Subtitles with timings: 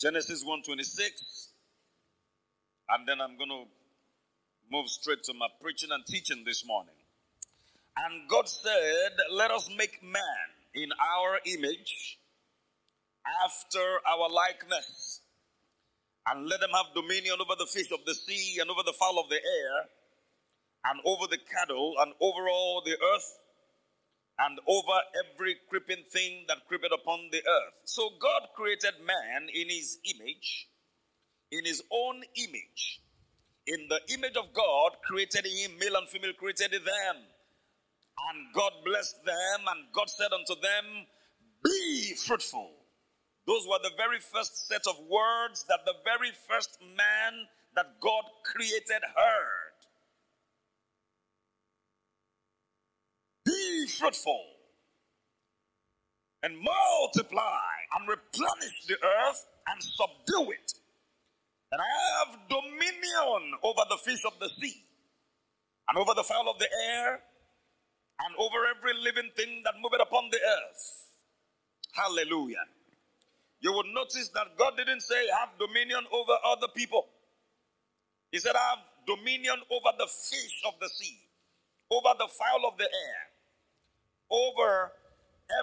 [0.00, 1.48] Genesis 1:26.
[2.88, 3.64] And then I'm going to
[4.72, 6.94] move straight to my preaching and teaching this morning.
[7.96, 12.18] And God said, Let us make man in our image,
[13.44, 15.20] after our likeness,
[16.26, 19.18] and let them have dominion over the fish of the sea, and over the fowl
[19.18, 19.84] of the air,
[20.86, 23.39] and over the cattle, and over all the earth,
[24.46, 27.74] and over every creeping thing that creepeth upon the earth.
[27.84, 30.68] So God created man in his image,
[31.50, 33.02] in his own image.
[33.66, 37.16] In the image of God created him, male and female created them.
[38.28, 41.06] And God blessed them, and God said unto them,
[41.62, 42.70] Be fruitful.
[43.46, 48.24] Those were the very first set of words that the very first man that God
[48.44, 49.70] created heard.
[53.44, 54.44] Be fruitful
[56.42, 57.60] and multiply
[57.98, 60.72] and replenish the earth and subdue it.
[61.72, 64.84] And I have dominion over the fish of the sea
[65.88, 67.20] and over the fowl of the air
[68.20, 70.82] and over every living thing that moveth upon the earth.
[71.92, 72.64] Hallelujah.
[73.60, 77.06] You would notice that God didn't say, have dominion over other people.
[78.32, 81.18] He said, have dominion over the fish of the sea,
[81.90, 83.20] over the fowl of the air,
[84.30, 84.92] over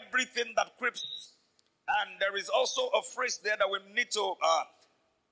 [0.02, 1.34] everything that creeps.
[1.88, 4.64] And there is also a phrase there that we need to uh,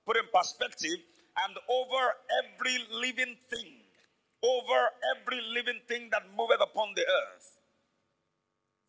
[0.05, 1.03] put in perspective
[1.45, 2.13] and over
[2.43, 3.85] every living thing
[4.45, 7.59] over every living thing that moveth upon the earth.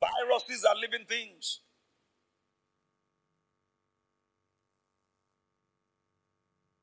[0.00, 1.60] Viruses are living things.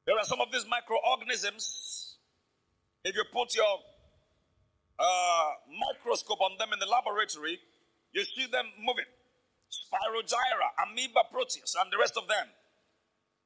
[0.05, 2.17] There are some of these microorganisms.
[3.05, 3.79] If you put your
[4.99, 7.59] uh, microscope on them in the laboratory,
[8.13, 9.09] you see them moving.
[9.73, 12.47] Spirogyra, amoeba proteus, and the rest of them.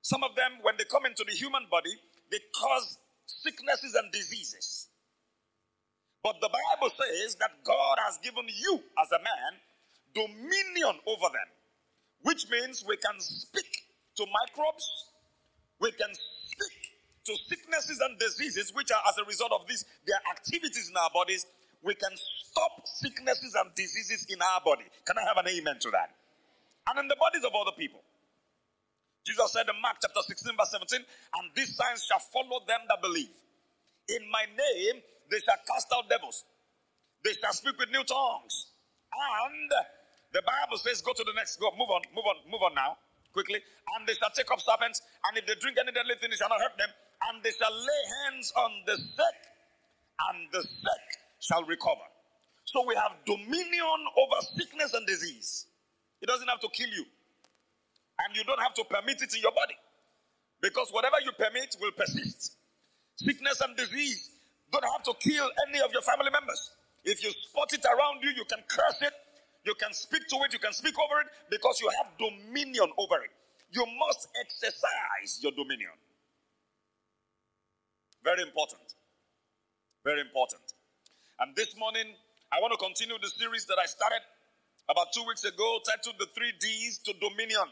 [0.02, 1.96] Some of them, when they come into the human body,
[2.32, 4.90] they cause sicknesses and diseases.
[6.24, 9.52] But the Bible says that God has given you, as a man,
[10.14, 11.50] dominion over them,
[12.24, 13.68] which means we can speak
[14.18, 14.84] to microbes,
[15.80, 16.12] we can
[17.28, 21.12] to sicknesses and diseases, which are as a result of this, their activities in our
[21.14, 21.46] bodies.
[21.84, 24.86] We can stop sicknesses and diseases in our body.
[25.06, 26.10] Can I have an amen to that?
[26.90, 28.02] And in the bodies of other people.
[29.28, 33.04] Jesus said in Mark chapter 16, verse 17, and these signs shall follow them that
[33.04, 33.30] believe.
[34.08, 36.48] In my name, they shall cast out devils.
[37.28, 38.72] They shall speak with new tongues.
[39.12, 39.70] And
[40.32, 42.96] the Bible says, go to the next, go, move on, move on, move on now,
[43.36, 43.60] quickly.
[43.96, 46.50] And they shall take up serpents, and if they drink any deadly thing, it shall
[46.50, 46.90] not hurt them.
[47.24, 49.38] And they shall lay hands on the sick,
[50.30, 51.06] and the sick
[51.40, 52.06] shall recover.
[52.66, 55.66] So we have dominion over sickness and disease.
[56.22, 57.06] It doesn't have to kill you.
[58.20, 59.78] And you don't have to permit it in your body.
[60.62, 62.58] Because whatever you permit will persist.
[63.16, 64.32] Sickness and disease
[64.72, 66.72] don't have to kill any of your family members.
[67.06, 69.14] If you spot it around you, you can curse it,
[69.66, 73.24] you can speak to it, you can speak over it because you have dominion over
[73.24, 73.32] it.
[73.72, 75.96] You must exercise your dominion.
[78.28, 78.84] Very important.
[80.04, 80.68] Very important.
[81.40, 82.12] And this morning,
[82.52, 84.20] I want to continue the series that I started
[84.92, 87.72] about two weeks ago, titled The Three D's to Dominion.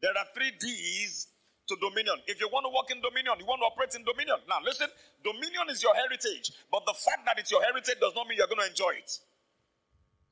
[0.00, 1.28] There are three D's
[1.68, 2.16] to dominion.
[2.24, 4.40] If you want to walk in dominion, you want to operate in dominion.
[4.48, 4.88] Now, listen,
[5.20, 8.48] dominion is your heritage, but the fact that it's your heritage does not mean you're
[8.48, 9.20] going to enjoy it.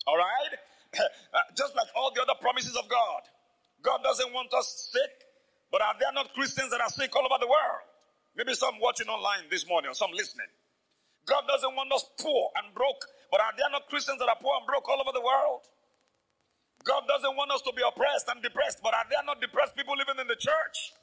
[0.08, 0.54] All right?
[0.96, 3.20] Uh, just like all the other promises of God.
[3.82, 5.28] God doesn't want us sick,
[5.70, 7.84] but are there not Christians that are sick all over the world?
[8.36, 10.48] Maybe some watching online this morning or some listening.
[11.24, 13.02] God doesn't want us poor and broke,
[13.32, 15.64] but are there not Christians that are poor and broke all over the world?
[16.84, 19.96] God doesn't want us to be oppressed and depressed, but are there not depressed people
[19.98, 20.94] living in the church?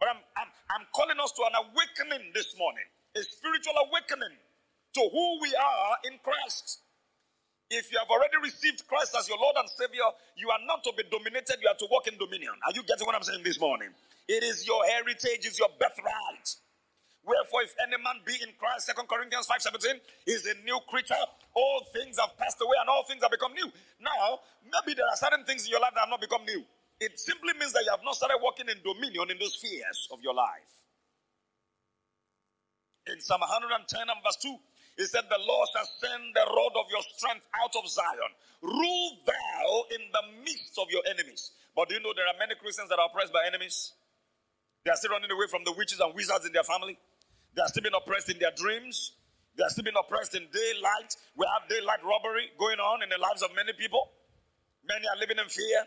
[0.00, 2.86] But I'm, I'm, I'm calling us to an awakening this morning,
[3.18, 4.38] a spiritual awakening
[4.94, 6.80] to who we are in Christ.
[7.68, 10.92] If you have already received Christ as your Lord and Savior, you are not to
[10.96, 12.56] be dominated, you are to walk in dominion.
[12.64, 13.90] Are you getting what I'm saying this morning?
[14.28, 16.56] It is your heritage, it's your birthright.
[17.24, 21.20] Wherefore, if any man be in Christ, 2 Corinthians 5:17, is a new creature.
[21.54, 23.72] All things have passed away and all things have become new.
[24.00, 26.64] Now, maybe there are certain things in your life that have not become new.
[27.00, 30.20] It simply means that you have not started walking in dominion in those spheres of
[30.22, 30.72] your life.
[33.06, 34.52] In Psalm 110 and verse 2,
[34.98, 38.32] he said, The Lord shall send the rod of your strength out of Zion.
[38.60, 41.52] Rule thou in the midst of your enemies.
[41.74, 43.94] But do you know there are many Christians that are oppressed by enemies?
[44.88, 46.96] They are still running away from the witches and wizards in their family.
[47.52, 49.12] They are still being oppressed in their dreams.
[49.52, 51.12] They are still being oppressed in daylight.
[51.36, 54.08] We have daylight robbery going on in the lives of many people.
[54.88, 55.84] Many are living in fear.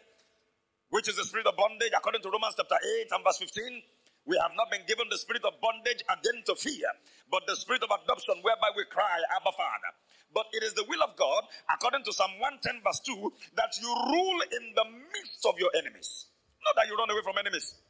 [0.92, 3.82] which is the spirit of bondage, according to Romans chapter 8 and verse 15.
[4.30, 6.86] We have not been given the spirit of bondage again to fear,
[7.32, 9.92] but the spirit of adoption whereby we cry, Abba Father.
[10.30, 13.90] But it is the will of God, according to Psalm 110, verse 2, that you
[13.90, 16.30] rule in the midst of your enemies.
[16.62, 17.82] Not that you run away from enemies.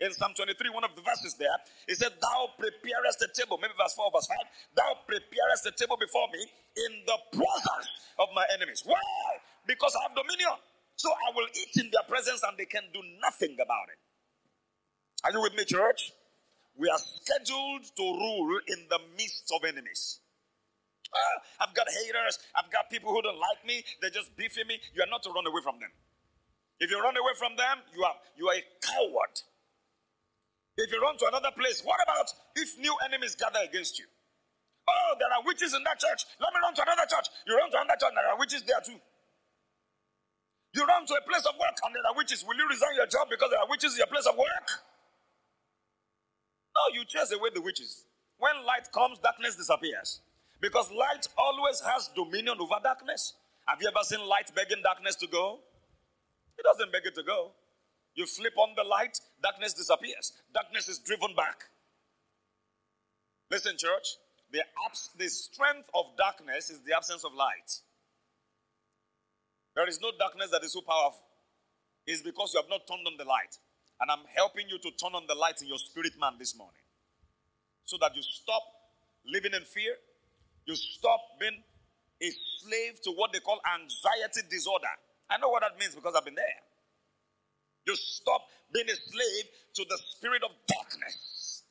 [0.00, 1.52] In Psalm 23, one of the verses there,
[1.86, 4.36] it said, Thou preparest a table, maybe verse 4, verse 5,
[4.76, 7.88] Thou preparest a table before me in the presence
[8.18, 8.80] of my enemies.
[8.84, 8.96] Why?
[9.66, 10.56] Because I have dominion.
[10.96, 14.00] So I will eat in their presence and they can do nothing about it.
[15.24, 16.12] Are you with me, church?
[16.76, 20.20] We are scheduled to rule in the midst of enemies.
[21.12, 22.38] Uh, I've got haters.
[22.56, 23.84] I've got people who don't like me.
[24.00, 24.80] They're just beefing me.
[24.94, 25.90] You are not to run away from them.
[26.78, 29.36] If you run away from them, you are you are a coward.
[30.80, 34.06] If you run to another place, what about if new enemies gather against you?
[34.88, 36.24] Oh, there are witches in that church.
[36.40, 37.28] Let me run to another church.
[37.46, 38.96] You run to another church, there are witches there too.
[40.72, 42.44] You run to a place of work and there are witches.
[42.46, 44.68] Will you resign your job because there are witches in your place of work?
[46.72, 48.06] No, you chase away the witches.
[48.38, 50.20] When light comes, darkness disappears.
[50.60, 53.34] Because light always has dominion over darkness.
[53.66, 55.60] Have you ever seen light begging darkness to go?
[56.56, 57.52] It doesn't beg it to go.
[58.20, 60.36] You flip on the light, darkness disappears.
[60.52, 61.64] Darkness is driven back.
[63.50, 64.20] Listen, church.
[64.52, 67.80] The, abs- the strength of darkness is the absence of light.
[69.74, 71.24] There is no darkness that is so powerful.
[72.06, 73.56] It's because you have not turned on the light.
[74.02, 76.84] And I'm helping you to turn on the light in your spirit man this morning.
[77.86, 78.60] So that you stop
[79.24, 79.96] living in fear,
[80.66, 81.64] you stop being
[82.20, 82.28] a
[82.60, 84.92] slave to what they call anxiety disorder.
[85.30, 86.60] I know what that means because I've been there.
[87.86, 88.42] You stop
[88.72, 89.44] being a slave
[89.74, 91.64] to the spirit of darkness.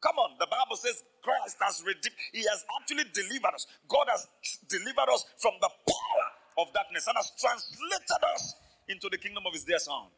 [0.00, 3.66] Come on, the Bible says Christ has redeemed, He has actually delivered us.
[3.88, 4.26] God has
[4.68, 6.26] delivered us from the power
[6.64, 8.54] of darkness and has translated us
[8.88, 10.08] into the kingdom of His dear Son.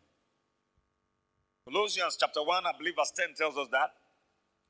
[1.67, 3.91] Colossians chapter 1, I believe verse 10 tells us that.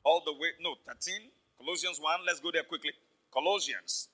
[0.05, 1.29] All the way, no, 13.
[1.61, 2.93] Colossians 1, let's go there quickly.
[3.33, 4.09] Colossians.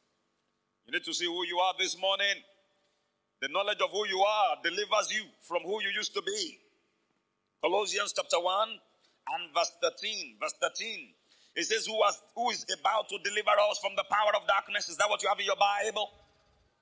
[0.86, 2.42] You need to see who you are this morning.
[3.40, 6.58] The knowledge of who you are delivers you from who you used to be.
[7.62, 10.36] Colossians chapter 1 and verse 13.
[10.40, 11.14] Verse 13.
[11.54, 14.88] It says, who, has, who is about to deliver us from the power of darkness?
[14.88, 16.10] Is that what you have in your Bible?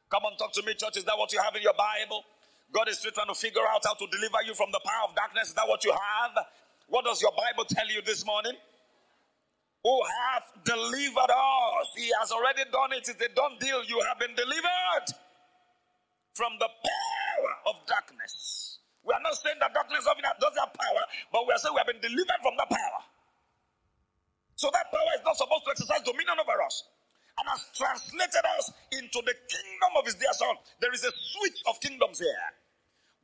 [0.09, 0.97] Come on, talk to me, church.
[0.97, 2.25] Is that what you have in your Bible?
[2.73, 5.17] God is still trying to figure out how to deliver you from the power of
[5.17, 5.49] darkness.
[5.49, 6.45] Is that what you have?
[6.89, 8.53] What does your Bible tell you this morning?
[9.87, 11.87] who hath delivered us.
[11.95, 13.07] He has already done it.
[13.07, 13.85] It's a done deal.
[13.85, 15.15] You have been delivered
[16.37, 18.85] from the power of darkness.
[19.01, 21.03] We are not saying that darkness of doesn't have power,
[21.33, 23.01] but we are saying we have been delivered from that power.
[24.61, 26.85] So that power is not supposed to exercise dominion over us
[27.41, 30.61] and has translated us into the kingdom of his dear son.
[30.85, 32.49] There is a switch of kingdoms here.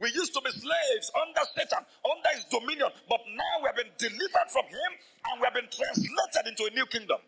[0.00, 3.92] We used to be slaves under Satan, under his dominion, but now we have been
[4.00, 4.90] delivered from him
[5.28, 7.20] and we have been translated into a new kingdom.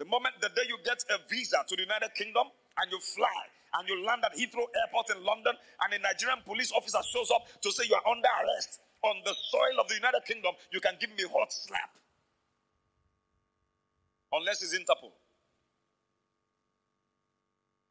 [0.00, 3.40] The moment, the day you get a visa to the United Kingdom and you fly
[3.74, 7.46] and you land at Heathrow Airport in London and a Nigerian police officer shows up
[7.62, 10.94] to say you are under arrest on the soil of the United Kingdom, you can
[10.98, 11.90] give me a hot slap.
[14.32, 15.12] Unless it's Interpol.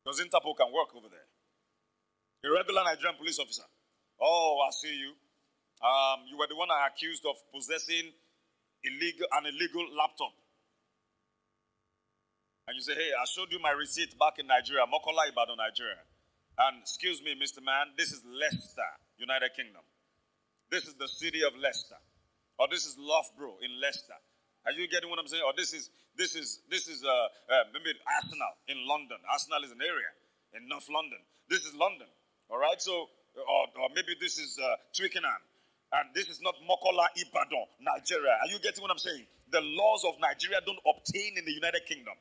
[0.04, 1.30] Because Interpol can work over there.
[2.44, 3.64] A regular Nigerian police officer.
[4.20, 5.14] Oh, I see you.
[5.80, 8.12] Um, you were the one I accused of possessing
[8.84, 10.34] illegal an illegal laptop.
[12.68, 16.00] And you say, hey, I showed you my receipt back in Nigeria, Mokola Ibadan, Nigeria.
[16.58, 17.60] And excuse me, Mr.
[17.64, 19.82] Man, this is Leicester, United Kingdom.
[20.72, 22.00] This is the city of Leicester.
[22.60, 24.16] Or this is Loughborough in Leicester.
[24.66, 25.44] Are you getting what I'm saying?
[25.46, 27.92] Or this is this is this is uh, uh, maybe
[28.22, 29.18] Arsenal in London.
[29.28, 30.08] Arsenal is an area
[30.56, 31.20] in North London.
[31.50, 32.08] This is London.
[32.50, 35.42] All right, so, or, or maybe this is uh, Twickenham.
[35.92, 38.38] And this is not Mokola Ibadan, Nigeria.
[38.42, 39.26] Are you getting what I'm saying?
[39.52, 42.14] The laws of Nigeria don't obtain in the United Kingdom.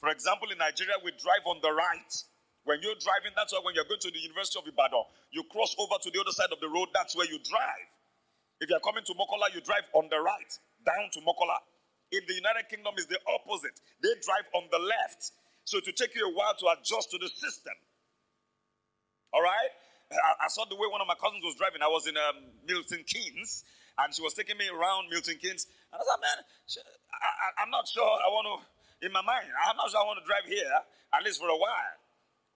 [0.00, 2.12] For example, in Nigeria, we drive on the right.
[2.66, 5.74] When you're driving, that's why when you're going to the University of Ibadan, you cross
[5.78, 7.88] over to the other side of the road, that's where you drive.
[8.60, 10.52] If you're coming to Mokola, you drive on the right,
[10.84, 11.62] down to Mokola.
[12.10, 13.78] In the United Kingdom, is the opposite.
[14.02, 15.30] They drive on the left.
[15.66, 17.74] So it will take you a while to adjust to the system.
[19.34, 19.72] All right?
[20.10, 21.82] I, saw the way one of my cousins was driving.
[21.82, 23.66] I was in um, Milton Keynes,
[23.98, 25.66] and she was taking me around Milton Keynes.
[25.90, 26.38] And I said, man,
[27.58, 28.56] I, am not sure I want to,
[29.02, 30.72] in my mind, I'm not sure I want to drive here,
[31.12, 31.96] at least for a while.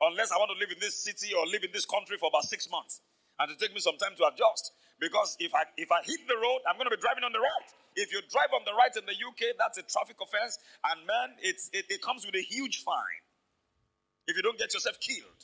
[0.00, 2.48] Unless I want to live in this city or live in this country for about
[2.48, 3.04] six months.
[3.36, 4.72] And to take me some time to adjust.
[5.00, 7.40] Because if I if I hit the road, I'm going to be driving on the
[7.40, 7.68] right.
[7.96, 10.60] If you drive on the right in the UK, that's a traffic offense.
[10.84, 13.24] And man, it's, it, it comes with a huge fine
[14.28, 15.40] if you don't get yourself killed.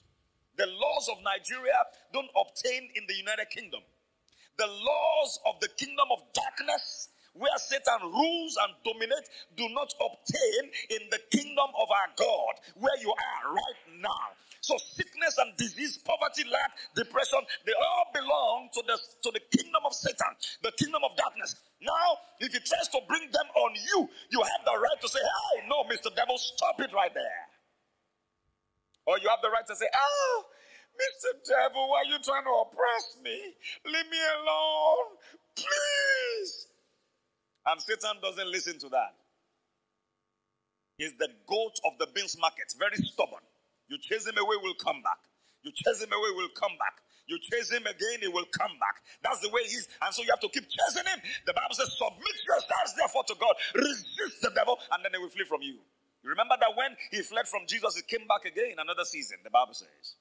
[0.57, 1.77] The laws of Nigeria
[2.13, 3.81] don't obtain in the United Kingdom.
[4.57, 10.65] The laws of the kingdom of darkness, where Satan rules and dominates, do not obtain
[10.91, 14.27] in the kingdom of our God, where you are right now.
[14.61, 19.83] So sickness and disease, poverty, lack, depression, they all belong to the, to the kingdom
[19.87, 21.55] of Satan, the kingdom of darkness.
[21.81, 25.21] Now, if he tries to bring them on you, you have the right to say,
[25.23, 26.15] hey, no, Mr.
[26.15, 27.47] Devil, stop it right there.
[29.07, 30.45] Or you have the right to say, oh,
[30.97, 31.31] Mr.
[31.49, 33.37] Devil, why are you trying to oppress me?
[33.87, 35.09] Leave me alone,
[35.57, 36.66] please.
[37.67, 39.15] And Satan doesn't listen to that.
[40.99, 43.43] He's the goat of the beans market, very stubborn.
[43.89, 45.21] You chase him away, will come back.
[45.63, 47.03] You chase him away, will come back.
[47.27, 49.03] You chase him again, he will come back.
[49.23, 49.89] That's the way he is.
[50.01, 51.21] And so you have to keep chasing him.
[51.45, 55.29] The Bible says, Submit yourselves therefore to God, resist the devil, and then he will
[55.35, 55.83] flee from you.
[56.23, 59.51] You remember that when he fled from Jesus, he came back again another season, the
[59.51, 60.17] Bible says.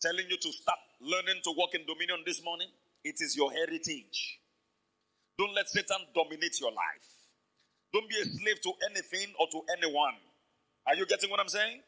[0.00, 2.68] Telling you to start learning to walk in dominion this morning.
[3.04, 4.38] It is your heritage.
[5.38, 7.06] Don't let Satan dominate your life.
[7.92, 10.16] Don't be a slave to anything or to anyone.
[10.86, 11.80] Are you getting what I'm saying?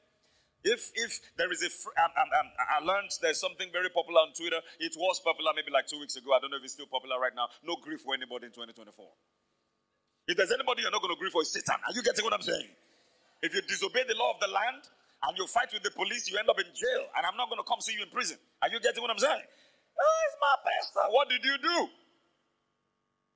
[0.65, 1.69] If if there is a,
[2.01, 4.61] um, um, um, I learned there's something very popular on Twitter.
[4.81, 6.33] It was popular maybe like two weeks ago.
[6.33, 7.53] I don't know if it's still popular right now.
[7.61, 8.89] No grief for anybody in 2024.
[10.25, 11.77] If there's anybody you're not going to grieve for, it's Satan.
[11.85, 12.69] Are you getting what I'm saying?
[13.45, 14.89] If you disobey the law of the land
[15.29, 17.05] and you fight with the police, you end up in jail.
[17.13, 18.41] And I'm not going to come see you in prison.
[18.65, 19.45] Are you getting what I'm saying?
[19.45, 21.05] Oh, it's my pastor.
[21.13, 21.77] What did you do?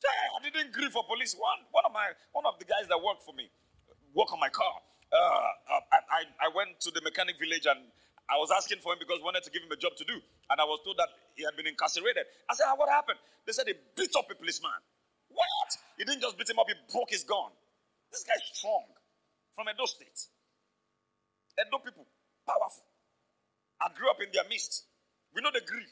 [0.06, 1.34] I didn't grieve for police.
[1.34, 3.50] One, one of my one of the guys that worked for me,
[4.14, 4.78] work on my car.
[5.10, 5.80] Uh, uh,
[6.12, 7.80] I, I went to the mechanic village and
[8.28, 10.20] I was asking for him because I wanted to give him a job to do.
[10.52, 12.28] And I was told that he had been incarcerated.
[12.48, 13.18] I said, ah, What happened?
[13.48, 14.76] They said he beat up a policeman.
[15.32, 15.70] What?
[15.96, 17.50] He didn't just beat him up, he broke his gun.
[18.12, 18.84] This guy's strong
[19.56, 20.28] from Edo State.
[21.58, 22.06] Edo people,
[22.46, 22.84] powerful.
[23.80, 24.86] I grew up in their midst.
[25.34, 25.90] We know the Greek.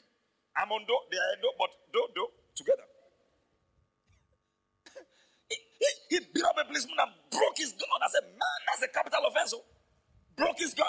[0.55, 2.86] I'm on Do, they are Edo, but Do, Do, together.
[5.49, 5.57] He,
[6.09, 7.99] he beat up a policeman and broke his gun.
[8.03, 9.53] I said, man, that's a capital offense.
[9.55, 9.63] Oh.
[10.35, 10.87] Broke his gun.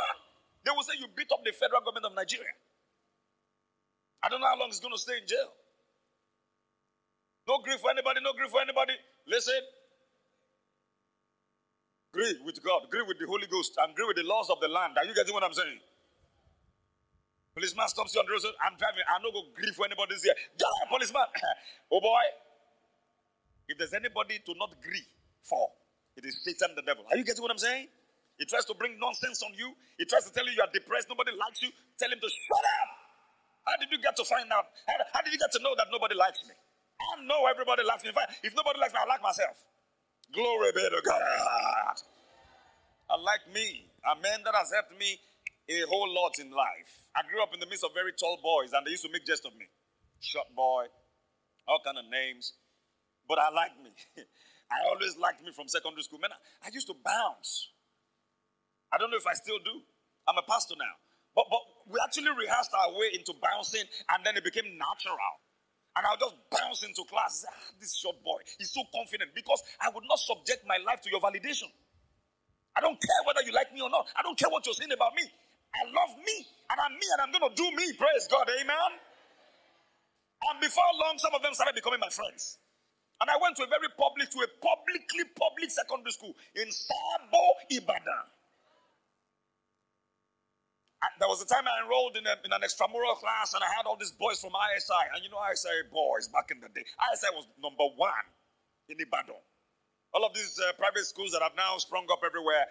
[0.64, 2.52] They will say you beat up the federal government of Nigeria.
[4.22, 5.52] I don't know how long he's going to stay in jail.
[7.46, 8.92] No grief for anybody, no grief for anybody.
[9.26, 9.62] Listen.
[12.12, 14.68] Agree with God, agree with the Holy Ghost, and agree with the laws of the
[14.68, 14.96] land.
[14.98, 15.80] Are you getting what I'm saying?
[17.54, 18.54] Policeman stops you on the road.
[18.62, 19.02] I'm driving.
[19.08, 20.34] I don't go grief for anybody here.
[20.58, 21.26] Get policeman.
[21.92, 22.24] oh boy.
[23.68, 25.04] If there's anybody to not agree
[25.44, 25.68] for,
[26.16, 27.04] it is Satan the devil.
[27.10, 27.86] Are you getting what I'm saying?
[28.40, 29.74] He tries to bring nonsense on you.
[29.98, 31.68] He tries to tell you you are depressed, nobody likes you.
[31.98, 32.90] Tell him to shut up.
[33.66, 34.72] How did you get to find out?
[34.88, 36.56] How, how did you get to know that nobody likes me?
[36.98, 38.10] I know everybody likes me.
[38.42, 39.60] If nobody likes me, I like myself.
[40.32, 41.96] Glory be to God.
[43.10, 43.86] I like me.
[44.08, 45.20] A man that has helped me
[45.68, 46.90] a whole lot in life.
[47.12, 49.26] I grew up in the midst of very tall boys, and they used to make
[49.26, 49.66] jest of me.
[50.20, 50.86] Short boy,
[51.68, 52.54] all kind of names
[53.28, 53.92] but I liked me.
[54.72, 56.18] I always liked me from secondary school.
[56.18, 57.68] Man, I, I used to bounce.
[58.92, 59.84] I don't know if I still do.
[60.26, 60.96] I'm a pastor now.
[61.36, 65.16] But, but we actually rehearsed our way into bouncing, and then it became natural.
[65.96, 67.44] And I'll just bounce into class.
[67.48, 71.10] Ah, this short boy, he's so confident because I would not subject my life to
[71.10, 71.68] your validation.
[72.76, 74.06] I don't care whether you like me or not.
[74.14, 75.24] I don't care what you're saying about me.
[75.74, 76.36] I love me,
[76.70, 77.92] and I'm me, and I'm going to do me.
[77.98, 78.48] Praise God.
[78.60, 78.90] Amen.
[80.50, 82.58] And before long, some of them started becoming my friends.
[83.20, 87.42] And I went to a very public, to a publicly public secondary school in Sabo,
[87.70, 88.26] Ibadan.
[91.02, 93.70] I, there was a time I enrolled in, a, in an extramural class and I
[93.74, 95.04] had all these boys from ISI.
[95.14, 96.86] And you know, ISI boys back in the day.
[97.10, 98.26] ISI was number one
[98.86, 99.38] in Ibadan.
[100.14, 102.70] All of these uh, private schools that have now sprung up everywhere,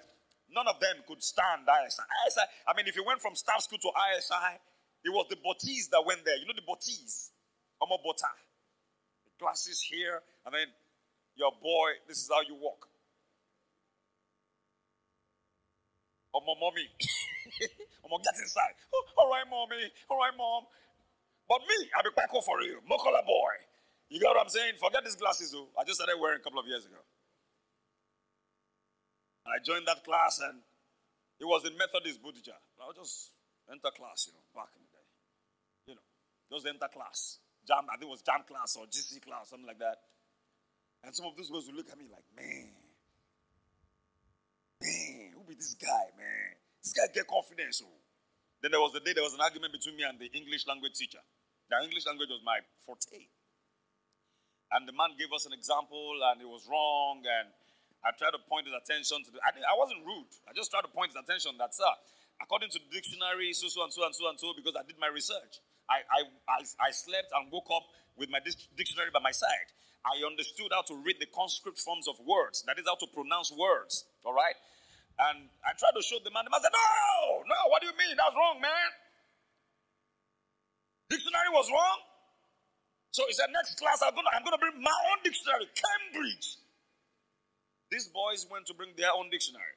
[0.51, 2.03] none of them could stand ISI.
[2.27, 4.59] ISI, I mean, if you went from staff school to ISI,
[5.03, 6.39] it was the Botis that went there.
[6.39, 7.35] You know the Botis?
[7.83, 8.31] Omo Bota
[9.39, 10.71] glasses here, and then
[11.35, 12.87] your boy, this is how you walk.
[16.31, 16.87] Oh, my mommy.
[17.99, 18.71] I'm gonna get inside.
[18.95, 19.91] Oh, all right, mommy.
[20.07, 20.63] All right, mom.
[21.51, 22.79] But me, I'll be back for you.
[22.87, 23.59] Mokola boy.
[24.07, 24.79] You get what I'm saying?
[24.79, 25.67] Forget these glasses, though.
[25.75, 26.99] I just started wearing a couple of years ago.
[29.43, 30.63] I joined that class and
[31.39, 32.55] it was in Methodist Bodija.
[32.79, 33.31] I was just
[33.67, 35.07] enter class, you know, back in the day.
[35.91, 36.07] You know,
[36.51, 39.79] just enter class JAMB, I think it was JAMB class or GC class, something like
[39.79, 39.99] that.
[41.07, 42.67] And some of those boys would look at me like, man,
[44.83, 46.59] man, who be this guy, man?
[46.83, 47.79] This guy get confidence.
[47.79, 47.95] Oh.
[48.59, 50.99] Then there was the day there was an argument between me and the English language
[50.99, 51.23] teacher.
[51.71, 53.23] The English language was my forte.
[54.75, 57.23] And the man gave us an example and it was wrong.
[57.23, 57.55] And
[58.03, 59.39] I tried to point his attention to the.
[59.39, 60.27] I, I wasn't rude.
[60.43, 61.87] I just tried to point his attention that, sir,
[62.43, 64.99] according to the dictionary, so, so, and so, and so, and so, because I did
[64.99, 65.63] my research.
[65.87, 66.19] I, I,
[66.51, 67.87] I, I slept and woke up
[68.19, 68.43] with my
[68.75, 69.71] dictionary by my side.
[70.07, 72.63] I understood how to read the conscript forms of words.
[72.63, 74.07] That is how to pronounce words.
[74.23, 74.55] All right?
[75.19, 76.47] And I tried to show the man.
[76.47, 78.15] The man said, No, no, what do you mean?
[78.15, 78.89] That's wrong, man.
[81.11, 81.99] Dictionary was wrong.
[83.11, 86.61] So he said, Next class, I'm going to I'm gonna bring my own dictionary, Cambridge.
[87.91, 89.75] These boys went to bring their own dictionary.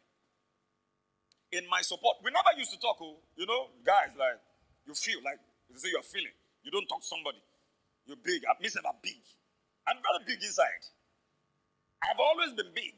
[1.51, 4.39] In my support, we never used to talk, oh, you know, guys, like,
[4.87, 6.35] you feel like, you say you're feeling.
[6.63, 7.43] You don't talk to somebody.
[8.07, 8.43] You're big.
[8.47, 9.19] I miss about big.
[9.91, 10.87] I'm very big inside.
[12.07, 12.95] I've always been big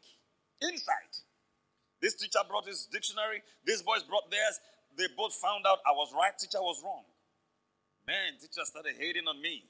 [0.61, 1.13] inside.
[2.05, 3.41] This teacher brought his dictionary.
[3.65, 4.61] These boys brought theirs.
[4.99, 7.09] They both found out I was right, teacher was wrong.
[8.07, 9.65] Man, teacher started hating on me.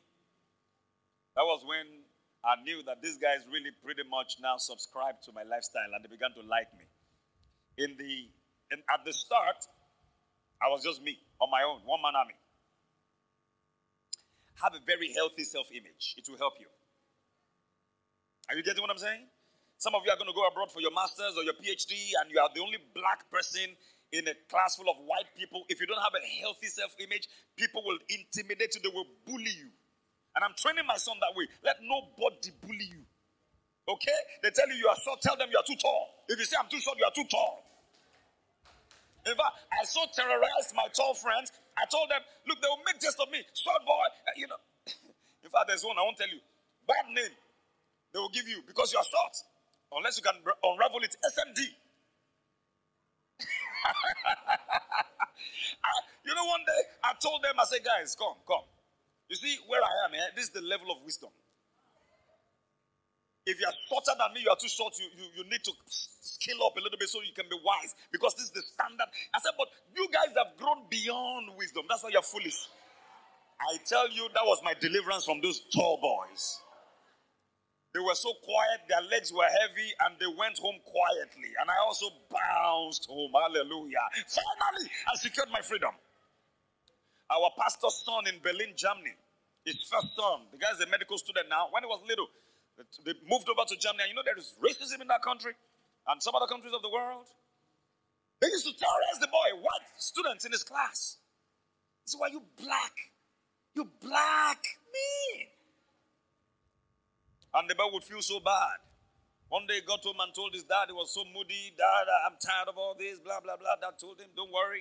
[1.36, 1.86] That was when
[2.42, 6.10] I knew that these guys really pretty much now subscribed to my lifestyle and they
[6.10, 6.90] began to like me.
[7.78, 8.26] In the
[8.74, 9.62] in, at the start,
[10.60, 12.34] I was just me on my own, one man army.
[14.60, 16.16] Have a very healthy self-image.
[16.18, 16.66] It will help you.
[18.52, 19.24] Are you getting what I'm saying?
[19.80, 22.28] Some of you are going to go abroad for your master's or your PhD, and
[22.28, 23.64] you are the only black person
[24.12, 25.64] in a class full of white people.
[25.72, 29.56] If you don't have a healthy self image, people will intimidate you, they will bully
[29.56, 29.72] you.
[30.36, 31.48] And I'm training my son that way.
[31.64, 33.08] Let nobody bully you.
[33.88, 34.20] Okay?
[34.44, 36.12] They tell you you are short, tell them you are too tall.
[36.28, 37.64] If you say I'm too short, you are too tall.
[39.24, 41.56] In fact, I so terrorized my tall friends.
[41.80, 43.40] I told them, look, they will make jest of me.
[43.56, 44.60] Short boy, uh, you know.
[45.40, 46.42] In fact, there's one I won't tell you.
[46.84, 47.32] Bad name
[48.12, 49.36] they will give you because you are short.
[49.92, 51.60] Unless you can unravel it, SMD.
[56.24, 58.64] you know, one day I told them, I said, guys, come, come.
[59.28, 60.30] You see where I am, eh?
[60.36, 61.30] this is the level of wisdom.
[63.44, 65.72] If you are shorter than me, you are too short, you, you, you need to
[65.88, 69.06] scale up a little bit so you can be wise because this is the standard.
[69.34, 69.66] I said, but
[69.96, 71.82] you guys have grown beyond wisdom.
[71.88, 72.68] That's why you're foolish.
[73.60, 76.60] I tell you, that was my deliverance from those tall boys.
[77.92, 81.52] They were so quiet, their legs were heavy, and they went home quietly.
[81.60, 83.32] And I also bounced home.
[83.36, 84.00] Hallelujah.
[84.32, 85.92] Finally, I secured my freedom.
[87.28, 89.12] Our pastor's son in Berlin, Germany,
[89.64, 91.68] his first son, the guy's a medical student now.
[91.70, 92.28] When he was little,
[93.04, 94.08] they moved over to Germany.
[94.08, 95.52] And you know, there is racism in that country
[96.08, 97.28] and some other countries of the world.
[98.40, 101.18] They used to terrorize the boy, white students in his class.
[102.04, 102.96] This is why you black.
[103.76, 104.64] You black.
[104.92, 105.51] Me.
[107.54, 108.80] And the boy would feel so bad.
[109.52, 111.76] One day he got home and told his dad he was so moody.
[111.76, 113.76] Dad, I'm tired of all this, blah, blah, blah.
[113.76, 114.80] Dad told him, Don't worry.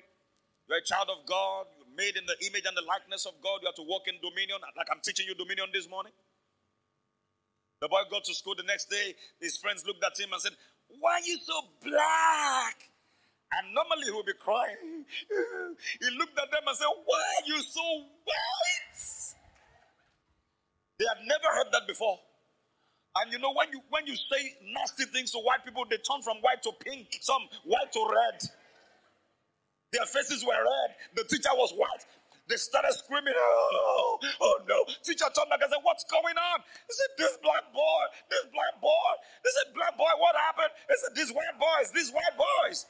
[0.71, 1.67] You're a child of God.
[1.75, 3.59] You're made in the image and the likeness of God.
[3.59, 6.15] You have to walk in dominion, like I'm teaching you dominion this morning.
[7.83, 9.11] The boy got to school the next day.
[9.43, 10.55] His friends looked at him and said,
[10.87, 12.79] Why are you so black?
[13.51, 15.03] And normally he would be crying.
[15.99, 17.83] he looked at them and said, Why are you so
[18.23, 19.03] white?
[20.95, 22.23] They had never heard that before.
[23.17, 26.21] And you know, when you when you say nasty things to white people, they turn
[26.21, 28.39] from white to pink, some white to red.
[29.91, 30.89] Their faces were red.
[31.15, 32.07] The teacher was white.
[32.47, 34.83] They started screaming, oh, oh no.
[35.03, 36.59] Teacher turned back and said, What's going on?
[36.87, 39.11] He said, This black boy, this black boy.
[39.43, 40.71] They said, Black boy, what happened?
[40.87, 42.87] He said, These white boys, these white boys.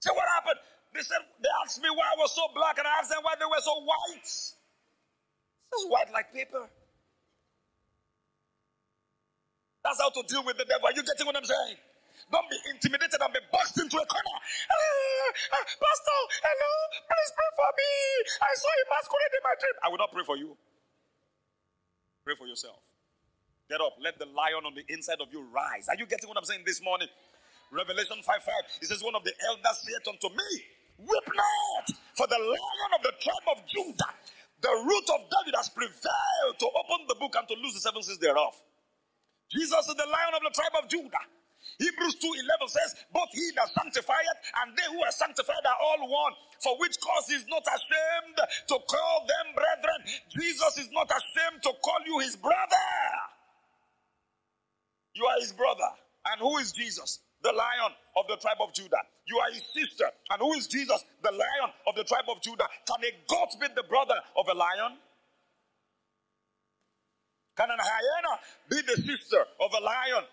[0.00, 0.60] Say, What happened?
[0.92, 3.36] They said, They asked me why I was so black, and I asked them why
[3.40, 4.24] they were so white.
[4.24, 6.68] This is white like paper.
[9.86, 10.82] That's how to deal with the devil.
[10.82, 11.78] Are you getting what I'm saying?
[12.26, 14.38] Don't be intimidated and be boxed into a corner.
[14.42, 16.72] Uh, uh, Pastor, hello,
[17.06, 17.90] please pray for me.
[18.42, 19.76] I saw a masquerade in my dream.
[19.78, 20.58] I will not pray for you.
[22.26, 22.82] Pray for yourself.
[23.70, 23.94] Get up.
[24.02, 25.86] Let the lion on the inside of you rise.
[25.86, 27.06] Are you getting what I'm saying this morning?
[27.70, 28.82] Revelation 5 5.
[28.82, 30.50] It says, One of the elders said unto me,
[30.98, 31.86] Weep not,
[32.18, 34.10] for the lion of the tribe of Judah,
[34.66, 38.02] the root of David has prevailed to open the book and to loose the seven
[38.02, 38.50] seals thereof.
[39.50, 41.24] Jesus is the lion of the tribe of Judah.
[41.78, 46.32] Hebrews 2:11 says, Both he that sanctifieth and they who are sanctified are all one.
[46.62, 48.36] For which cause is not ashamed
[48.68, 50.00] to call them brethren.
[50.30, 52.86] Jesus is not ashamed to call you his brother.
[55.14, 55.90] You are his brother.
[56.32, 57.20] And who is Jesus?
[57.42, 59.02] The lion of the tribe of Judah.
[59.26, 60.06] You are his sister.
[60.30, 61.04] And who is Jesus?
[61.22, 62.66] The lion of the tribe of Judah.
[62.86, 64.98] Can a goat be the brother of a lion?
[67.56, 70.24] Can a hyena be the sister of a lion?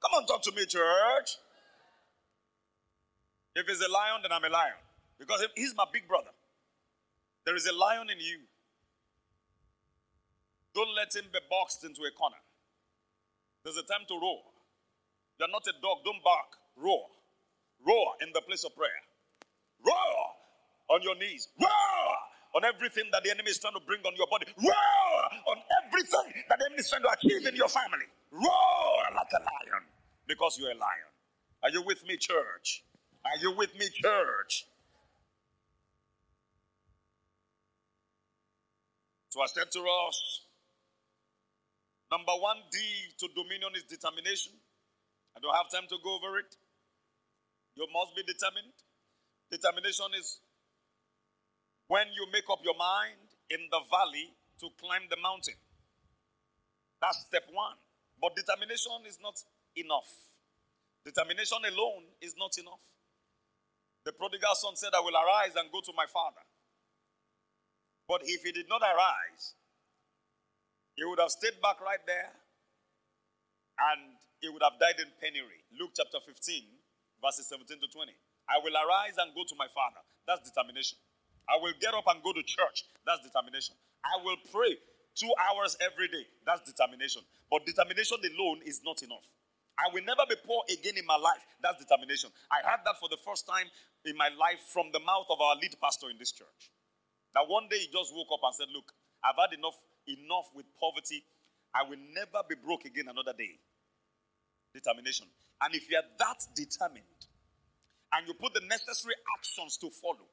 [0.00, 1.36] Come on, talk to me, church.
[3.56, 4.78] If he's a lion, then I'm a lion.
[5.18, 6.30] Because he's my big brother.
[7.44, 8.46] There is a lion in you.
[10.74, 12.38] Don't let him be boxed into a corner.
[13.64, 14.42] There's a time to roar.
[15.40, 17.06] You're not a dog, don't bark, roar.
[17.84, 19.02] Roar in the place of prayer.
[19.84, 21.48] Roar on your knees.
[21.60, 24.46] Roar on everything that the enemy is trying to bring on your body.
[24.56, 25.20] Roar
[25.52, 28.08] on everything that the enemy is trying to achieve in your family.
[28.32, 29.84] Roar like a lion
[30.26, 31.10] because you're a lion.
[31.62, 32.84] Are you with me, church?
[33.24, 34.66] Are you with me, church?
[39.28, 40.42] So I said to us,
[42.10, 42.78] number one D
[43.20, 44.52] to dominion is determination.
[45.36, 46.56] I don't have time to go over it.
[47.76, 48.72] You must be determined.
[49.50, 50.40] Determination is
[51.88, 53.16] when you make up your mind
[53.48, 55.56] in the valley to climb the mountain.
[57.00, 57.76] That's step one.
[58.20, 59.40] But determination is not
[59.76, 60.08] enough.
[61.04, 62.84] Determination alone is not enough.
[64.04, 66.44] The prodigal son said, I will arise and go to my father.
[68.04, 69.56] But if he did not arise,
[70.96, 72.32] he would have stayed back right there
[73.92, 75.64] and he would have died in penury.
[75.78, 76.36] Luke chapter 15,
[77.22, 78.12] verses 17 to 20.
[78.48, 80.02] I will arise and go to my father.
[80.26, 80.98] That's determination.
[81.48, 82.84] I will get up and go to church.
[83.08, 83.74] That's determination.
[84.04, 84.76] I will pray
[85.16, 86.28] two hours every day.
[86.44, 87.22] That's determination.
[87.50, 89.24] But determination alone is not enough.
[89.78, 91.40] I will never be poor again in my life.
[91.62, 92.30] That's determination.
[92.50, 93.66] I had that for the first time
[94.04, 96.70] in my life from the mouth of our lead pastor in this church.
[97.34, 98.90] That one day he just woke up and said, Look,
[99.22, 99.78] I've had enough,
[100.10, 101.22] enough with poverty.
[101.70, 103.56] I will never be broke again another day.
[104.74, 105.30] Determination.
[105.62, 107.22] And if you are that determined
[108.12, 110.26] and you put the necessary actions to follow,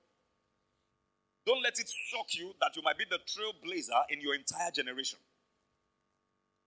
[1.45, 5.19] don't let it shock you that you might be the trailblazer in your entire generation.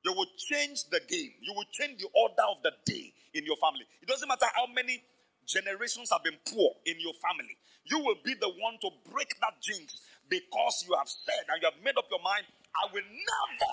[0.05, 1.33] You will change the game.
[1.43, 3.85] You will change the order of the day in your family.
[4.01, 5.03] It doesn't matter how many
[5.47, 7.57] generations have been poor in your family.
[7.85, 11.69] You will be the one to break that jinx because you have said and you
[11.69, 12.45] have made up your mind,
[12.77, 13.73] I will never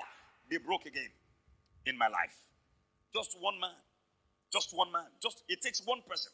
[0.49, 1.11] be broke again
[1.85, 2.33] in my life.
[3.13, 3.75] Just one man.
[4.51, 5.05] Just one man.
[5.21, 6.31] Just it takes one person.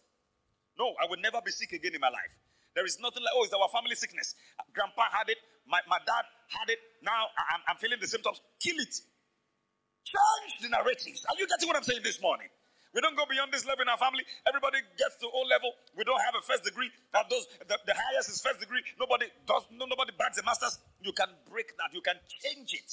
[0.77, 2.34] No, I will never be sick again in my life.
[2.75, 4.36] There is nothing like, oh, it's our family sickness.
[4.73, 6.79] Grandpa had it, my, my dad had it.
[7.03, 8.39] Now I'm, I'm feeling the symptoms.
[8.60, 8.95] Kill it.
[10.07, 11.25] Change the narratives.
[11.29, 12.47] Are you getting what I'm saying this morning?
[12.91, 14.27] We don't go beyond this level in our family.
[14.43, 15.71] Everybody gets to O level.
[15.95, 16.91] We don't have a first degree.
[17.15, 18.84] That those the, the highest is first degree.
[18.99, 20.75] Nobody does no, nobody bags a master's.
[20.99, 21.95] You can break that.
[21.95, 22.91] You can change it.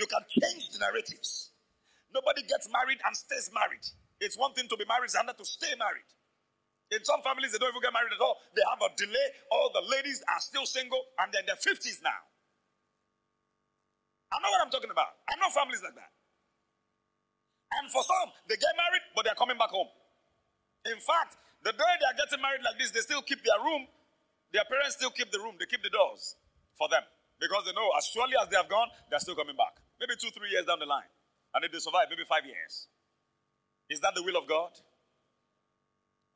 [0.00, 1.52] You can change the narratives.
[2.14, 3.84] Nobody gets married and stays married.
[4.20, 6.08] It's one thing to be married, it's another to stay married.
[6.94, 8.38] In some families, they don't even get married at all.
[8.54, 9.26] They have a delay.
[9.50, 12.20] All the ladies are still single and they're in their 50s now.
[14.30, 15.18] I know what I'm talking about.
[15.26, 16.12] I know families like that.
[17.82, 19.90] And for some, they get married, but they're coming back home.
[20.86, 21.34] In fact,
[21.66, 23.90] the day they are getting married like this, they still keep their room.
[24.54, 25.58] Their parents still keep the room.
[25.58, 26.38] They keep the doors
[26.78, 27.02] for them.
[27.42, 29.74] Because they know as surely as they have gone, they're still coming back.
[29.98, 31.10] Maybe two, three years down the line.
[31.52, 32.86] And if they survive, maybe five years.
[33.90, 34.70] Is that the will of God?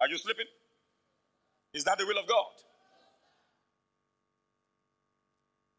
[0.01, 0.47] Are you sleeping?
[1.75, 2.53] Is that the will of God?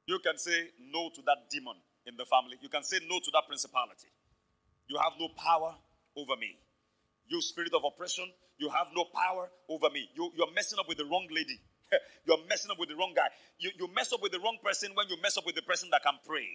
[0.07, 2.57] You can say no to that demon in the family.
[2.61, 4.09] You can say no to that principality.
[4.87, 5.75] You have no power
[6.17, 6.57] over me.
[7.27, 8.25] You spirit of oppression,
[8.57, 10.09] you have no power over me.
[10.15, 11.59] You, you're messing up with the wrong lady.
[12.25, 13.27] you're messing up with the wrong guy.
[13.59, 15.89] You, you mess up with the wrong person when you mess up with the person
[15.91, 16.47] that can pray.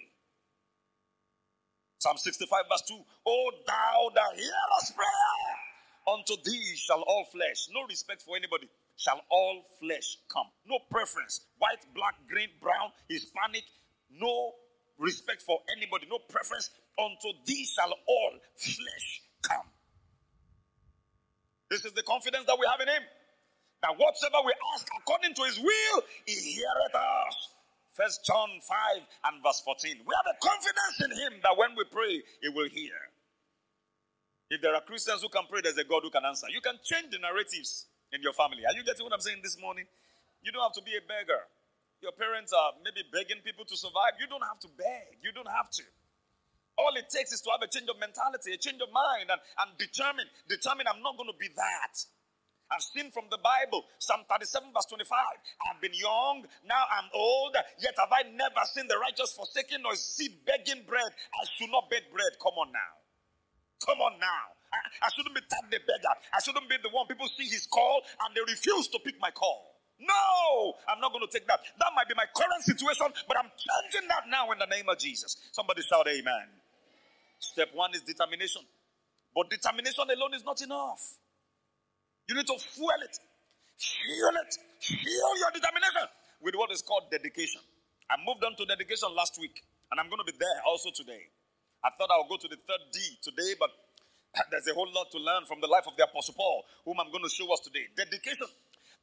[1.98, 2.94] Psalm 65, verse 2.
[3.26, 5.55] Oh, thou that hearest prayer,
[6.06, 10.46] unto thee shall all flesh, no respect for anybody, shall all flesh come.
[10.66, 11.40] No preference.
[11.58, 13.64] White, black, green, brown, Hispanic,
[14.10, 14.52] no
[14.98, 16.70] respect for anybody, no preference.
[16.98, 19.66] Unto thee shall all flesh come.
[21.70, 23.02] This is the confidence that we have in him.
[23.82, 27.52] That whatsoever we ask according to his will, he heareth us.
[27.92, 30.00] First John 5 and verse 14.
[30.06, 32.92] We have a confidence in him that when we pray, he will hear.
[34.48, 36.46] If there are Christians who can pray, there's a God who can answer.
[36.50, 38.62] You can change the narratives in your family.
[38.62, 39.86] Are you getting what I'm saying this morning?
[40.42, 41.42] You don't have to be a beggar.
[41.98, 44.14] Your parents are maybe begging people to survive.
[44.22, 45.18] You don't have to beg.
[45.18, 45.84] You don't have to.
[46.78, 49.40] All it takes is to have a change of mentality, a change of mind, and,
[49.64, 51.94] and determine, determine I'm not going to be that.
[52.68, 55.08] I've seen from the Bible, Psalm 37, verse 25.
[55.70, 59.94] I've been young, now I'm old, yet have I never seen the righteous forsaken nor
[59.94, 61.08] seed begging bread.
[61.08, 62.36] I should not beg bread.
[62.42, 63.05] Come on now.
[63.84, 64.44] Come on now.
[64.72, 66.14] I, I shouldn't be tagged the beggar.
[66.32, 69.30] I shouldn't be the one people see his call and they refuse to pick my
[69.30, 69.76] call.
[69.98, 71.60] No, I'm not going to take that.
[71.80, 74.98] That might be my current situation, but I'm changing that now in the name of
[74.98, 75.36] Jesus.
[75.52, 76.48] Somebody shout, Amen.
[77.38, 78.62] Step one is determination.
[79.34, 81.00] But determination alone is not enough.
[82.28, 83.16] You need to fuel it,
[83.78, 86.08] fuel it, fuel your determination
[86.42, 87.60] with what is called dedication.
[88.10, 91.28] I moved on to dedication last week, and I'm going to be there also today.
[91.86, 93.70] I thought I would go to the third D today, but
[94.50, 97.10] There's a whole lot to learn from the life of the Apostle Paul, whom I'm
[97.10, 97.88] going to show us today.
[97.96, 98.46] Dedication.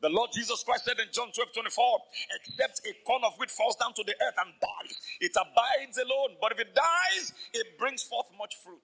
[0.01, 1.99] The Lord Jesus Christ said in John 12 24,
[2.35, 6.35] except a corn of wheat falls down to the earth and dies, it abides alone.
[6.41, 8.83] But if it dies, it brings forth much fruit.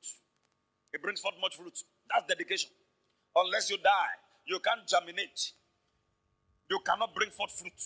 [0.93, 1.75] It brings forth much fruit.
[2.07, 2.71] That's dedication.
[3.35, 4.15] Unless you die,
[4.47, 5.51] you can't germinate.
[6.71, 7.79] You cannot bring forth fruit.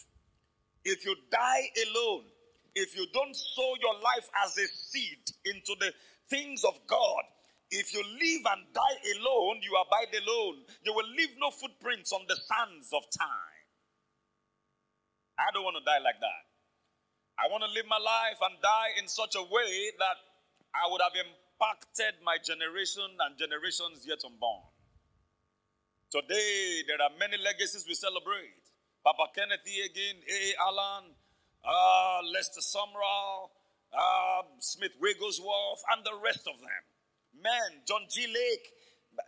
[0.86, 2.26] If you die alone,
[2.75, 5.93] if you don't sow your life as a seed into the
[6.29, 7.23] things of God,
[7.69, 10.62] if you live and die alone, you abide alone.
[10.86, 13.65] You will leave no footprints on the sands of time.
[15.39, 16.43] I don't want to die like that.
[17.41, 20.17] I want to live my life and die in such a way that
[20.77, 24.69] I would have impacted my generation and generations yet unborn.
[26.13, 28.62] Today, there are many legacies we celebrate.
[29.01, 29.81] Papa Kenneth E.
[29.81, 30.41] Hagin, A.
[30.62, 31.09] Allen,
[31.63, 33.49] uh, Lester Sumrall,
[33.93, 36.84] uh, Smith Wigglesworth, and the rest of them.
[37.41, 38.28] Men, John G.
[38.28, 38.67] Lake,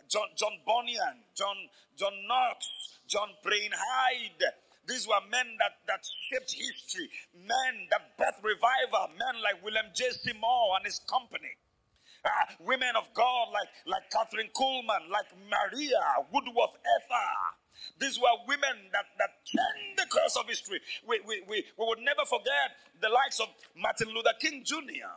[0.08, 1.56] John, John Bunyan, John,
[1.96, 2.68] John Knox,
[3.08, 4.52] John Praying Hyde.
[4.86, 10.10] These were men that, that shaped history, men that birthed revival, men like William J.
[10.10, 11.58] Seymour and his company.
[12.24, 17.30] Uh, women of God like, like Kathryn Kuhlman, like Maria Woodworth Etter,
[17.98, 20.80] these were women that, that changed the course of history.
[21.06, 25.12] We, we, we, we would never forget the likes of Martin Luther King Jr.,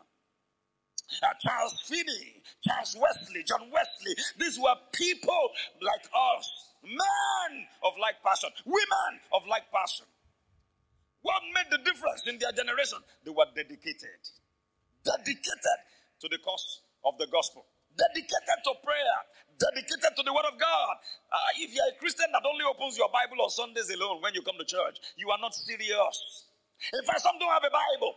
[1.24, 4.14] uh, Charles Finney, Charles Wesley, John Wesley.
[4.38, 5.50] These were people
[5.82, 6.46] like us,
[6.84, 10.06] men of like passion, women of like passion.
[11.22, 13.00] What made the difference in their generation?
[13.26, 14.22] They were dedicated,
[15.04, 15.80] dedicated
[16.22, 17.66] to the cause of the gospel,
[18.00, 19.18] dedicated to prayer,
[19.60, 20.94] dedicated to the Word of God.
[21.28, 24.42] Uh, if you're a Christian that only opens your Bible on Sundays alone when you
[24.42, 26.48] come to church, you are not serious.
[26.96, 28.16] In fact, some don't have a Bible.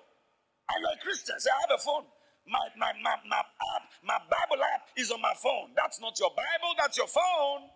[0.70, 1.34] And you're a Christian.
[1.42, 2.06] Say, I have a phone.
[2.46, 5.74] My, my, my, my app, my Bible app is on my phone.
[5.78, 7.70] That's not your Bible, that's your phone.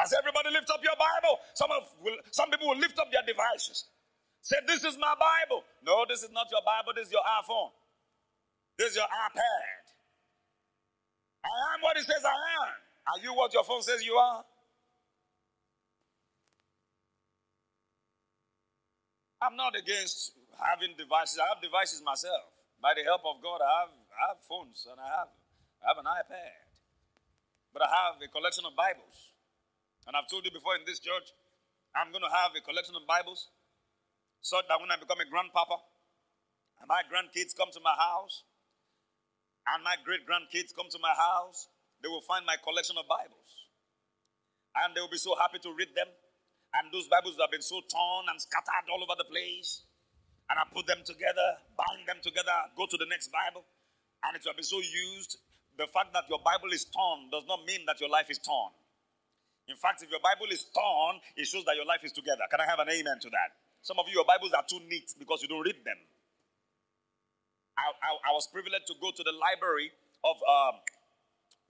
[0.00, 3.24] As everybody lift up your Bible, some, of will, some people will lift up their
[3.28, 3.92] devices.
[4.40, 5.64] Say, This is my Bible.
[5.84, 7.76] No, this is not your Bible, this is your iPhone.
[8.78, 9.82] This is your iPad.
[11.44, 12.70] I am what it says I am.
[13.12, 14.44] Are you what your phone says you are?
[19.42, 21.42] I'm not against having devices.
[21.42, 22.46] I have devices myself.
[22.78, 25.30] By the help of God, I have, I have phones and I have,
[25.82, 26.62] I have an iPad.
[27.74, 29.34] But I have a collection of Bibles.
[30.06, 31.34] And I've told you before in this church,
[31.94, 33.50] I'm going to have a collection of Bibles
[34.42, 35.78] so that when I become a grandpapa
[36.78, 38.46] and my grandkids come to my house,
[39.70, 41.68] and my great grandkids come to my house,
[42.02, 43.50] they will find my collection of Bibles.
[44.82, 46.08] And they will be so happy to read them.
[46.74, 49.84] And those Bibles have been so torn and scattered all over the place.
[50.48, 53.62] And I put them together, bind them together, go to the next Bible.
[54.24, 55.38] And it will be so used.
[55.78, 58.72] The fact that your Bible is torn does not mean that your life is torn.
[59.68, 62.44] In fact, if your Bible is torn, it shows that your life is together.
[62.50, 63.56] Can I have an amen to that?
[63.80, 65.96] Some of you, your Bibles are too neat because you don't read them.
[67.76, 69.92] I, I, I was privileged to go to the library
[70.24, 70.74] of um,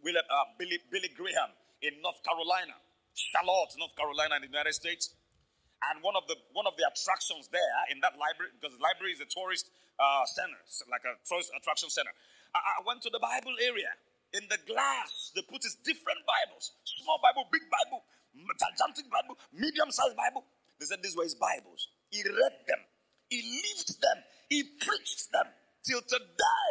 [0.03, 2.75] William, uh, Billy, Billy Graham in North Carolina,
[3.15, 5.15] Charlotte, North Carolina, in the United States.
[5.91, 9.19] And one of the one of the attractions there in that library, because the library
[9.19, 9.67] is a tourist
[9.99, 12.15] uh, center, like a tourist attraction center.
[12.55, 13.91] I, I went to the Bible area.
[14.31, 18.07] In the glass, they put his different Bibles: small Bible, big Bible,
[18.63, 20.47] gigantic Bible, medium-sized Bible.
[20.79, 21.91] They said these were his Bibles.
[22.15, 22.83] He read them,
[23.27, 25.51] he lived them, he preached them.
[25.85, 26.71] Till today,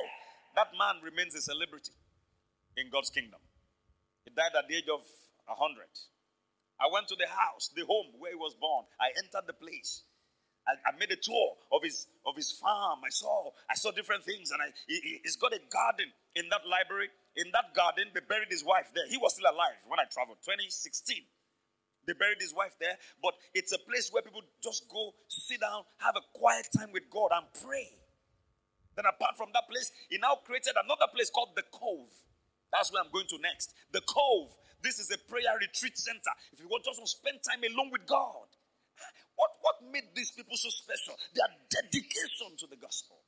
[0.55, 1.91] that man remains a celebrity
[2.77, 3.39] in God's kingdom.
[4.23, 5.03] He died at the age of
[5.47, 5.83] 100.
[6.79, 8.85] I went to the house, the home where he was born.
[8.99, 10.03] I entered the place.
[10.65, 13.01] I, I made a tour of his of his farm.
[13.05, 16.61] I saw I saw different things, and I, he, he's got a garden in that
[16.65, 17.09] library.
[17.35, 19.05] In that garden, they buried his wife there.
[19.09, 21.21] He was still alive when I traveled, 2016.
[22.07, 25.83] They buried his wife there, but it's a place where people just go, sit down,
[25.99, 27.89] have a quiet time with God, and pray.
[28.95, 32.11] Then, apart from that place, he now created another place called the Cove.
[32.71, 33.73] That's where I'm going to next.
[33.91, 34.51] The Cove.
[34.81, 36.33] This is a prayer retreat center.
[36.51, 38.49] If you want to spend time alone with God,
[39.39, 41.13] what, what made these people so special?
[41.37, 43.21] Their dedication to the gospel.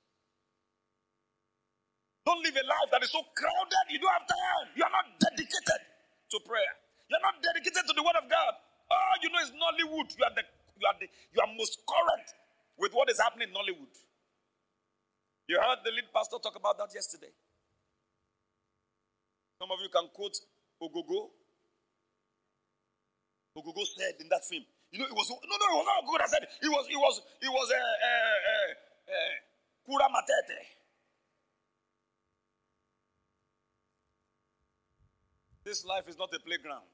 [2.26, 4.66] Don't live a life that is so crowded, you don't have time.
[4.80, 5.82] You are not dedicated
[6.32, 6.74] to prayer.
[7.12, 8.54] You're not dedicated to the word of God.
[8.90, 10.08] All you know is Nollywood.
[10.16, 10.44] You are the
[10.80, 12.28] you are the you are most current
[12.80, 13.92] with what is happening in Nollywood.
[15.48, 17.32] You heard the lead pastor talk about that yesterday.
[19.60, 20.38] Some of you can quote
[20.82, 21.30] Ogogo.
[23.58, 26.22] Ogogo said in that film, you know, it was no, no, it was not good.
[26.22, 28.72] I said it was, it was, it was a uh, uh,
[29.10, 29.36] uh,
[29.86, 30.60] Kura Matete.
[35.64, 36.92] This life is not a playground.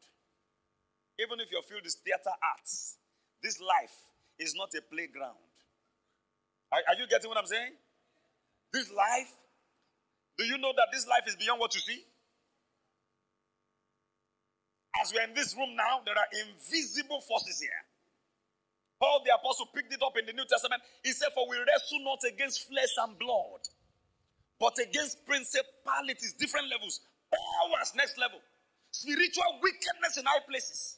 [1.20, 2.98] Even if your field is theater arts,
[3.42, 3.96] this life
[4.38, 5.36] is not a playground.
[6.72, 7.74] Are, are you getting what I'm saying?
[8.72, 9.32] This life,
[10.38, 12.04] do you know that this life is beyond what you see?
[15.02, 17.82] As we're in this room now, there are invisible forces here.
[19.00, 20.82] Paul the apostle picked it up in the New Testament.
[21.04, 23.64] He said, For we wrestle not against flesh and blood,
[24.60, 27.00] but against principalities, different levels,
[27.32, 28.40] powers, next level,
[28.92, 30.98] spiritual wickedness in high places.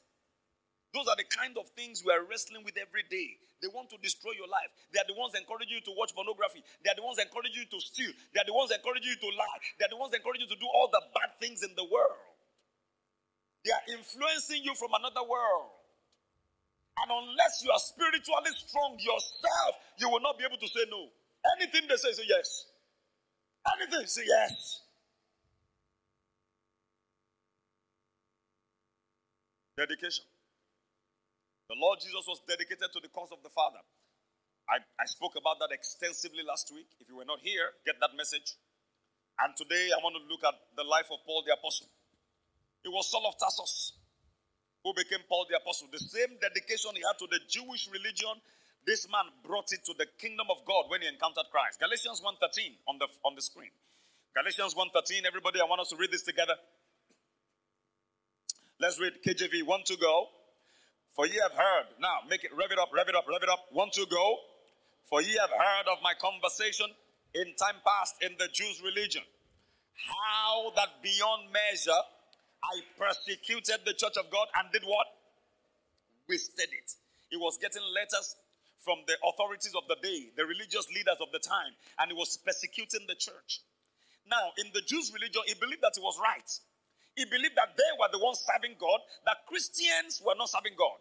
[0.93, 3.37] Those are the kind of things we are wrestling with every day.
[3.61, 4.73] They want to destroy your life.
[4.89, 6.65] They are the ones encouraging you to watch pornography.
[6.81, 8.09] They are the ones encouraging you to steal.
[8.33, 9.59] They are the ones encouraging you to lie.
[9.77, 12.17] They are the ones encouraging you to do all the bad things in the world.
[13.61, 15.69] They are influencing you from another world.
[17.05, 19.71] And unless you are spiritually strong yourself,
[20.01, 21.13] you will not be able to say no.
[21.57, 22.65] Anything they say, say yes.
[23.77, 24.81] Anything, say yes.
[29.77, 30.25] Dedication.
[31.71, 33.79] The Lord Jesus was dedicated to the cause of the Father.
[34.67, 36.91] I, I spoke about that extensively last week.
[36.99, 38.59] If you were not here, get that message.
[39.39, 41.87] And today I want to look at the life of Paul the Apostle.
[42.83, 43.95] It was Saul of Tarsus
[44.83, 45.87] who became Paul the Apostle.
[45.95, 48.35] The same dedication he had to the Jewish religion,
[48.83, 51.79] this man brought it to the kingdom of God when he encountered Christ.
[51.79, 53.71] Galatians 1.13 on the, on the screen.
[54.35, 56.59] Galatians 1.13, everybody, I want us to read this together.
[58.75, 59.63] Let's read KJV.
[59.63, 60.40] One to go.
[61.15, 61.87] For ye have heard.
[61.99, 63.65] Now, make it, rev it up, rev it up, rev it up.
[63.71, 64.37] One to go.
[65.09, 66.87] For ye have heard of my conversation
[67.35, 69.23] in time past in the Jews' religion.
[69.93, 72.01] How that beyond measure
[72.63, 75.07] I persecuted the church of God and did what?
[76.29, 76.93] Wasted it.
[77.29, 78.35] He was getting letters
[78.79, 82.37] from the authorities of the day, the religious leaders of the time, and he was
[82.37, 83.61] persecuting the church.
[84.29, 86.49] Now, in the Jews' religion, he believed that he was right.
[87.15, 90.99] He believed that they were the ones serving God, that Christians were not serving God.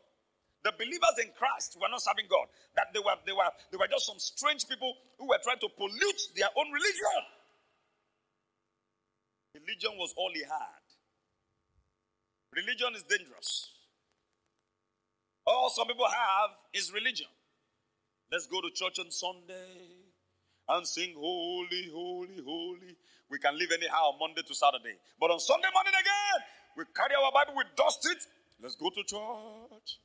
[0.63, 2.51] The believers in Christ were not serving God.
[2.77, 5.69] That they were, they were, they were just some strange people who were trying to
[5.73, 7.23] pollute their own religion.
[9.55, 10.85] Religion was all he had.
[12.53, 13.71] Religion is dangerous.
[15.47, 17.27] All some people have is religion.
[18.31, 20.00] Let's go to church on Sunday
[20.71, 22.95] and sing holy, holy, holy.
[23.29, 24.99] We can live anyhow Monday to Saturday.
[25.19, 26.39] But on Sunday morning again,
[26.77, 28.23] we carry our Bible, we dust it.
[28.63, 29.99] Let's go to church.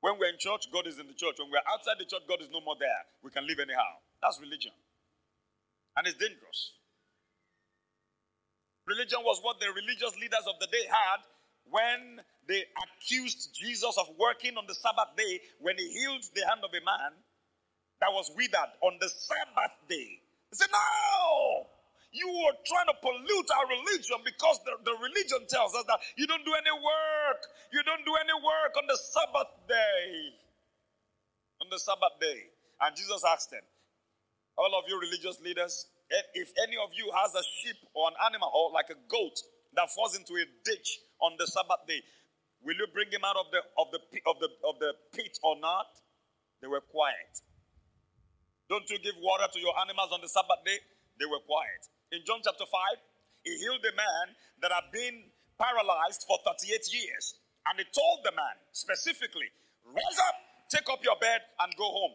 [0.00, 1.36] When we're in church, God is in the church.
[1.38, 3.02] When we're outside the church, God is no more there.
[3.22, 4.02] We can live anyhow.
[4.22, 4.72] That's religion.
[5.96, 6.74] And it's dangerous.
[8.86, 11.26] Religion was what the religious leaders of the day had
[11.70, 16.62] when they accused Jesus of working on the Sabbath day when he healed the hand
[16.62, 17.10] of a man
[18.00, 20.20] that was withered on the Sabbath day.
[20.50, 21.66] He said, No!
[22.16, 26.24] You are trying to pollute our religion because the, the religion tells us that you
[26.24, 27.40] don't do any work.
[27.76, 30.32] You don't do any work on the Sabbath day.
[31.60, 32.48] On the Sabbath day.
[32.80, 33.64] And Jesus asked them,
[34.56, 38.16] All of you religious leaders, eh, if any of you has a sheep or an
[38.24, 39.36] animal or like a goat
[39.76, 42.00] that falls into a ditch on the Sabbath day,
[42.64, 45.60] will you bring him out of the of the of the of the pit or
[45.60, 45.88] not?
[46.60, 47.44] They were quiet.
[48.68, 50.78] Don't you give water to your animals on the Sabbath day?
[51.18, 51.86] They were quiet.
[52.10, 52.70] In John chapter 5,
[53.46, 54.26] he healed a man
[54.62, 57.38] that had been paralyzed for 38 years.
[57.66, 59.50] And he told the man specifically,
[59.86, 60.36] Rise up,
[60.70, 62.14] take up your bed, and go home.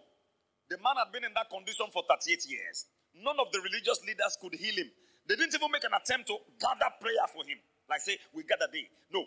[0.67, 2.87] The man had been in that condition for 38 years.
[3.15, 4.91] None of the religious leaders could heal him.
[5.27, 7.59] They didn't even make an attempt to gather prayer for him.
[7.87, 8.87] Like say, we gather day.
[9.11, 9.23] No,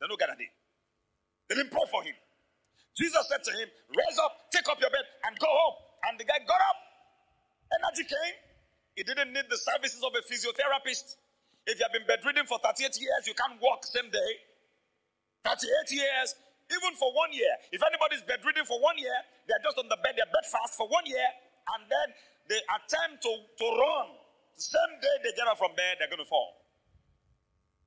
[0.00, 0.48] they don't gather day.
[1.48, 2.16] They didn't pray for him.
[2.96, 5.89] Jesus said to him, Rise up, take up your bed, and go home.
[6.08, 6.78] And the guy got up.
[7.70, 8.36] Energy came.
[8.96, 11.16] He didn't need the services of a physiotherapist.
[11.66, 14.32] If you have been bedridden for 38 years, you can't walk same day.
[15.44, 16.34] 38 years,
[16.68, 17.52] even for one year.
[17.72, 19.14] If anybody's bedridden for one year,
[19.48, 21.28] they're just on the bed, they're bedfast for one year,
[21.76, 22.08] and then
[22.48, 24.08] they attempt to, to run.
[24.56, 26.60] Same day they get up from bed, they're going to fall.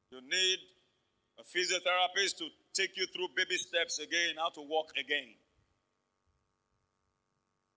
[0.09, 0.59] You need
[1.37, 5.37] a physiotherapist to take you through baby steps again, how to walk again.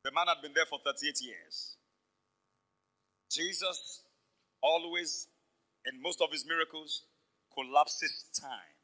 [0.07, 1.75] The man had been there for 38 years.
[3.27, 4.07] Jesus
[4.63, 5.27] always,
[5.83, 7.03] in most of his miracles,
[7.51, 8.77] collapses time.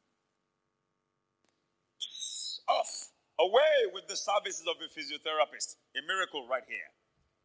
[2.67, 5.79] Off, away with the services of a physiotherapist.
[5.95, 6.91] A miracle right here.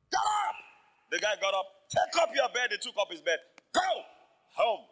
[0.10, 0.58] Get up!
[1.12, 2.74] The guy got up, take up your bed.
[2.74, 3.38] He took up his bed.
[3.76, 3.86] Go
[4.58, 4.90] home.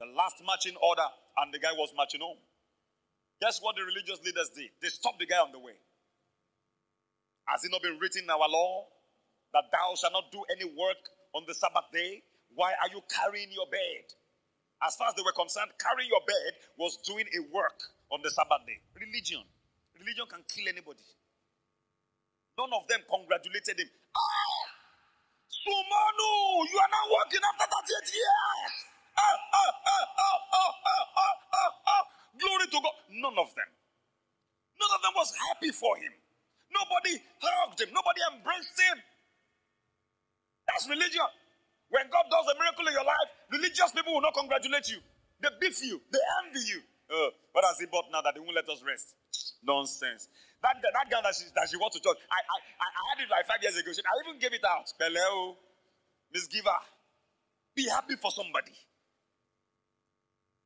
[0.00, 1.04] The last marching order,
[1.44, 2.40] and the guy was marching home.
[3.42, 4.70] Guess what the religious leaders did?
[4.80, 5.76] They stopped the guy on the way.
[7.48, 8.84] Has it not been written in our law
[9.56, 11.00] that thou shalt not do any work
[11.32, 12.20] on the Sabbath day?
[12.52, 14.04] Why are you carrying your bed?
[14.84, 17.80] As far as they were concerned, carrying your bed was doing a work
[18.12, 18.76] on the Sabbath day.
[18.92, 19.40] Religion.
[19.96, 21.02] Religion can kill anybody.
[22.60, 23.90] None of them congratulated him.
[24.12, 24.62] Ah!
[25.48, 26.30] Sumanu,
[26.68, 28.72] you are now working after 38 years.
[29.16, 32.04] Ah, ah, ah, ah, ah, ah, ah, ah, ah.
[32.36, 32.96] Glory to God.
[33.08, 33.70] None of them.
[34.78, 36.12] None of them was happy for him.
[36.72, 37.90] Nobody hugged him.
[37.92, 38.98] Nobody embraced him.
[40.68, 41.28] That's religion.
[41.88, 45.00] When God does a miracle in your life, religious people will not congratulate you.
[45.40, 46.00] They beef you.
[46.12, 46.80] They envy you.
[47.08, 49.16] Uh, what has he bought now that they won't let us rest?
[49.64, 50.28] Nonsense.
[50.60, 53.30] That, that, girl that she, that she wants to church, I, I, I had it
[53.30, 53.88] like five years ago.
[53.88, 54.92] I even gave it out.
[55.00, 55.56] Beleo,
[56.34, 56.82] Miss Giver.
[57.74, 58.74] Be happy for somebody.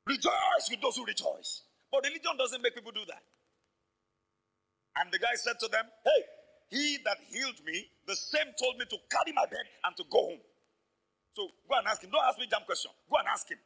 [0.08, 1.62] Rejoice with those who rejoice.
[1.92, 3.22] But religion doesn't make people do that.
[4.96, 6.22] And the guy said to them, Hey,
[6.70, 10.32] he that healed me, the same told me to carry my bed and to go
[10.32, 10.40] home.
[11.34, 12.10] So go and ask him.
[12.10, 12.90] Don't ask me dumb question.
[13.10, 13.58] Go and ask him.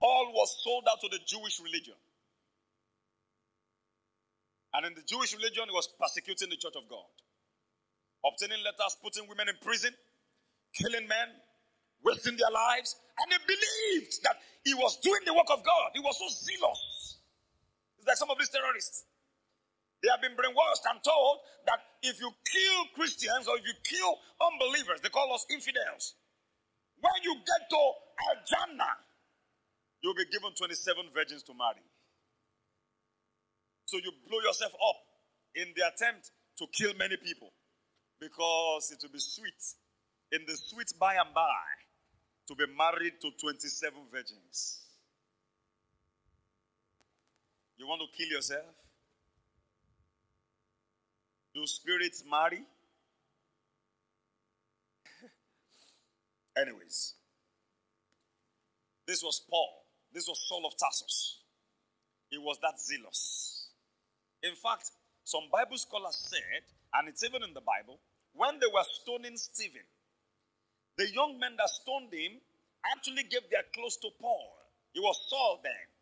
[0.00, 1.94] Paul was sold out to the Jewish religion.
[4.74, 7.06] And in the Jewish religion, he was persecuting the church of God,
[8.26, 9.94] obtaining letters, putting women in prison,
[10.74, 11.30] killing men,
[12.02, 12.96] wasting their lives.
[13.22, 15.94] And they believed that he was doing the work of God.
[15.94, 16.82] He was so zealous.
[18.06, 19.04] Like some of these terrorists.
[20.02, 24.20] They have been brainwashed and told that if you kill Christians or if you kill
[24.36, 26.14] unbelievers, they call us infidels.
[27.00, 27.80] When you get to
[28.28, 29.00] Al Jannah,
[30.02, 31.80] you'll be given 27 virgins to marry.
[33.86, 35.00] So you blow yourself up
[35.54, 37.48] in the attempt to kill many people
[38.20, 39.56] because it will be sweet.
[40.32, 41.64] In the sweet by and by,
[42.48, 44.83] to be married to 27 virgins.
[47.76, 48.64] You want to kill yourself?
[51.54, 52.62] Do spirits marry?
[56.56, 57.14] Anyways,
[59.06, 59.84] this was Paul.
[60.12, 61.40] This was Saul of Tarsus.
[62.30, 63.68] He was that zealous.
[64.42, 64.90] In fact,
[65.24, 66.62] some Bible scholars said,
[66.94, 67.98] and it's even in the Bible,
[68.34, 69.86] when they were stoning Stephen,
[70.96, 72.38] the young men that stoned him
[72.94, 74.54] actually gave their clothes to Paul.
[74.92, 75.93] He was Saul then.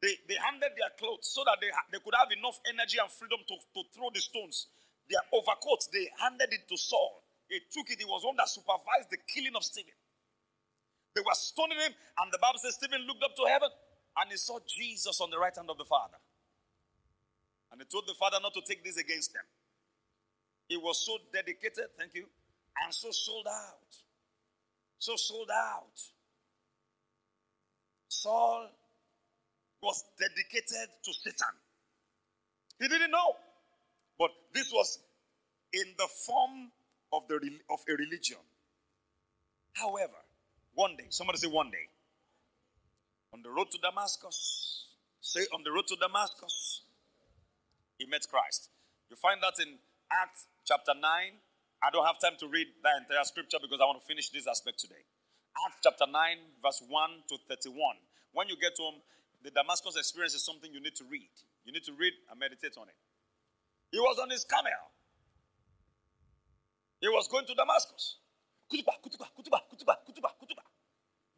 [0.00, 3.40] They, they handed their clothes so that they, they could have enough energy and freedom
[3.44, 4.68] to, to throw the stones.
[5.12, 7.20] Their overcoats, they handed it to Saul.
[7.48, 8.00] He took it.
[8.00, 9.92] He was one that supervised the killing of Stephen.
[11.12, 11.92] They were stoning him,
[12.22, 13.68] and the Bible says Stephen looked up to heaven
[14.16, 16.16] and he saw Jesus on the right hand of the Father.
[17.72, 19.42] And he told the Father not to take this against them.
[20.68, 22.26] He was so dedicated, thank you,
[22.84, 23.90] and so sold out.
[24.98, 25.98] So sold out.
[28.08, 28.70] Saul
[29.82, 31.54] was dedicated to Satan.
[32.78, 33.36] He didn't know.
[34.18, 34.98] But this was
[35.72, 36.70] in the form
[37.12, 37.36] of, the,
[37.70, 38.36] of a religion.
[39.72, 40.20] However,
[40.74, 41.88] one day, somebody say one day,
[43.32, 44.88] on the road to Damascus,
[45.20, 46.82] say on the road to Damascus,
[47.98, 48.68] he met Christ.
[49.08, 49.78] You find that in
[50.10, 51.02] Acts chapter 9.
[51.82, 54.46] I don't have time to read that entire scripture because I want to finish this
[54.46, 55.00] aspect today.
[55.66, 56.12] Acts chapter 9,
[56.62, 57.96] verse 1 to 31.
[58.32, 59.00] When you get home,
[59.42, 61.30] the Damascus experience is something you need to read.
[61.64, 62.96] You need to read and meditate on it.
[63.90, 64.70] He was on his camel.
[67.00, 68.20] He was going to Damascus.
[68.70, 70.64] Kutuba, kutuba, kutuba, kutuba, kutuba, kutuba.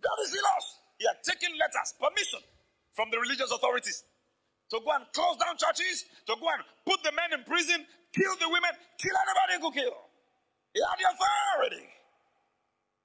[0.03, 0.67] God is zealous.
[0.99, 2.41] He had taken letters, permission
[2.93, 4.05] from the religious authorities
[4.71, 8.35] to go and close down churches, to go and put the men in prison, kill
[8.41, 9.97] the women, kill anybody who could kill.
[10.75, 11.87] He had the authority.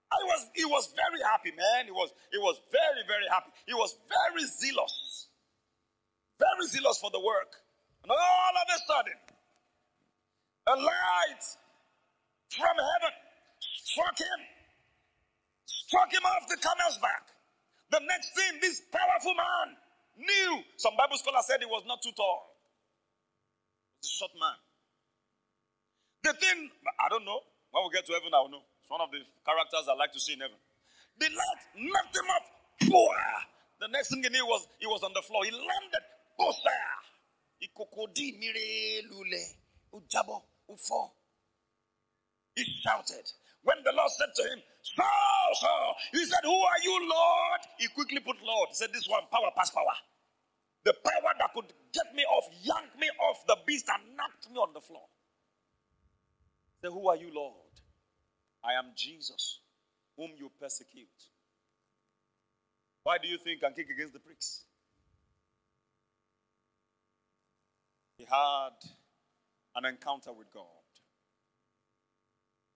[0.07, 1.85] I was, he was very happy, man.
[1.85, 3.51] He was, he was very, very happy.
[3.67, 5.27] He was very zealous.
[6.39, 7.59] Very zealous for the work.
[8.03, 9.19] And all of a sudden,
[10.67, 11.43] a light
[12.49, 13.13] from heaven
[13.59, 14.39] struck him.
[15.65, 17.27] Struck him off the camel's back.
[17.91, 19.75] The next thing, this powerful man
[20.19, 20.63] knew.
[20.77, 22.55] Some Bible scholars said he was not too tall.
[24.01, 24.55] He's a short man.
[26.23, 27.39] The thing, I don't know.
[27.71, 28.63] When we get to heaven, I'll know.
[28.87, 30.55] It's one of the characters I like to see in heaven.
[31.19, 32.47] The light knocked him off.
[33.83, 35.43] The next thing he knew was he was on the floor.
[35.43, 36.03] He landed.
[42.55, 43.27] He shouted.
[43.63, 47.61] When the Lord said to him, Saul, Saul, he said, Who are you, Lord?
[47.79, 48.69] He quickly put Lord.
[48.69, 49.99] He said, This one, power past power.
[50.85, 54.55] The power that could get me off, yank me off the beast, and knocked me
[54.55, 55.03] on the floor.
[56.79, 57.66] He said, Who are you, Lord?
[58.67, 59.59] I am Jesus,
[60.17, 61.07] whom you persecute.
[63.03, 64.65] Why do you think I kick against the pricks?
[68.17, 68.75] He had
[69.75, 70.63] an encounter with God.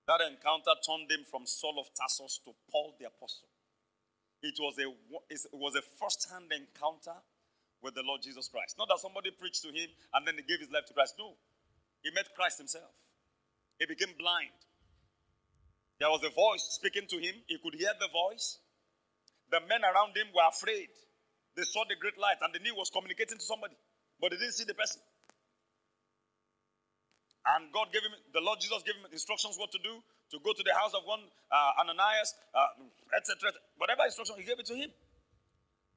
[0.07, 3.49] That encounter turned him from Saul of Tarsus to Paul the Apostle.
[4.41, 4.87] It was a,
[5.29, 7.19] it was a first hand encounter
[7.81, 8.77] with the Lord Jesus Christ.
[8.77, 11.15] Not that somebody preached to him and then he gave his life to Christ.
[11.19, 11.33] No.
[12.01, 12.91] He met Christ himself.
[13.77, 14.55] He became blind.
[16.01, 17.45] There was a voice speaking to him.
[17.45, 18.57] He could hear the voice.
[19.53, 20.89] The men around him were afraid.
[21.53, 23.77] They saw the great light and they knew was communicating to somebody,
[24.17, 24.97] but they didn't see the person.
[27.53, 30.01] And God gave him, the Lord Jesus gave him instructions what to do,
[30.33, 31.21] to go to the house of one
[31.53, 32.81] uh, Ananias, uh,
[33.13, 33.53] etc.
[33.77, 34.89] Whatever instruction, he gave it to him.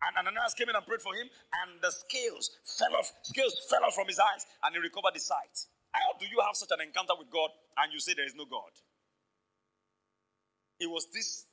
[0.04, 1.32] And Ananias came in and prayed for him,
[1.64, 5.24] and the scales fell off, scales fell off from his eyes, and he recovered his
[5.24, 5.64] sight.
[5.96, 7.48] How do you have such an encounter with God
[7.80, 8.68] and you say there is no God?
[10.84, 11.48] It was this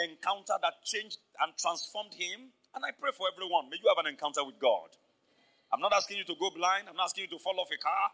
[0.00, 2.48] encounter that changed and transformed him.
[2.72, 3.68] And I pray for everyone.
[3.68, 4.88] May you have an encounter with God.
[5.68, 6.88] I'm not asking you to go blind.
[6.88, 8.08] I'm not asking you to fall off a car.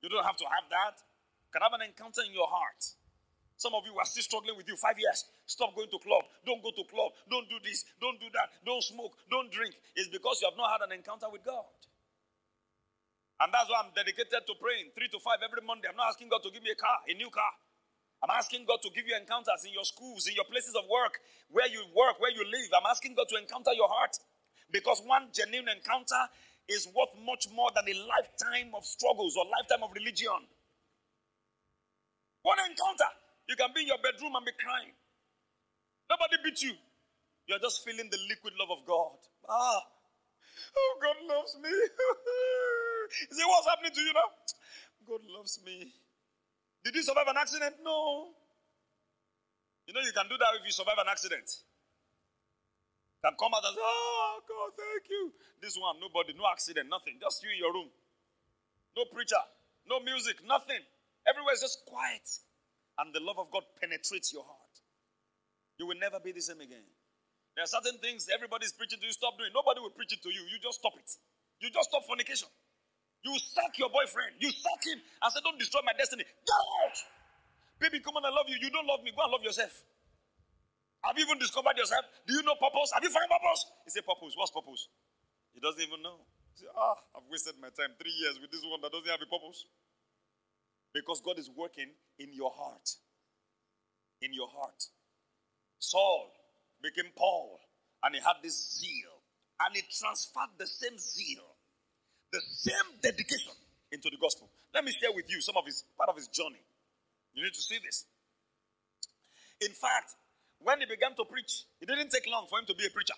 [0.00, 0.96] You don't have to have that.
[1.44, 2.80] You can have an encounter in your heart.
[3.60, 4.76] Some of you are still struggling with you.
[4.80, 5.28] Five years.
[5.44, 6.24] Stop going to club.
[6.48, 7.12] Don't go to club.
[7.28, 7.84] Don't do this.
[8.00, 8.56] Don't do that.
[8.64, 9.20] Don't smoke.
[9.28, 9.76] Don't drink.
[10.00, 11.68] It's because you have not had an encounter with God.
[13.44, 15.92] And that's why I'm dedicated to praying three to five every Monday.
[15.92, 17.52] I'm not asking God to give me a car, a new car.
[18.22, 21.20] I'm asking God to give you encounters in your schools, in your places of work,
[21.50, 22.70] where you work, where you live.
[22.72, 24.16] I'm asking God to encounter your heart.
[24.72, 26.18] Because one genuine encounter
[26.68, 30.42] is worth much more than a lifetime of struggles or lifetime of religion.
[32.42, 33.10] One encounter,
[33.48, 34.94] you can be in your bedroom and be crying.
[36.10, 36.74] Nobody beat you.
[37.46, 39.18] You're just feeling the liquid love of God.
[39.48, 39.82] Ah,
[40.74, 41.70] oh, God loves me.
[43.30, 44.30] you say, what's happening to you now?
[45.06, 45.92] God loves me.
[46.86, 47.82] Did you survive an accident?
[47.82, 48.30] No.
[49.90, 51.50] You know, you can do that if you survive an accident
[53.26, 55.34] can come out and say, Oh, God, thank you.
[55.58, 57.18] This one, nobody, no accident, nothing.
[57.18, 57.90] Just you in your room.
[58.94, 59.42] No preacher,
[59.90, 60.78] no music, nothing.
[61.26, 62.22] Everywhere is just quiet.
[63.02, 64.74] And the love of God penetrates your heart.
[65.76, 66.86] You will never be the same again.
[67.58, 69.50] There are certain things everybody's preaching to you, stop doing.
[69.52, 70.46] Nobody will preach it to you.
[70.46, 71.10] You just stop it.
[71.60, 72.48] You just stop fornication.
[73.26, 74.38] You sack your boyfriend.
[74.38, 76.22] You sack him and say, Don't destroy my destiny.
[76.22, 76.96] Get out!
[77.82, 78.54] Baby, come on, I love you.
[78.62, 79.10] You don't love me.
[79.10, 79.74] Go and love yourself.
[81.02, 82.06] Have you even discovered yourself?
[82.22, 82.94] Do you know purpose?
[82.94, 83.66] Have you found purpose?
[83.82, 84.38] He said, Purpose.
[84.38, 84.86] What's purpose?
[85.50, 86.22] He doesn't even know.
[86.54, 87.98] He said, Ah, I've wasted my time.
[87.98, 89.66] Three years with this one that doesn't have a purpose.
[90.94, 91.90] Because God is working
[92.22, 92.86] in your heart.
[94.22, 94.86] In your heart.
[95.82, 96.30] Saul
[96.78, 97.58] became Paul,
[98.06, 99.18] and he had this zeal.
[99.66, 101.55] And he transferred the same zeal,
[102.32, 103.52] the same dedication
[103.92, 104.50] into the gospel.
[104.74, 106.60] Let me share with you some of his part of his journey.
[107.34, 108.04] You need to see this.
[109.60, 110.14] In fact,
[110.60, 113.14] when he began to preach, it didn't take long for him to be a preacher.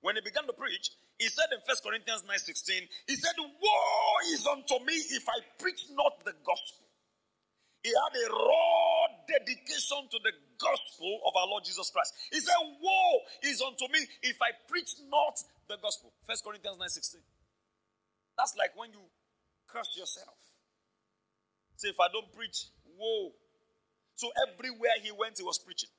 [0.00, 4.46] When he began to preach, he said in 1 Corinthians 9:16, he said, Woe is
[4.46, 6.84] unto me if I preach not the gospel.
[7.82, 12.14] He had a raw dedication to the gospel of our Lord Jesus Christ.
[12.30, 15.38] He said, Woe is unto me if I preach not
[15.68, 16.12] the gospel.
[16.26, 17.22] 1 Corinthians 9:16.
[18.36, 19.02] That's like when you
[19.68, 20.36] curse yourself.
[21.76, 23.32] Say, if I don't preach, woe.
[24.14, 25.90] So everywhere he went, he was preaching.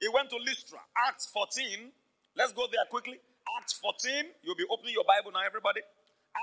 [0.00, 0.78] He went to Lystra.
[1.08, 1.90] Acts 14.
[2.36, 3.18] Let's go there quickly.
[3.58, 4.24] Acts 14.
[4.42, 5.82] You'll be opening your Bible now, everybody.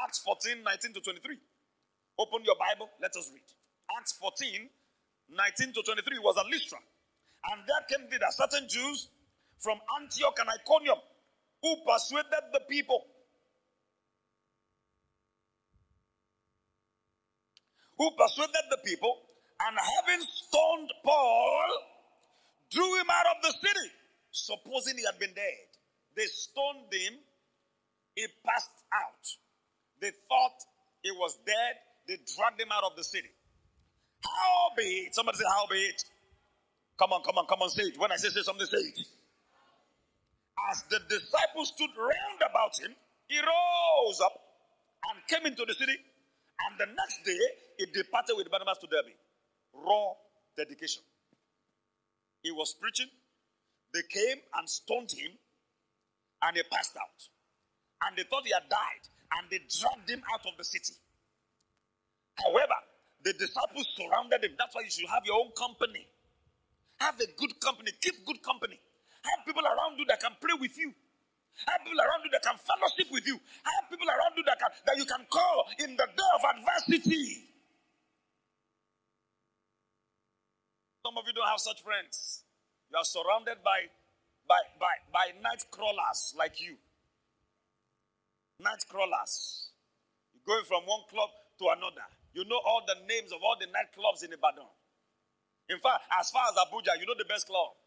[0.04, 1.38] Acts 14, 19 to 23.
[2.20, 2.90] Open your Bible.
[3.02, 3.48] Let us read.
[3.98, 4.70] Acts 14,
[5.30, 6.80] 19 to 23 was at Lystra.
[7.52, 9.10] And there came thither certain Jews
[9.60, 11.00] from Antioch and Iconium
[11.62, 13.06] who persuaded the people.
[17.98, 19.22] Who persuaded the people
[19.60, 21.70] and having stoned Paul,
[22.72, 23.90] drew him out of the city,
[24.32, 25.68] supposing he had been dead.
[26.16, 27.14] They stoned him,
[28.16, 29.24] he passed out.
[30.02, 30.60] They thought
[31.02, 31.76] he was dead,
[32.08, 33.30] they dragged him out of the city.
[34.24, 35.16] How be it?
[35.16, 36.04] Somebody say, How be it?
[36.98, 38.00] Come on, come on, come on, say it.
[38.00, 39.00] When I say say something, say it.
[40.72, 42.96] As the disciples stood round about him,
[43.28, 44.34] he rose up
[45.12, 45.96] and came into the city.
[46.62, 47.40] And the next day,
[47.78, 49.14] he departed with Barnabas to Derbe.
[49.74, 50.14] Raw
[50.56, 51.04] dedication.
[52.42, 53.10] He was preaching.
[53.94, 55.32] They came and stoned him,
[56.42, 57.20] and he passed out.
[58.08, 59.04] And they thought he had died,
[59.40, 60.94] and they dragged him out of the city.
[62.38, 62.76] However,
[63.24, 64.52] the disciples surrounded him.
[64.58, 66.08] That's why you should have your own company.
[67.00, 67.92] Have a good company.
[68.02, 68.80] Keep good company.
[69.24, 70.94] Have people around you that can pray with you.
[71.68, 73.40] Have people around you that can fellowship with you.
[73.64, 76.44] I Have people around you that can that you can call in the day of
[76.44, 77.48] adversity.
[81.06, 82.44] Some of you don't have such friends.
[82.90, 83.94] You are surrounded by,
[84.50, 86.82] by, by, by night crawlers like you.
[88.58, 89.70] Night crawlers.
[90.34, 91.30] You're going from one club
[91.62, 92.10] to another.
[92.34, 94.66] You know all the names of all the nightclubs in Ibadan.
[95.70, 97.78] In fact, as far as Abuja, you know the best club.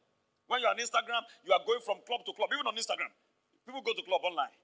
[0.47, 2.49] When you're on Instagram, you are going from club to club.
[2.55, 3.11] Even on Instagram,
[3.69, 4.57] people go to club online.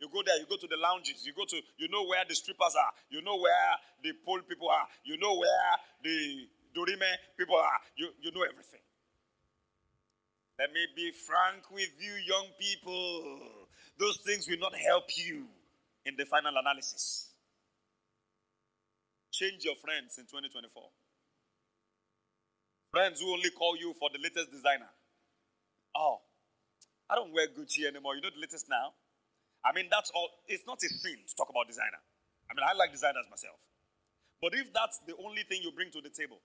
[0.00, 2.34] You go there, you go to the lounges, you go to, you know where the
[2.34, 3.72] strippers are, you know where
[4.02, 5.72] the pole people are, you know where
[6.02, 8.80] the Dorime people are, you, you know everything.
[10.58, 13.38] Let me be frank with you, young people.
[13.98, 15.44] Those things will not help you
[16.06, 17.30] in the final analysis.
[19.32, 20.82] Change your friends in 2024.
[22.90, 24.90] Friends who only call you for the latest designer.
[25.94, 26.18] Oh,
[27.08, 28.14] I don't wear Gucci anymore.
[28.14, 28.92] You know the latest now?
[29.64, 30.28] I mean, that's all.
[30.46, 32.00] It's not a sin to talk about designer.
[32.48, 33.56] I mean, I like designers myself.
[34.40, 36.38] But if that's the only thing you bring to the table,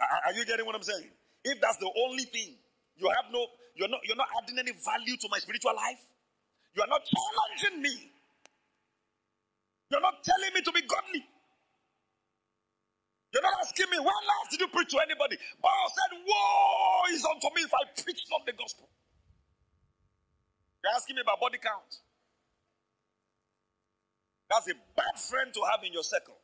[0.00, 1.10] are you getting what I'm saying?
[1.44, 2.58] If that's the only thing,
[2.96, 3.46] you have no,
[3.76, 6.02] you're not, you're not adding any value to my spiritual life.
[6.74, 8.10] You are not challenging me.
[9.90, 11.24] You're not telling me to be godly.
[13.32, 15.36] You're not asking me, when last did you preach to anybody?
[15.60, 18.88] Paul said, Woe is unto me if I preach not the gospel.
[20.82, 22.00] You're asking me about body count.
[24.48, 26.40] That's a bad friend to have in your circle.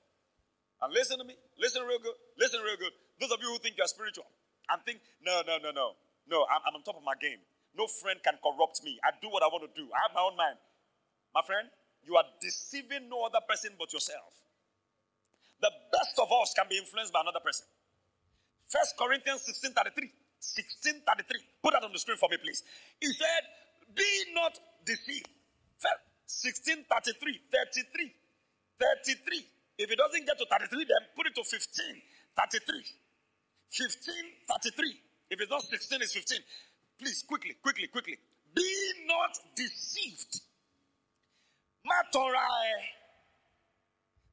[0.82, 1.36] And listen to me.
[1.56, 2.16] Listen real good.
[2.36, 2.92] Listen real good.
[3.16, 4.28] Those of you who think you're spiritual
[4.68, 5.96] and think, no, no, no, no.
[6.28, 7.40] No, I'm, I'm on top of my game.
[7.72, 9.00] No friend can corrupt me.
[9.00, 9.88] I do what I want to do.
[9.88, 10.60] I have my own mind.
[11.32, 11.68] My friend,
[12.04, 14.43] you are deceiving no other person but yourself.
[15.64, 17.64] The best of us can be influenced by another person.
[18.68, 20.12] First Corinthians 16 33.
[20.36, 21.40] 16 33.
[21.64, 22.60] Put that on the screen for me, please.
[23.00, 23.42] He said,
[23.96, 24.04] Be
[24.36, 24.52] not
[24.84, 25.24] deceived.
[26.28, 27.40] 16 33.
[27.48, 28.12] 33.
[28.76, 29.48] 33.
[29.80, 31.56] If it doesn't get to 33, then put it to 15.
[31.56, 32.84] 33.
[33.72, 35.00] 15 33.
[35.32, 36.38] If it's not 16, it's 15.
[37.00, 38.18] Please, quickly, quickly, quickly.
[38.54, 38.68] Be
[39.08, 40.44] not deceived.
[41.88, 42.84] Matorai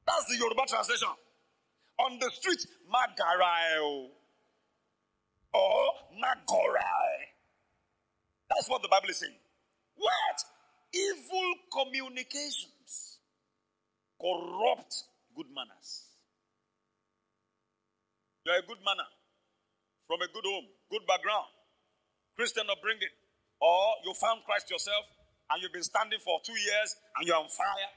[0.06, 1.08] that's the Yoruba translation.
[2.02, 4.10] On the street, Magarai oh.
[5.54, 7.30] or Magorai.
[8.50, 9.38] That's what the Bible is saying.
[9.94, 10.38] What?
[10.92, 13.18] Evil communications
[14.20, 15.04] corrupt
[15.36, 16.10] good manners.
[18.44, 19.06] You're a good manner
[20.06, 21.46] from a good home, good background,
[22.36, 23.14] Christian upbringing,
[23.60, 25.06] or you found Christ yourself
[25.50, 27.90] and you've been standing for two years and you're on fire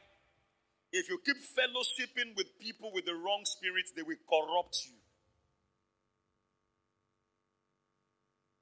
[0.96, 4.96] if you keep fellowshipping with people with the wrong spirits, they will corrupt you.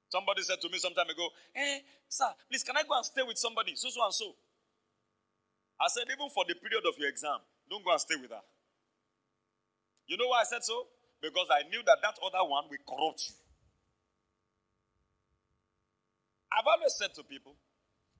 [0.08, 3.06] Somebody said to me some time ago, Hey, eh, sir, please, can I go and
[3.06, 3.74] stay with somebody?
[3.76, 4.34] So, so, and so.
[5.80, 7.38] I said, even for the period of your exam,
[7.70, 8.42] don't go and stay with her.
[10.06, 10.86] You know why I said so?
[11.22, 13.34] Because I knew that that other one will corrupt you.
[16.50, 17.54] I've always said to people,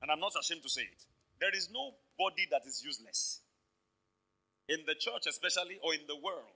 [0.03, 1.03] and I'm not ashamed to say it,
[1.39, 3.44] there is nobody that is useless
[4.69, 6.53] in the church, especially, or in the world,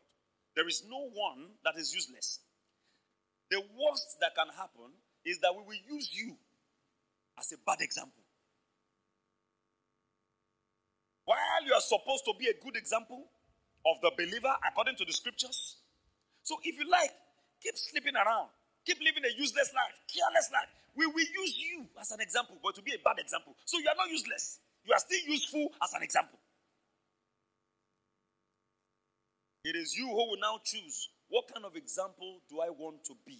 [0.57, 2.41] there is no one that is useless.
[3.51, 4.93] The worst that can happen
[5.25, 6.37] is that we will use you
[7.39, 8.23] as a bad example.
[11.25, 13.29] While you are supposed to be a good example
[13.87, 15.77] of the believer according to the scriptures.
[16.43, 17.13] So if you like,
[17.63, 18.49] keep sleeping around,
[18.85, 20.73] keep living a useless life, careless life.
[20.97, 23.55] We will use you as an example, but to be a bad example.
[23.65, 24.59] So you are not useless.
[24.85, 26.39] You are still useful as an example.
[29.65, 33.15] It is you who will now choose what kind of example do I want to
[33.27, 33.39] be?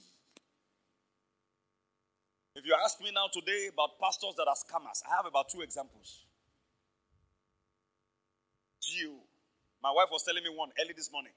[2.55, 5.61] If you ask me now today about pastors that are scammers, I have about two
[5.63, 6.27] examples.
[8.83, 9.15] Gio,
[9.83, 11.33] my wife was telling me one early this morning.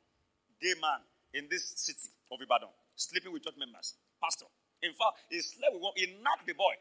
[0.59, 0.99] Gay man
[1.33, 3.95] in this city of Ibadan, sleeping with church members.
[4.21, 4.45] Pastor.
[4.81, 6.73] In fact, he slept with one, he knocked the boy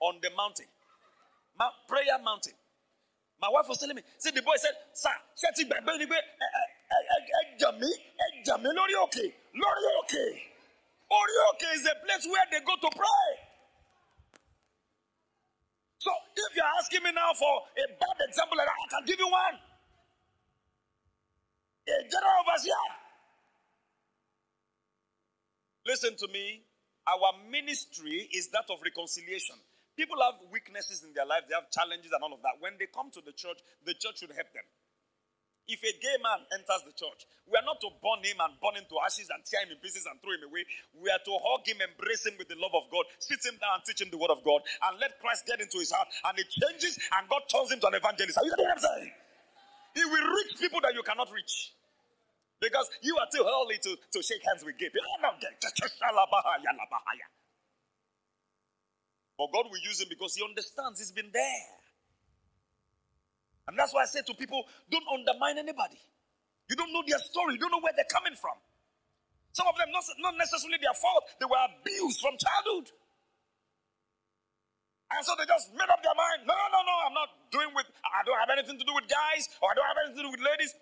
[0.00, 0.66] on the mountain.
[1.58, 2.54] Mount, prayer mountain.
[3.40, 5.10] My wife was telling me, see, the boy said, Sir,
[6.88, 7.90] ẹ jà mí
[8.24, 9.24] ẹ jà mí lórí òkè
[9.62, 10.24] lórí òkè
[11.18, 13.30] orí òkè is a place where they go to pray.
[15.98, 19.58] So if you're asking me now for a bad example I can give you one.
[21.88, 22.86] A general overseer.
[25.86, 26.62] Listen to me.
[27.06, 29.56] Our ministry is that of reconciliation.
[29.98, 32.62] People have weaknesses in their life, they have challenges and all of that.
[32.62, 34.62] When they come to the church, the church should help them.
[35.66, 38.78] If a gay man enters the church, we are not to burn him and burn
[38.78, 40.64] him to ashes and tear him in pieces and throw him away.
[40.96, 43.84] We are to hug him, embrace him with the love of God, sit him down
[43.84, 46.08] teach him the word of God, and let Christ get into his heart.
[46.24, 48.38] And it changes, and God turns him to an evangelist.
[48.38, 49.12] Are you what I'm saying?
[49.98, 51.74] He will reach people that you cannot reach.
[52.62, 55.04] Because you are too holy to, to shake hands with gay people.
[59.38, 61.70] But God will use him because he understands he's been there.
[63.70, 66.02] And that's why I say to people, don't undermine anybody.
[66.66, 68.58] You don't know their story, you don't know where they're coming from.
[69.54, 72.90] Some of them, not, not necessarily their fault, they were abused from childhood.
[75.08, 77.88] And so they just made up their mind no, no, no, I'm not doing with,
[78.04, 80.32] I don't have anything to do with guys, or I don't have anything to do
[80.36, 80.74] with ladies.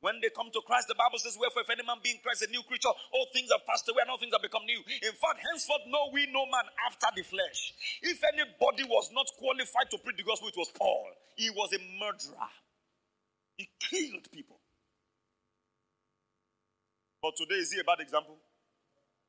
[0.00, 2.40] When they come to Christ, the Bible says, Wherefore, if any man be in Christ,
[2.40, 4.80] a new creature, all things have passed away, and all things have become new.
[5.04, 7.76] In fact, henceforth know we no man after the flesh.
[8.00, 11.12] If anybody was not qualified to preach the gospel, it was Paul.
[11.36, 12.48] He was a murderer,
[13.60, 14.56] he killed people.
[17.20, 18.40] But today, is he a bad example?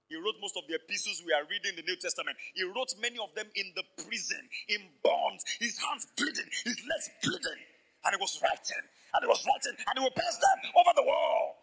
[0.08, 2.36] He wrote most of the epistles we are reading in the New Testament.
[2.56, 7.08] He wrote many of them in the prison, in bonds, his hands bleeding, his legs
[7.24, 7.64] bleeding.
[8.06, 8.82] And he was writing,
[9.14, 11.62] and he was writing, and he would pass them over the wall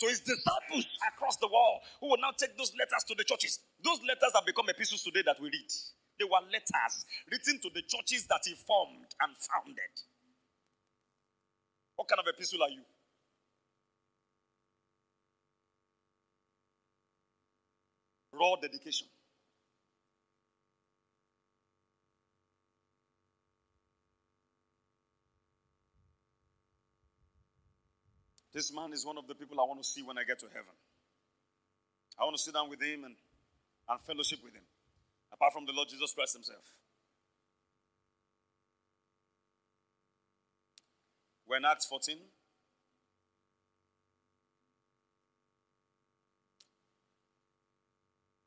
[0.00, 3.60] to his disciples across the wall who will now take those letters to the churches.
[3.82, 5.70] Those letters have become epistles today that we read.
[6.18, 9.94] They were letters written to the churches that he formed and founded.
[11.96, 12.82] What kind of epistle are you?
[18.32, 19.08] Raw dedication.
[28.52, 30.46] This man is one of the people I want to see when I get to
[30.46, 30.74] heaven.
[32.18, 33.14] I want to sit down with him and,
[33.88, 34.64] and fellowship with him,
[35.32, 36.64] apart from the Lord Jesus Christ himself.
[41.46, 42.16] We're in Acts 14.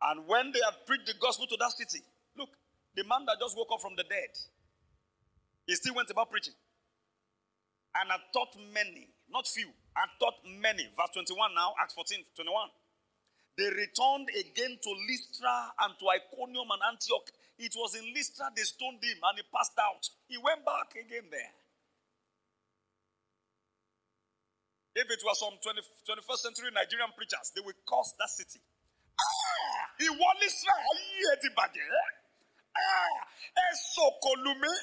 [0.03, 2.03] And when they had preached the gospel to that city,
[2.37, 2.49] look,
[2.95, 4.31] the man that just woke up from the dead,
[5.65, 6.53] he still went about preaching.
[7.95, 9.67] And I taught many, not few,
[9.97, 10.85] I taught many.
[10.93, 12.69] Verse 21 now, Acts 14, 21.
[13.57, 17.27] They returned again to Lystra and to Iconium and Antioch.
[17.57, 20.01] It was in Lystra they stoned him and he passed out.
[20.29, 21.53] He went back again there.
[24.95, 28.61] If it was some 20, 21st century Nigerian preachers, they would curse that city.
[29.17, 29.97] Ah!
[29.97, 31.89] He Lystra, ayé ti bàjẹ́.
[32.73, 33.17] Ah!
[33.53, 34.73] Ẹ sọ̀kòlù mi.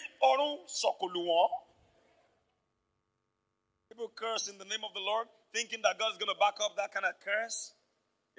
[4.01, 6.73] People curse in the name of the Lord, thinking that God's going to back up
[6.81, 7.77] that kind of curse.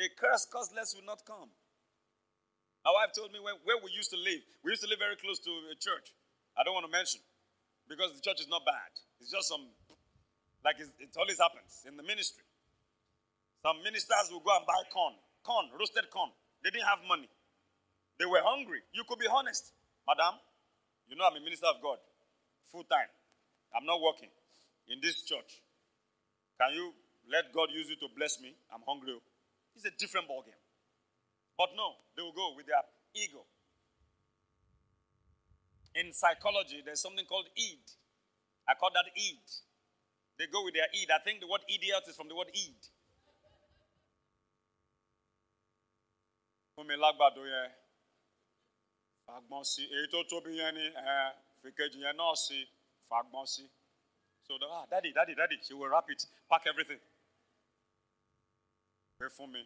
[0.01, 1.53] A curse causeless will not come.
[2.81, 4.41] My wife told me where we used to live.
[4.65, 6.17] We used to live very close to a church.
[6.57, 7.21] I don't want to mention
[7.85, 8.89] because the church is not bad.
[9.21, 9.69] It's just some,
[10.65, 12.41] like it always happens in the ministry.
[13.61, 15.13] Some ministers will go and buy corn,
[15.45, 16.33] corn, roasted corn.
[16.65, 17.29] They didn't have money.
[18.17, 18.81] They were hungry.
[18.97, 19.77] You could be honest.
[20.09, 20.41] Madam,
[21.05, 22.01] you know I'm a minister of God,
[22.73, 23.13] full time.
[23.77, 24.33] I'm not working
[24.87, 25.61] in this church.
[26.59, 26.93] Can you
[27.29, 28.53] let God use you to bless me?
[28.73, 29.17] I'm hungry.
[29.75, 30.57] It's a different ballgame.
[31.57, 32.81] But no, they will go with their
[33.15, 33.45] ego.
[35.95, 37.79] In psychology, there's something called id.
[38.67, 39.39] I call that id.
[40.39, 41.09] They go with their id.
[41.11, 42.75] I think the word idiot is from the word id.
[50.29, 52.01] tóbi ni eh, fìkejì.
[54.47, 56.97] So, ah, daddy, daddy, daddy, she will wrap it, pack everything.
[59.19, 59.61] Pray for me.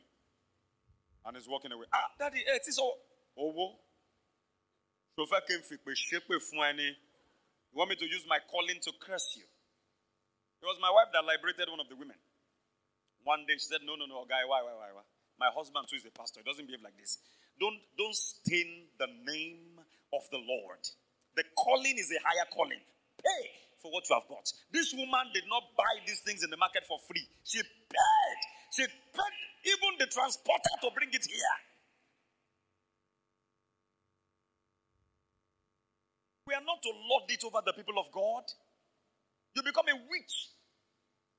[1.25, 1.85] And he's walking away.
[1.93, 2.97] Ah, daddy, hey, it is all.
[3.39, 3.75] Owó.
[5.15, 6.89] So fẹ́ kí n fìpè ṣépè fún ẹni.
[7.71, 9.43] You want me to use my calling to curse you?
[10.61, 12.17] It was my wife that liberated one of the women.
[13.23, 15.05] One day she said, No, no, no, guy, why, why, why, why?
[15.39, 16.41] My husband too is a pastor.
[16.43, 17.17] He doesn't behave like this.
[17.59, 19.79] Don't, don't stain the name
[20.13, 20.79] of the Lord.
[21.35, 22.79] The calling is a higher calling.
[23.23, 23.54] Pay
[23.85, 24.49] for what you have bought.
[24.73, 27.21] This woman did not buy these things in the market for free.
[27.45, 28.39] She paid.
[28.73, 31.57] She paid even the transporter to bring it here.
[36.49, 38.49] We are not to lord it over the people of God.
[39.53, 40.35] You become a witch.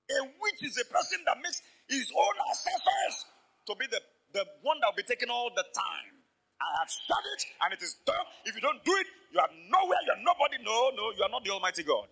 [0.06, 3.26] A witch is a person that makes his own assessors
[3.66, 3.98] to be the,
[4.38, 6.14] the one that will be taken all the time.
[6.62, 8.22] I have said it and it is done.
[8.46, 10.62] If you don't do it, you are nowhere, you are nobody.
[10.62, 12.06] No, no, you are not the Almighty God.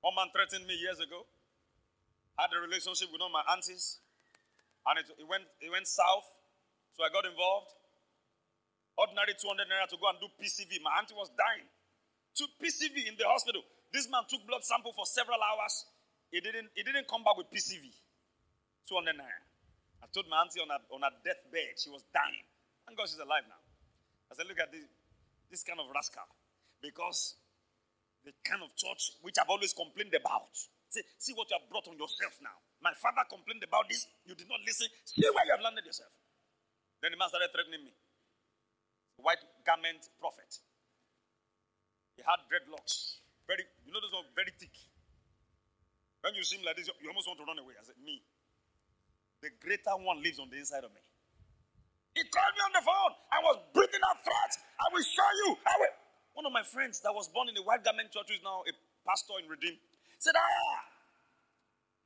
[0.00, 1.28] One man threatened me years ago.
[2.38, 4.00] Had a relationship with one of my aunties,
[4.88, 6.24] and it, it, went, it went south.
[6.96, 7.68] So I got involved.
[8.96, 10.80] Ordinary 200 naira to go and do PCV.
[10.80, 11.68] My auntie was dying.
[12.40, 13.60] To PCV in the hospital.
[13.92, 15.84] This man took blood sample for several hours.
[16.32, 17.92] He didn't, he didn't come back with PCV.
[18.88, 19.44] 200 naira.
[20.00, 22.46] I told my auntie on her, on her deathbed, she was dying.
[22.88, 23.60] Thank God she's alive now.
[24.32, 24.86] I said, look at this,
[25.50, 26.24] this kind of rascal.
[26.80, 27.36] Because
[28.24, 30.52] the kind of church which I've always complained about.
[30.90, 32.56] See, see what you have brought on yourself now.
[32.82, 34.06] My father complained about this.
[34.26, 34.88] You did not listen.
[35.06, 36.10] See where you have landed yourself.
[37.00, 37.94] Then the man started threatening me.
[39.20, 40.50] White garment prophet.
[42.16, 43.20] He had dreadlocks.
[43.46, 44.74] Very, you know, those are very thick.
[46.20, 47.76] When you see him like this, you almost want to run away.
[47.80, 48.20] I said, Me.
[49.40, 51.00] The greater one lives on the inside of me.
[52.12, 53.12] He called me on the phone.
[53.32, 54.60] I was breathing out threats.
[54.76, 55.48] I will show you.
[55.64, 55.94] I will.
[56.34, 58.62] One of my friends that was born in a white garment church who is now
[58.64, 58.72] a
[59.04, 59.76] pastor in Redeem
[60.18, 60.78] said, Ah,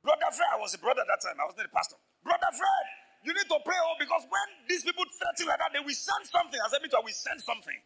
[0.01, 1.37] Brother Fred, I was a brother at that time.
[1.41, 1.97] I was not a pastor.
[2.21, 2.85] Brother Fred,
[3.25, 6.25] you need to pray oh, because when these people threaten like that, they will send
[6.29, 6.57] something.
[6.61, 7.79] I said, Me too, I will send something.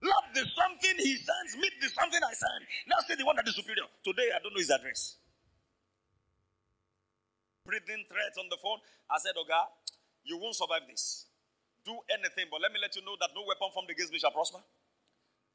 [0.00, 2.60] Love the something he sends, meet the something I send.
[2.88, 3.84] Now say the one that is superior.
[4.00, 5.20] Today, I don't know his address.
[7.68, 8.80] Breathing threats on the phone.
[9.12, 9.68] I said, Oga,
[10.24, 11.28] you won't survive this.
[11.84, 14.32] Do anything, but let me let you know that no weapon the against me shall
[14.32, 14.60] prosper.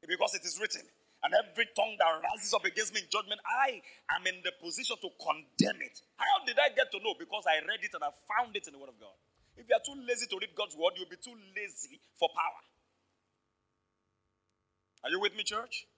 [0.04, 0.82] Because it is written.
[1.24, 3.80] And every tongue that rises up against me in judgment, I
[4.14, 5.98] am in the position to condemn it.
[6.14, 7.16] How did I get to know?
[7.18, 9.16] Because I read it and I found it in the Word of God.
[9.56, 12.62] If you are too lazy to read God's Word, you'll be too lazy for power.
[15.02, 15.88] Are you with me, church?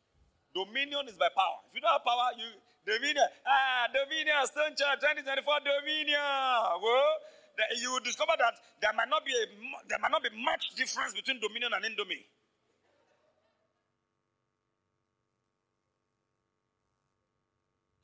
[0.54, 1.60] Dominion is by power.
[1.68, 2.48] If you don't have power, you
[2.88, 3.28] dominion.
[3.44, 6.24] Ah, dominion, Stone Church 2024 dominion.
[6.80, 7.12] Well,
[7.76, 9.44] you will discover that there might not be a
[9.90, 12.24] there might not be much difference between dominion and indomie.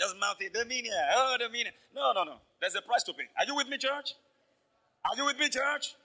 [0.04, 0.92] Just mouthy dominion.
[1.16, 1.72] Oh, dominion.
[1.96, 2.36] No, no, no.
[2.60, 3.24] There's a price to pay.
[3.40, 4.12] Are you with me, church?
[5.00, 5.96] Are you with me, church?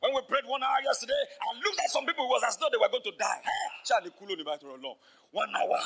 [0.00, 2.72] When we prayed one hour yesterday, I looked at some people, it was as though
[2.72, 3.44] they were going to die.
[3.84, 4.96] Charlie Kulo along.
[5.32, 5.78] One hour.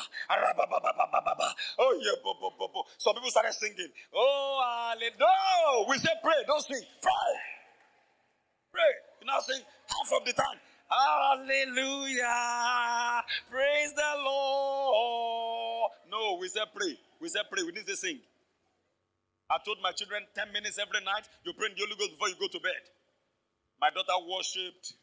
[1.77, 2.15] Oh, yeah.
[2.23, 2.83] Bo, bo, bo, bo.
[2.97, 3.91] Some people started singing.
[4.15, 4.93] Oh.
[5.19, 6.81] No, we say pray, don't sing.
[7.01, 7.35] Pray.
[8.71, 8.93] Pray.
[9.19, 10.55] You now sing half of the time.
[10.87, 12.31] Hallelujah.
[13.51, 15.91] Praise the Lord.
[16.09, 16.97] No, we say pray.
[17.21, 17.63] We said pray.
[17.63, 18.19] We need to sing.
[19.49, 22.29] I told my children 10 minutes every night, you pray in the Holy Ghost before
[22.29, 22.83] you go to bed.
[23.79, 24.93] My daughter worshipped.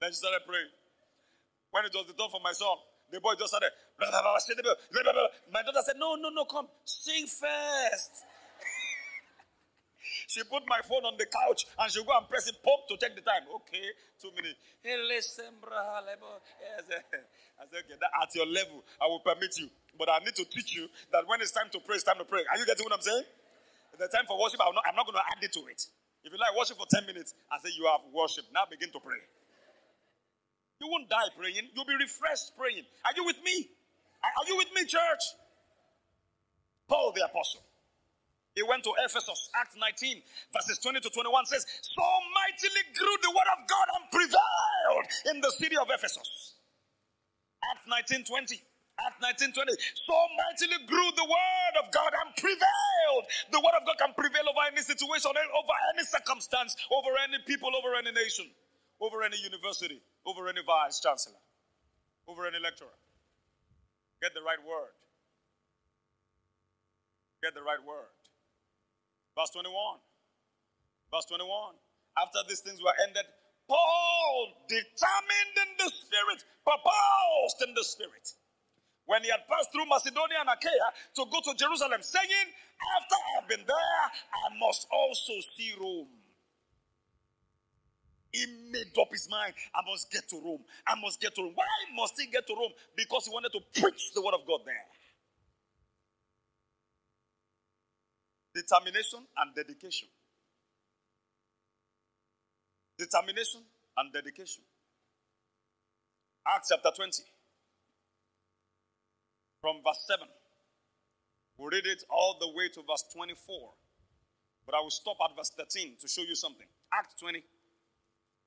[0.00, 0.70] Then she started praying.
[1.72, 2.78] When it was the turn for my son,
[3.10, 3.74] the boy just started.
[3.98, 6.68] My daughter said, No, no, no, come.
[6.84, 8.22] Sing first.
[10.26, 12.96] She put my phone on the couch and she go and press it, pop to
[12.96, 13.46] check the time.
[13.62, 13.84] Okay,
[14.20, 14.58] two minutes.
[16.60, 17.18] Yes, eh.
[17.60, 19.68] I said, okay, that at your level, I will permit you.
[19.96, 22.26] But I need to teach you that when it's time to pray, it's time to
[22.26, 22.42] pray.
[22.50, 23.24] Are you getting what I'm saying?
[23.94, 25.86] The time for worship, I'm not, I'm not going to add it to it.
[26.24, 28.44] If you like worship for 10 minutes, I say you have worship.
[28.52, 29.22] Now begin to pray.
[30.80, 31.70] You won't die praying.
[31.74, 32.82] You'll be refreshed praying.
[33.04, 33.70] Are you with me?
[34.24, 35.24] Are you with me, church?
[36.88, 37.60] Paul the apostle.
[38.54, 40.22] He went to Ephesus, Acts 19,
[40.54, 42.06] verses 20 to 21 says, So
[42.38, 46.54] mightily grew the word of God and prevailed in the city of Ephesus.
[47.70, 48.62] Acts 19, 20.
[49.00, 49.74] Acts 19:20.
[50.06, 53.24] So mightily grew the word of God and prevailed.
[53.50, 57.74] The word of God can prevail over any situation, over any circumstance, over any people,
[57.74, 58.46] over any nation,
[59.00, 61.42] over any university, over any vice chancellor,
[62.28, 62.94] over any lecturer.
[64.22, 64.94] Get the right word.
[67.42, 68.13] Get the right word.
[69.36, 69.98] Verse 21.
[71.10, 71.74] Verse 21.
[72.18, 73.26] After these things were ended,
[73.68, 78.26] Paul, determined in the spirit, proposed in the spirit
[79.06, 82.48] when he had passed through Macedonia and Achaia to go to Jerusalem, saying,
[82.96, 86.08] After I've been there, I must also see Rome.
[88.32, 90.64] He made up his mind, I must get to Rome.
[90.86, 91.52] I must get to Rome.
[91.54, 92.72] Why must he get to Rome?
[92.96, 94.86] Because he wanted to preach the word of God there.
[98.54, 100.08] Determination and dedication.
[102.96, 103.62] Determination
[103.96, 104.62] and dedication.
[106.46, 107.22] Acts chapter 20
[109.60, 110.26] from verse 7.
[111.58, 113.72] We'll read it all the way to verse 24.
[114.66, 116.66] But I will stop at verse 13 to show you something.
[116.92, 117.42] Act 20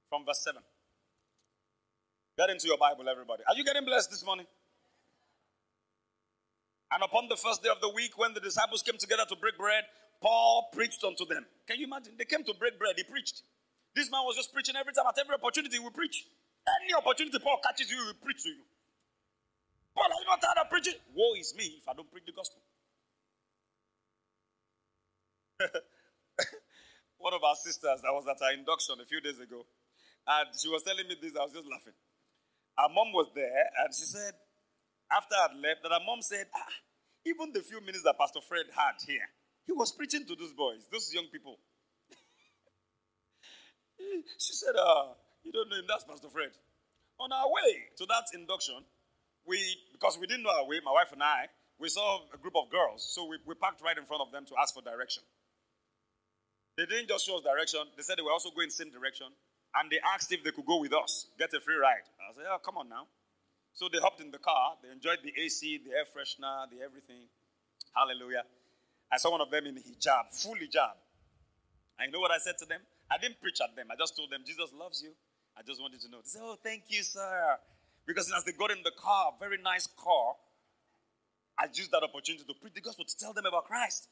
[0.10, 0.62] from verse 7.
[2.38, 3.44] Get into your Bible, everybody.
[3.50, 4.46] Are you getting blessed this morning?
[6.92, 9.58] And upon the first day of the week, when the disciples came together to break
[9.58, 9.84] bread,
[10.22, 11.46] Paul preached unto them.
[11.68, 12.14] Can you imagine?
[12.18, 13.44] They came to break bread, he preached.
[13.94, 16.26] This man was just preaching every time, at every opportunity, he will preach.
[16.84, 18.64] Any opportunity Paul catches you, he will preach to you.
[19.96, 20.94] Paul, are you not tired of preaching?
[21.16, 22.62] Woe is me if I don't preach the gospel.
[27.18, 29.66] One of our sisters that was at our induction a few days ago,
[30.28, 31.98] and she was telling me this, I was just laughing.
[32.78, 34.38] Our mom was there, and she said,
[35.12, 36.74] after I'd left, that our mom said, ah,
[37.26, 39.28] even the few minutes that Pastor Fred had here,
[39.66, 41.60] he was preaching to those boys, those young people.
[44.40, 46.52] she said, uh, You don't know him, that's Pastor Fred.
[47.20, 48.80] On our way to that induction,
[49.46, 49.60] we,
[49.92, 51.48] because we didn't know our way, my wife and I,
[51.80, 53.06] we saw a group of girls.
[53.10, 55.24] So we, we parked right in front of them to ask for direction.
[56.78, 59.28] They didn't just show us direction, they said they were also going same direction.
[59.76, 62.06] And they asked if they could go with us, get a free ride.
[62.18, 63.08] I said, oh, come on now.
[63.78, 67.30] So they hopped in the car, they enjoyed the AC, the air freshener, the everything.
[67.94, 68.42] Hallelujah.
[69.14, 70.98] I saw one of them in hijab, full hijab.
[72.00, 72.82] And you know what I said to them?
[73.06, 73.86] I didn't preach at them.
[73.94, 75.14] I just told them, Jesus loves you.
[75.56, 76.18] I just wanted to know.
[76.26, 77.58] They said, Oh, thank you, sir.
[78.08, 80.34] Because as they got in the car, very nice car,
[81.60, 84.10] I used that opportunity to preach the gospel, to tell them about Christ.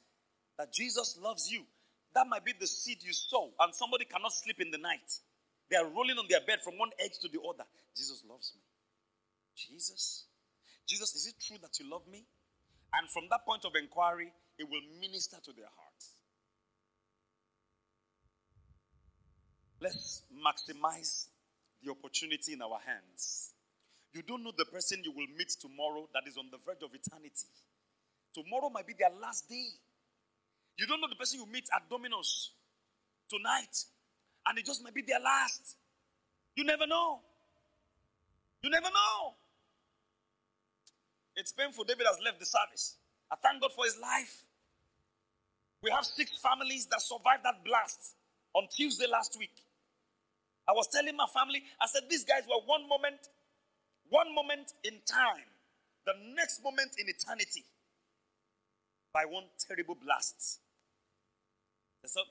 [0.59, 1.66] That Jesus loves you.
[2.13, 5.09] That might be the seed you sow, and somebody cannot sleep in the night.
[5.72, 7.66] They are rolling on their bed from one edge to the other.
[7.97, 8.61] Jesus loves me.
[9.56, 10.26] Jesus?
[10.88, 12.26] Jesus, is it true that you love me?
[12.93, 16.16] And from that point of inquiry, it will minister to their hearts.
[19.82, 21.28] Let's maximize
[21.84, 23.51] the opportunity in our hands.
[24.14, 26.91] You don't know the person you will meet tomorrow that is on the verge of
[26.95, 27.51] eternity.
[28.34, 29.68] Tomorrow might be their last day.
[30.78, 32.51] You don't know the person you meet at Domino's
[33.30, 33.76] tonight,
[34.47, 35.76] and it just might be their last.
[36.56, 37.20] You never know.
[38.62, 39.36] You never know.
[41.36, 41.84] It's painful.
[41.84, 42.96] David has left the service.
[43.32, 44.46] I thank God for his life.
[45.84, 48.16] We have six families that survived that blast
[48.54, 49.54] on Tuesday last week.
[50.68, 53.30] I was telling my family, I said, these guys were one moment,
[54.10, 55.46] one moment in time,
[56.06, 57.66] the next moment in eternity
[59.14, 60.60] by one terrible blast.
[62.06, 62.22] So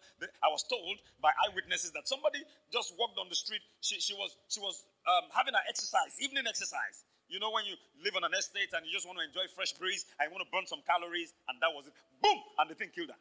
[0.42, 2.38] I was told by eyewitnesses that somebody
[2.72, 3.62] just walked on the street.
[3.80, 7.02] She, she was, she was um, having an exercise, evening exercise.
[7.28, 9.72] You know, when you live on an estate and you just want to enjoy fresh
[9.74, 11.94] breeze and you want to burn some calories, and that was it.
[12.20, 12.38] Boom!
[12.60, 13.20] And the thing killed her.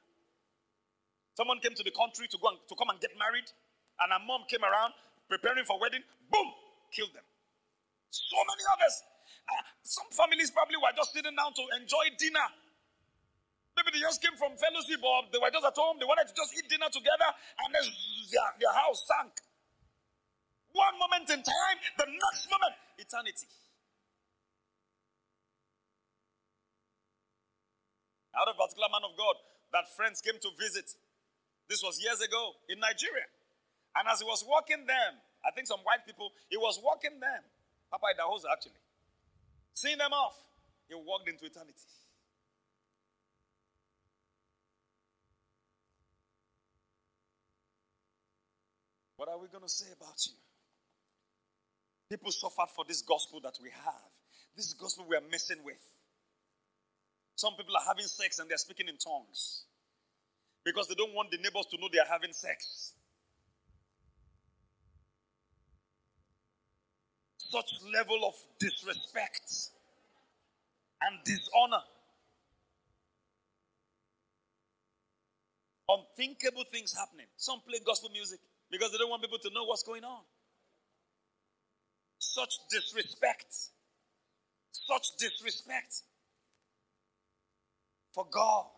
[1.34, 3.48] Someone came to the country to go and, to come and get married,
[4.04, 4.94] and her mom came around
[5.32, 6.04] preparing for wedding.
[6.30, 6.50] Boom!
[6.92, 7.26] Killed them.
[8.12, 8.96] So many others.
[9.50, 12.48] Uh, some families probably were just sitting down to enjoy dinner
[13.74, 15.98] Maybe they just came from fellowship or they were just at home.
[15.98, 17.30] They wanted to just eat dinner together
[17.66, 17.86] and then
[18.30, 19.34] their, their house sank.
[20.74, 23.46] One moment in time, the next moment, eternity.
[28.34, 29.36] Out of particular man of God
[29.72, 30.90] that friends came to visit.
[31.70, 33.26] This was years ago in Nigeria.
[33.96, 35.12] And as he was walking them,
[35.46, 37.42] I think some white people, he was walking them.
[37.92, 38.82] Papa Idahosa actually.
[39.74, 40.38] Seeing them off,
[40.88, 41.86] he walked into eternity.
[49.16, 50.34] What are we going to say about you?
[52.10, 54.12] People suffered for this gospel that we have.
[54.56, 55.82] This gospel we are messing with.
[57.36, 59.64] Some people are having sex and they're speaking in tongues
[60.64, 62.94] because they don't want the neighbors to know they are having sex.
[67.38, 69.52] Such level of disrespect
[71.02, 71.84] and dishonor.
[75.90, 77.28] Unthinkable things happening.
[77.38, 78.40] Some play gospel music
[78.72, 80.22] because they don't want people to know what's going on.
[82.20, 83.54] Such disrespect.
[84.72, 86.02] Such disrespect
[88.14, 88.70] for God.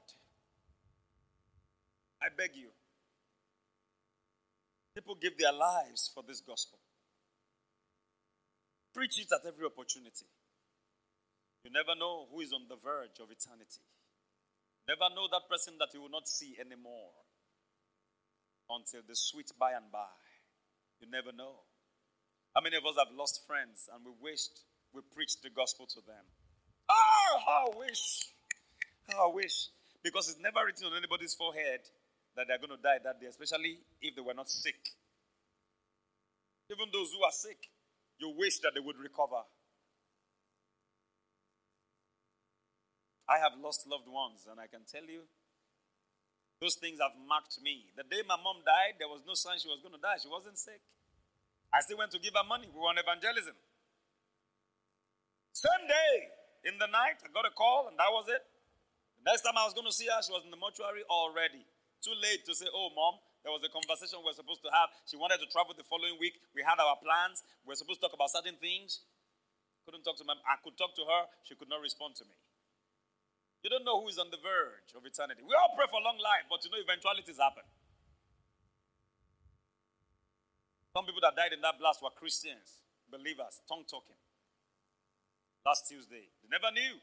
[2.21, 2.69] I beg you.
[4.95, 6.79] People give their lives for this gospel.
[8.93, 10.25] Preach it at every opportunity.
[11.65, 13.83] You never know who is on the verge of eternity.
[14.88, 17.11] Never know that person that you will not see anymore
[18.69, 20.15] until the sweet by and by.
[21.01, 21.67] You never know.
[22.55, 24.63] How many of us have lost friends and we wished
[24.93, 26.23] we preached the gospel to them?
[26.88, 28.31] Oh, how wish.
[29.10, 29.70] How I wish.
[30.03, 31.82] Because it's never written on anybody's forehead
[32.36, 34.78] that they're going to die that day, especially if they were not sick.
[36.70, 37.58] Even those who are sick,
[38.20, 39.41] you wish that they would recover.
[43.28, 45.26] I have lost loved ones, and I can tell you
[46.62, 47.89] those things have marked me.
[47.97, 50.22] The day my mom died, there was no sign she was going to die.
[50.22, 50.82] She wasn't sick.
[51.74, 52.70] I still went to give her money.
[52.70, 53.58] We were on evangelism.
[55.51, 56.14] Same day,
[56.70, 58.43] in the night, I got a call, and that was it.
[59.26, 61.65] Next time I was going to see her, she was in the mortuary already.
[62.05, 64.93] Too late to say, Oh, mom, there was a conversation we were supposed to have.
[65.09, 66.38] She wanted to travel the following week.
[66.53, 67.41] We had our plans.
[67.65, 69.01] We were supposed to talk about certain things.
[69.89, 70.38] Couldn't talk to mom.
[70.45, 71.21] I could talk to her.
[71.41, 72.38] She could not respond to me.
[73.65, 75.41] You don't know who is on the verge of eternity.
[75.41, 77.65] We all pray for long life, but you know eventualities happen.
[80.93, 84.17] Some people that died in that blast were Christians, believers, tongue talking.
[85.65, 87.01] Last Tuesday, they never knew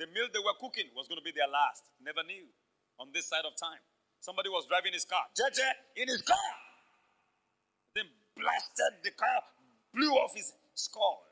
[0.00, 1.84] the meal they were cooking was going to be their last.
[2.00, 2.48] Never knew
[2.96, 3.84] on this side of time.
[4.18, 5.60] Somebody was driving his car, JJ,
[6.00, 6.50] in his car.
[7.94, 9.44] Then blasted the car,
[9.92, 11.30] blew off his skull.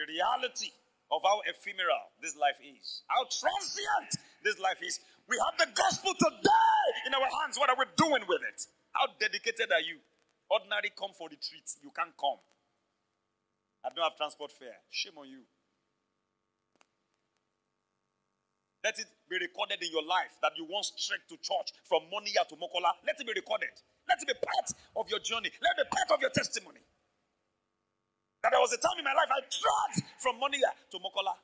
[0.00, 0.72] the reality
[1.12, 4.96] of how ephemeral this life is, how transient this life is.
[5.28, 7.60] We have the gospel today in our hands.
[7.60, 8.64] What are we doing with it?
[8.96, 10.00] How dedicated are you?
[10.48, 11.68] Ordinary come for the treat.
[11.84, 12.40] You can't come.
[13.84, 14.76] I don't have transport fare.
[14.90, 15.42] Shame on you.
[18.84, 22.48] Let it be recorded in your life that you once trekked to church from Moniya
[22.48, 22.96] to Mokola.
[23.04, 23.72] Let it be recorded.
[24.08, 25.52] Let it be part of your journey.
[25.60, 26.80] Let it be part of your testimony.
[28.40, 31.36] That there was a time in my life I trekked from Moniya to Mokola.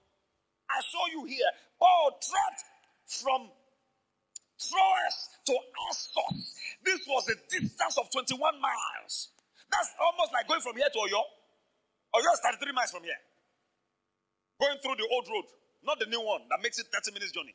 [0.72, 1.53] I saw you here.
[1.78, 2.64] Paul oh, trekked
[3.20, 3.53] from
[4.57, 5.16] Troas
[5.47, 5.55] to
[5.93, 6.57] Assos.
[6.84, 9.28] This was a distance of 21 miles.
[9.68, 11.20] That's almost like going from here to Oyo.
[12.16, 13.20] Oyo is 33 miles from here.
[14.56, 15.52] Going through the old road.
[15.84, 17.52] Not the new one that makes it 30 minutes journey.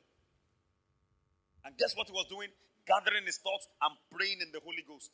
[1.66, 2.54] And guess what he was doing?
[2.86, 5.10] Gathering his thoughts and praying in the Holy Ghost.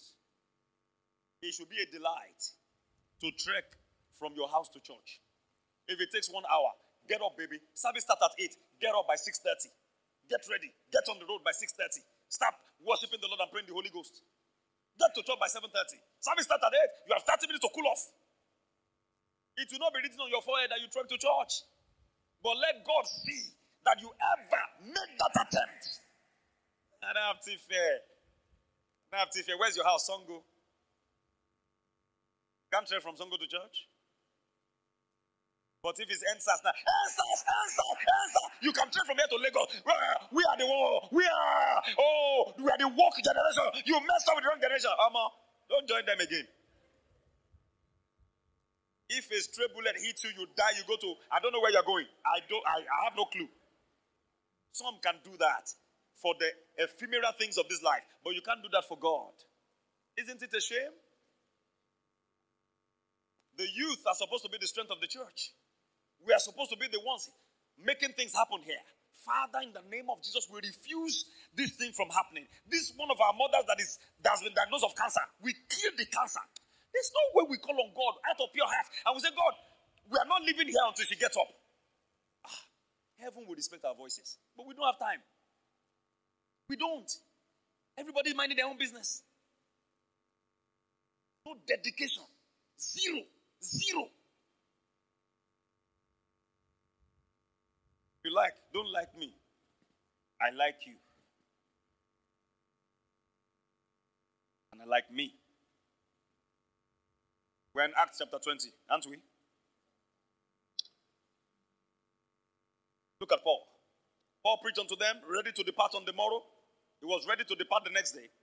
[1.40, 2.44] It should be a delight
[3.24, 3.80] to trek
[4.20, 5.24] from your house to church.
[5.88, 6.76] If it takes one hour,
[7.08, 7.64] get up, baby.
[7.72, 8.52] Service start at 8.
[8.84, 9.72] Get up by 6.30.
[10.28, 10.76] Get ready.
[10.92, 12.04] Get on the road by 6.30.
[12.28, 14.20] Stop worshiping the Lord and praying the Holy Ghost.
[15.00, 15.72] Get to church by 7.30.
[16.20, 17.08] Service start at 8.
[17.08, 18.12] You have 30 minutes to cool off.
[19.58, 21.66] It will not be written on your forehead that you trek to church.
[22.46, 23.58] But let God see
[23.90, 25.84] that you ever made that attempt.
[27.02, 27.94] I don't have to fear.
[29.10, 29.58] I don't have to fear.
[29.58, 30.46] Where's your house, Songo?
[32.70, 33.90] Can't travel from Songo to church?
[35.82, 39.72] But if it's NSAS now, NSAS, NSAS, NSAS, you can travel from here to Lagos.
[40.36, 41.08] We are the war.
[41.12, 43.66] We are, oh, we are the walk generation.
[43.86, 44.92] You messed up with the wrong generation.
[45.00, 45.32] Amma,
[45.70, 46.46] don't join them again.
[49.10, 51.72] If a stray bullet hits you, you die, you go to, I don't know where
[51.72, 52.08] you're going.
[52.26, 53.48] I don't, I, I have no clue.
[54.72, 55.72] Some can do that
[56.22, 59.32] for the ephemeral things of this life, but you can't do that for God.
[60.18, 60.94] Isn't it a shame?
[63.58, 65.54] The youth are supposed to be the strength of the church.
[66.26, 67.30] We are supposed to be the ones
[67.78, 68.82] making things happen here.
[69.26, 72.46] Father, in the name of Jesus, we refuse this thing from happening.
[72.70, 75.22] This one of our mothers that is that has been diagnosed of cancer.
[75.42, 76.40] We kill the cancer.
[76.98, 79.54] There's no way we call on God out of pure heart and we say, God,
[80.10, 81.46] we are not living here until she gets up.
[82.44, 82.62] Ah,
[83.22, 85.22] heaven will respect our voices, but we don't have time.
[86.68, 87.06] We don't.
[88.00, 89.22] Everybody's minding their own business.
[91.46, 92.24] No dedication.
[92.82, 93.22] Zero.
[93.62, 94.10] Zero.
[98.26, 99.36] You like, don't like me.
[100.42, 100.96] I like you.
[104.74, 105.36] And I like me.
[107.78, 109.22] We're in Acts chapter 20, aren't we?
[113.22, 113.70] Look at Paul.
[114.42, 116.42] Paul preached unto them, ready to depart on the morrow.
[116.98, 118.34] He was ready to depart the next day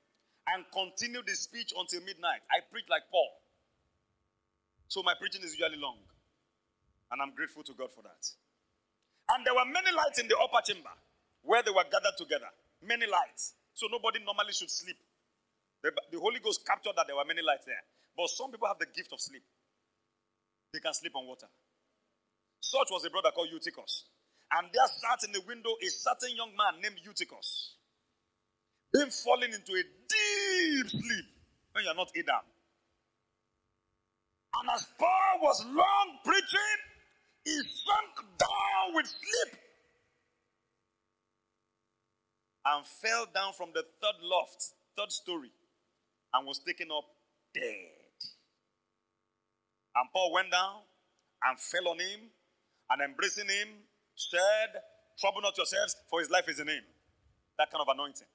[0.55, 2.47] and continued his speech until midnight.
[2.47, 3.27] I preach like Paul.
[4.87, 5.99] So my preaching is usually long.
[7.11, 8.23] And I'm grateful to God for that.
[9.35, 10.95] And there were many lights in the upper chamber
[11.43, 12.55] where they were gathered together.
[12.87, 13.59] Many lights.
[13.75, 15.03] So nobody normally should sleep.
[15.83, 17.83] The, the Holy Ghost captured that there were many lights there.
[18.17, 19.43] But some people have the gift of sleep.
[20.73, 21.47] They can sleep on water.
[22.61, 24.05] Such was a brother called Eutychus.
[24.53, 27.75] And there sat in the window a certain young man named Eutychus,
[28.93, 31.27] being fallen into a deep sleep
[31.73, 32.47] when you're not Adam.
[34.55, 36.79] And as Paul was long preaching,
[37.45, 39.61] he sunk down with sleep
[42.67, 45.51] and fell down from the third loft, third story,
[46.33, 47.05] and was taken up
[47.55, 47.94] dead.
[49.97, 50.83] And Paul went down
[51.45, 52.31] and fell on him
[52.91, 53.69] and embracing him
[54.15, 54.83] said,
[55.19, 56.83] Trouble not yourselves, for his life is in him.
[57.59, 58.27] That kind of anointing.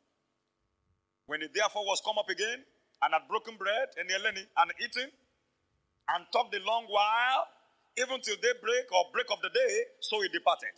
[1.27, 2.63] When he therefore was come up again
[3.03, 5.11] and had broken bread and Eleni and eaten
[6.09, 7.47] and talked a long while,
[7.99, 10.73] even till daybreak or break of the day, so he departed.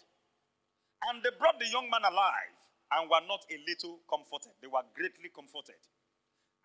[1.08, 2.58] And they brought the young man alive
[2.98, 4.58] and were not a little comforted.
[4.62, 5.80] They were greatly comforted.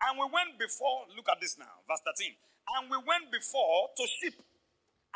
[0.05, 2.33] And we went before, look at this now, verse 13.
[2.77, 4.35] And we went before to ship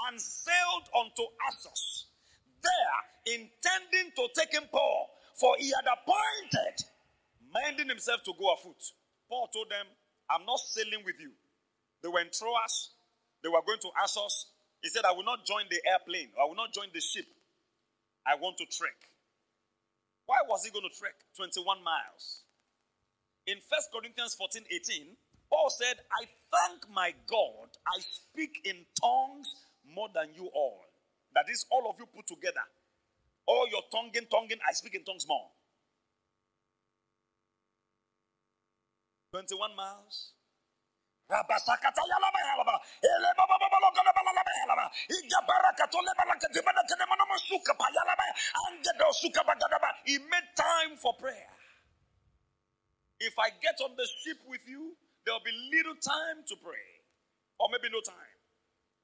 [0.08, 2.08] and sailed unto Assos,
[2.64, 3.02] there
[3.38, 6.86] intending to take him Paul, for he had appointed,
[7.54, 8.82] minding himself to go afoot.
[9.30, 9.86] Paul told them,
[10.30, 11.32] I'm not sailing with you.
[12.02, 12.90] They were in Troas,
[13.44, 14.48] they were going to Assos.
[14.82, 17.26] He said, I will not join the airplane, I will not join the ship.
[18.26, 18.98] I want to trek.
[20.26, 22.41] Why was he going to trek 21 miles?
[23.48, 25.18] In 1 Corinthians 14 18,
[25.50, 29.50] Paul said, I thank my God, I speak in tongues
[29.84, 30.86] more than you all.
[31.34, 32.64] That is, all of you put together.
[33.48, 35.50] All your tonguing, tonguing, I speak in tongues more.
[39.34, 40.34] 21 miles.
[50.06, 51.48] He made time for prayer.
[53.22, 56.88] If I get on the ship with you, there will be little time to pray,
[57.60, 58.38] or maybe no time.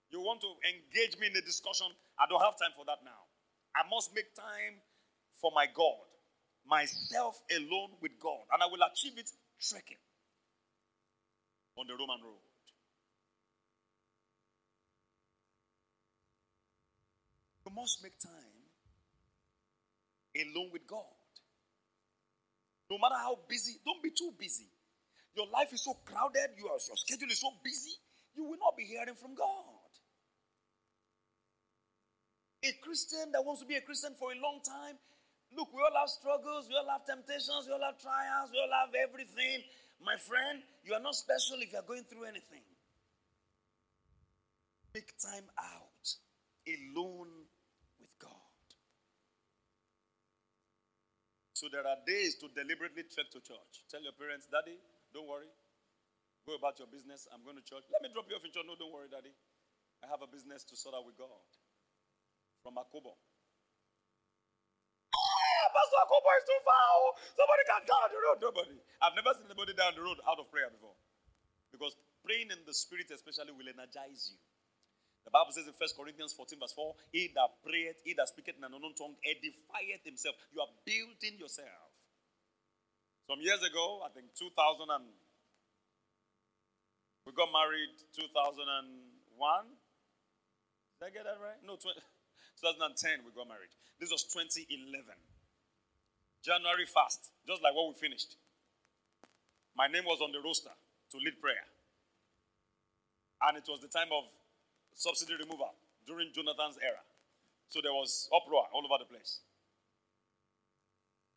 [0.10, 1.88] You want to engage me in a discussion?
[2.20, 3.30] I don't have time for that now.
[3.76, 4.82] I must make time
[5.42, 6.06] for my God.
[6.70, 9.30] myself alone with God, and I will achieve it
[9.62, 9.98] trekking
[11.78, 12.44] on the Roman road.
[17.66, 18.68] You must make time
[20.36, 21.17] alone with God.
[22.90, 24.68] No matter how busy, don't be too busy.
[25.36, 27.94] Your life is so crowded, your, your schedule is so busy,
[28.36, 29.78] you will not be hearing from God.
[32.64, 34.98] A Christian that wants to be a Christian for a long time,
[35.56, 38.74] look, we all have struggles, we all have temptations, we all have trials, we all
[38.74, 39.62] have everything.
[40.02, 42.66] My friend, you are not special if you are going through anything.
[44.94, 46.06] Take time out
[46.66, 47.46] alone
[48.00, 48.32] with God.
[51.58, 53.82] So there are days to deliberately trek to church.
[53.90, 54.78] Tell your parents, Daddy,
[55.10, 55.50] don't worry.
[56.46, 57.26] Go about your business.
[57.34, 57.82] I'm going to church.
[57.90, 58.70] Let me drop you off in church.
[58.70, 59.34] No, don't worry, Daddy.
[60.06, 61.50] I have a business to sort out with God.
[62.62, 63.18] From Akobo.
[65.18, 66.78] Ah, Pastor Akobo is too far.
[66.78, 67.18] Oh.
[67.34, 68.38] Somebody can down the road.
[68.38, 68.78] Nobody.
[69.02, 70.94] I've never seen anybody down the road out of prayer before.
[71.74, 74.38] Because praying in the spirit, especially, will energize you.
[75.28, 78.56] The Bible says in 1 Corinthians 14, verse 4, He that prayeth, he that speaketh
[78.56, 80.40] in an unknown tongue, edifieth himself.
[80.56, 81.92] You are building yourself.
[83.28, 84.56] Some years ago, I think 2000
[84.88, 85.04] and
[87.28, 88.24] we got married 2001.
[90.96, 91.60] Did I get that right?
[91.60, 92.00] No, 20,
[92.96, 93.76] 2010 we got married.
[94.00, 94.80] This was 2011.
[96.40, 98.40] January 1st, just like what we finished.
[99.76, 101.68] My name was on the roster to lead prayer.
[103.44, 104.32] And it was the time of
[104.98, 105.74] subsidy removal
[106.06, 107.00] during Jonathan's era.
[107.70, 109.40] So there was uproar all over the place.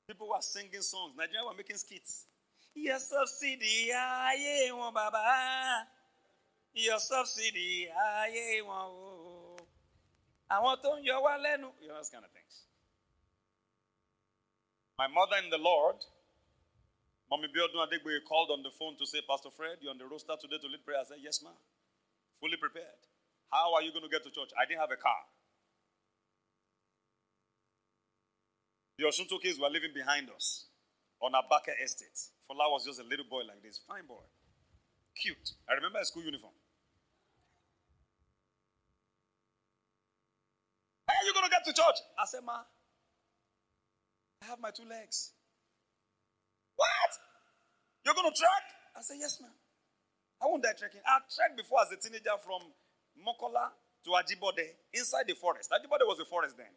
[0.09, 1.13] People were singing songs.
[1.17, 2.27] Nigeria were making skits.
[2.75, 5.87] Your subsidy, ayé wọn bàbá.
[6.75, 9.57] Your subsidy, ayé wọn o.
[10.51, 11.37] Àwọn tó ń yọ wá.
[11.39, 12.65] You know, those kind of things.
[14.99, 15.97] My mother in the Lord,
[17.31, 20.35] Mommy Biodun Adegboye, called on the phone to say, Pastor Fred, you're on the roster
[20.41, 20.99] today to lead prayer.
[21.01, 21.55] I said, Yes, ma'am.
[22.41, 23.10] Fully prepared.
[23.51, 24.51] How are you going to get to church?
[24.55, 25.27] I didn't have a car.
[28.99, 30.67] The Oshuntokes were living behind us
[31.21, 32.31] on Abaka Estate.
[32.47, 34.23] Fola was just a little boy like this, fine boy,
[35.17, 35.57] cute.
[35.69, 36.53] I remember a school uniform.
[41.09, 41.99] How are you going to get to church?
[42.19, 42.61] I said, Ma,
[44.43, 45.33] I have my two legs.
[46.77, 47.11] What?
[48.05, 48.65] You're going to trek?
[48.97, 49.51] I said, Yes, ma'am.
[50.43, 51.01] I won't die trekking.
[51.05, 52.63] I trekked before as a teenager from
[53.21, 53.71] Mokola
[54.05, 55.71] to Ajibode inside the forest.
[55.71, 56.73] Ajibode was a forest then.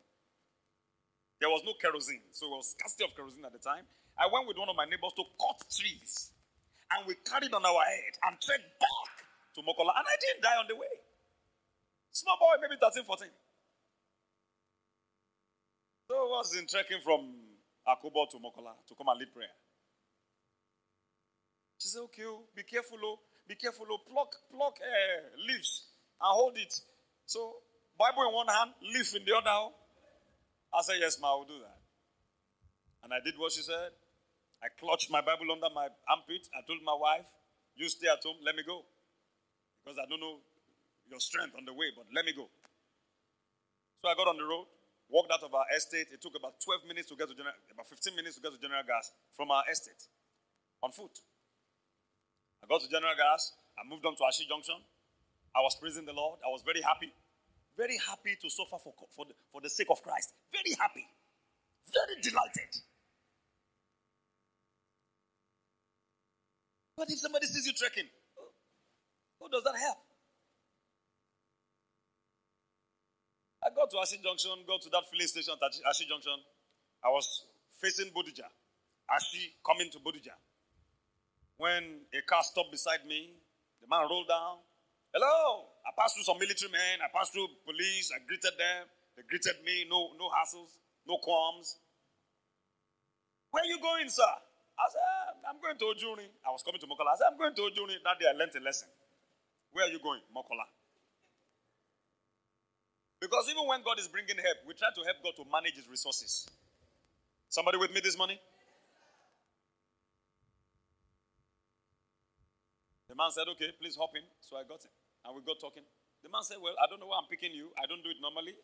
[1.40, 3.84] There was no kerosene, so it was scarcity of kerosene at the time.
[4.16, 6.32] I went with one of my neighbors to cut trees,
[6.92, 9.14] and we carried on our head and trekked back
[9.56, 10.94] to Mokola, and I didn't die on the way.
[12.12, 13.28] Small boy, maybe 13, 14.
[16.08, 17.34] So I was in trekking from
[17.88, 19.52] Akobo to Mokola to come and lead prayer.
[21.82, 25.92] She said, Okay, oh, be careful, oh, be careful, oh, pluck, pluck uh, leaves
[26.32, 26.74] hold it.
[27.26, 27.58] So,
[27.98, 29.74] Bible in one hand, leaf in the other.
[30.74, 31.78] I said, Yes, ma, I will do that.
[33.04, 33.92] And I did what she said.
[34.64, 36.48] I clutched my Bible under my armpit.
[36.56, 37.28] I told my wife,
[37.76, 38.84] You stay at home, let me go.
[39.84, 40.40] Because I don't know
[41.12, 42.48] your strength on the way, but let me go.
[44.02, 44.68] So I got on the road,
[45.12, 46.08] walked out of our estate.
[46.12, 48.60] It took about 12 minutes to get to general, about 15 minutes to get to
[48.60, 50.00] General Gas from our estate
[50.84, 51.20] on foot.
[52.64, 53.56] I got to General Gas.
[53.76, 54.80] I moved on to Ashi Junction.
[55.56, 56.40] I was praising the Lord.
[56.46, 57.14] I was very happy.
[57.78, 60.34] Very happy to suffer for, for, the, for the sake of Christ.
[60.52, 61.06] Very happy.
[61.94, 62.70] Very delighted.
[66.98, 68.10] But if somebody sees you trekking,
[69.40, 69.98] who does that help?
[73.66, 76.36] I got to Ashi Junction, got to that filling station at Ashi Junction.
[77.04, 77.46] I was
[77.82, 78.46] facing Bodija.
[79.10, 80.36] Ashi coming to Bodija.
[81.58, 83.32] When a car stopped beside me,
[83.82, 84.58] the man rolled down,
[85.14, 85.70] Hello.
[85.86, 87.06] I passed through some military men.
[87.06, 88.10] I passed through police.
[88.10, 88.90] I greeted them.
[89.14, 89.86] They greeted me.
[89.86, 90.74] No, no hassles,
[91.06, 91.78] no qualms.
[93.54, 94.26] Where are you going, sir?
[94.74, 96.26] I said, ah, I'm going to Ojuni.
[96.42, 97.14] I was coming to Mokola.
[97.14, 98.02] I said, I'm going to Ojuni.
[98.02, 98.90] That day I learned a lesson.
[99.70, 100.26] Where are you going?
[100.34, 100.66] Mokola.
[103.22, 105.88] Because even when God is bringing help, we try to help God to manage his
[105.88, 106.50] resources.
[107.50, 108.42] Somebody with me this morning?
[113.08, 114.26] The man said, Okay, please hop in.
[114.42, 115.03] So I got in.
[115.24, 115.84] And we got talking.
[116.24, 117.72] The man said, Well, I don't know why I'm picking you.
[117.80, 118.56] I don't do it normally.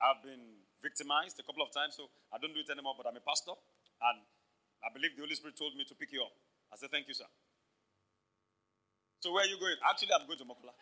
[0.00, 3.16] I've been victimized a couple of times, so I don't do it anymore, but I'm
[3.16, 3.52] a pastor.
[4.00, 4.24] And
[4.80, 6.32] I believe the Holy Spirit told me to pick you up.
[6.72, 7.28] I said, Thank you, sir.
[9.20, 9.76] So where are you going?
[9.84, 10.72] Actually, I'm going to Mokola.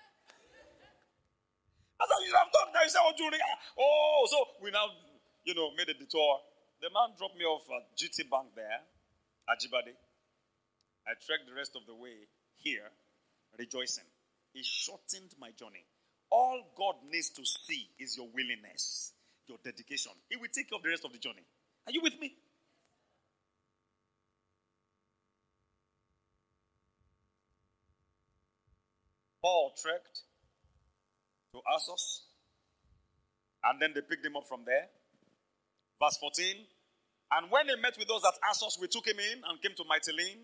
[1.99, 2.83] I said, You have talked now.
[2.87, 3.15] You said, Oh.
[3.79, 4.87] Oh, so we now,
[5.43, 6.39] you know, made a detour
[6.79, 8.87] The man dropped me off at GT Bank there,
[9.51, 9.99] Ajibade.
[11.07, 12.91] I trekked the rest of the way here,
[13.59, 14.07] rejoicing.
[14.59, 15.87] He shortened my journey.
[16.33, 19.13] All God needs to see is your willingness,
[19.47, 20.11] your dedication.
[20.29, 21.47] He will take care of the rest of the journey.
[21.87, 22.35] Are you with me?
[29.41, 30.23] Paul trekked
[31.53, 32.25] to Assos,
[33.63, 34.89] and then they picked him up from there.
[36.03, 36.67] Verse 14.
[37.31, 39.85] And when he met with us at Assos, we took him in and came to
[39.85, 40.43] Mytilene.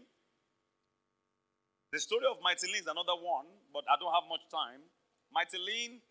[1.95, 4.83] The story of Mytilene is another one, but I don't have much time.
[5.31, 6.03] Mytilene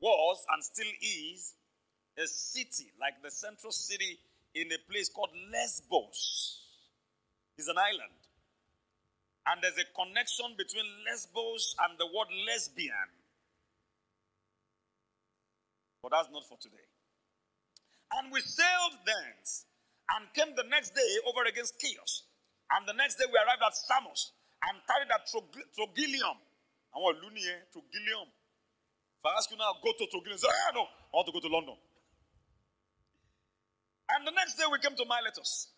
[0.00, 1.52] was and still is
[2.16, 4.16] a city, like the central city
[4.54, 6.64] in a place called Lesbos.
[7.58, 8.16] It's an island.
[9.44, 13.12] And there's a connection between Lesbos and the word lesbian.
[16.00, 16.88] But that's not for today.
[18.16, 19.66] And we sailed thence
[20.16, 22.24] and came the next day over against Chios.
[22.72, 24.32] And the next day we arrived at Samos
[24.66, 26.36] and carried at Trogyllium.
[26.94, 28.26] I want Lunie, Trogyllium.
[28.26, 31.40] If I ask you now, go to Trogyllium, say, ah, no, I want to go
[31.40, 31.76] to London.
[34.10, 35.74] And the next day we came to Miletus.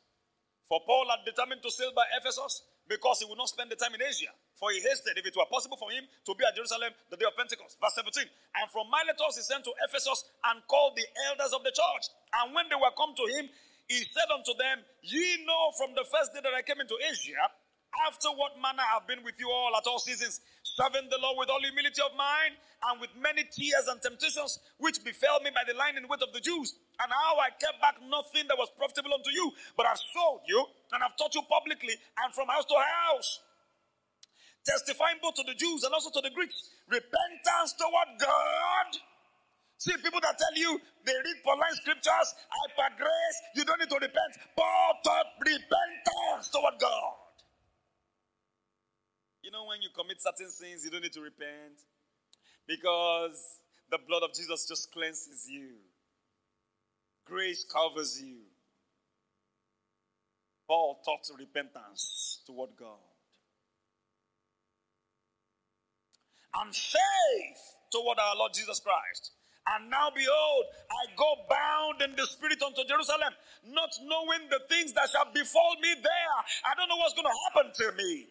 [0.69, 3.97] For Paul had determined to sail by Ephesus because he would not spend the time
[3.97, 4.29] in Asia.
[4.57, 7.25] For he hasted, if it were possible for him, to be at Jerusalem the day
[7.25, 7.81] of Pentecost.
[7.81, 8.29] Verse 17.
[8.61, 12.05] And from Miletus he sent to Ephesus and called the elders of the church.
[12.37, 13.49] And when they were come to him,
[13.89, 17.41] he said unto them, Ye know from the first day that I came into Asia,
[18.07, 21.37] after what manner I have been with you all at all seasons, serving the Lord
[21.39, 22.55] with all humility of mind
[22.91, 26.33] and with many tears and temptations, which befell me by the line and weight of
[26.33, 29.99] the Jews, and how I kept back nothing that was profitable unto you, but I've
[29.99, 30.61] showed you
[30.93, 33.41] and I've taught you publicly and from house to house,
[34.65, 38.91] testifying both to the Jews and also to the Greeks, repentance toward God.
[39.79, 43.99] See, people that tell you they read Pauline scriptures, hyper grace, you don't need to
[43.99, 44.33] repent.
[44.57, 47.28] Paul taught repentance toward God.
[49.49, 51.81] You know, when you commit certain sins, you don't need to repent
[52.67, 55.71] because the blood of Jesus just cleanses you,
[57.25, 58.45] grace covers you.
[60.67, 63.01] Paul taught repentance toward God.
[66.61, 69.33] And faith toward our Lord Jesus Christ.
[69.65, 73.33] And now behold, I go bound in the spirit unto Jerusalem,
[73.65, 76.37] not knowing the things that shall befall me there.
[76.69, 78.29] I don't know what's going to happen to me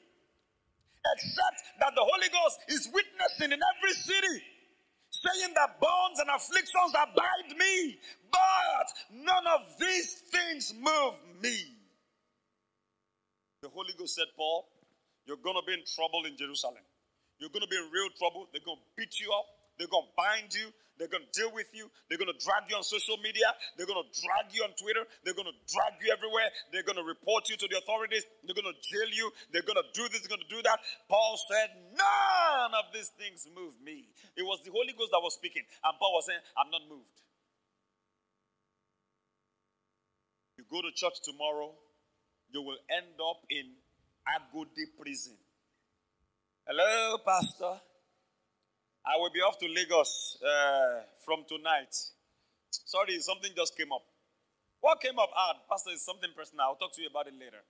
[1.16, 4.44] except that the Holy Ghost is witnessing in every city,
[5.12, 8.00] saying that bonds and afflictions abide me,
[8.32, 11.58] but none of these things move me.
[13.62, 14.68] The Holy Ghost said, Paul,
[15.26, 16.84] you're going to be in trouble in Jerusalem.
[17.40, 18.48] You're going to be in real trouble.
[18.52, 19.46] They're going to beat you up.
[19.78, 20.74] They're going to bind you.
[20.98, 21.86] They're going to deal with you.
[22.10, 23.46] They're going to drag you on social media.
[23.78, 25.06] They're going to drag you on Twitter.
[25.22, 26.50] They're going to drag you everywhere.
[26.74, 28.26] They're going to report you to the authorities.
[28.42, 29.30] They're going to jail you.
[29.54, 30.26] They're going to do this.
[30.26, 30.82] They're going to do that.
[31.06, 34.10] Paul said, None of these things move me.
[34.34, 35.62] It was the Holy Ghost that was speaking.
[35.86, 37.18] And Paul was saying, I'm not moved.
[40.58, 41.78] You go to church tomorrow,
[42.50, 43.78] you will end up in
[44.26, 45.38] Agodi prison.
[46.66, 47.78] Hello, Pastor.
[49.08, 51.96] I will be off to Lagos uh, from tonight.
[52.70, 54.04] Sorry, something just came up.
[54.82, 55.32] What came up?
[55.32, 56.66] Ah, Pastor, is something personal.
[56.68, 57.64] I'll talk to you about it later.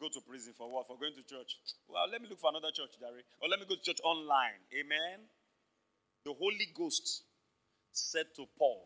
[0.00, 0.86] Go to prison for what?
[0.88, 1.56] For going to church.
[1.88, 3.22] Well, let me look for another church, Jerry.
[3.40, 4.60] Or let me go to church online.
[4.74, 5.24] Amen.
[6.24, 7.22] The Holy Ghost
[7.92, 8.84] said to Paul,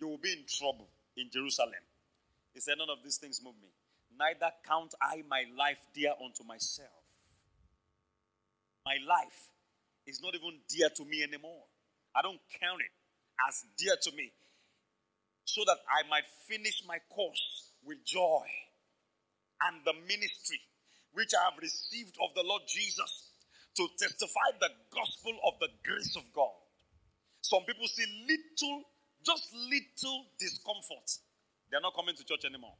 [0.00, 1.84] You will be in trouble in Jerusalem.
[2.54, 3.68] He said, None of these things move me.
[4.16, 7.04] Neither count I my life dear unto myself.
[8.86, 9.50] My life
[10.06, 11.64] is not even dear to me anymore.
[12.14, 12.94] I don't count it
[13.48, 14.32] as dear to me.
[15.44, 18.46] So that I might finish my course with joy
[19.62, 20.60] and the ministry
[21.12, 23.30] which I have received of the Lord Jesus
[23.76, 26.52] to testify the gospel of the grace of God.
[27.42, 28.82] Some people see little,
[29.24, 31.08] just little discomfort.
[31.70, 32.74] They're not coming to church anymore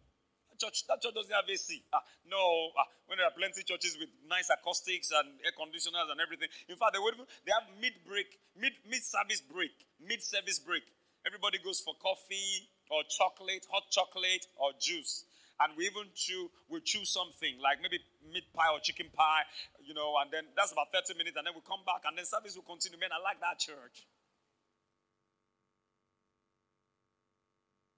[0.56, 1.82] church, that church doesn't have AC.
[1.92, 6.18] Ah, no, ah, when there are plenty churches with nice acoustics and air conditioners and
[6.20, 6.48] everything.
[6.68, 8.26] In fact, they, would, they have mid break,
[8.56, 10.84] mid mid service break, mid service break.
[11.26, 15.26] Everybody goes for coffee or chocolate, hot chocolate or juice.
[15.58, 17.96] And we even chew, we chew something like maybe
[18.28, 19.48] meat pie or chicken pie,
[19.80, 22.28] you know, and then that's about 30 minutes, and then we come back, and then
[22.28, 23.00] service will continue.
[23.00, 24.04] Man, I like that church.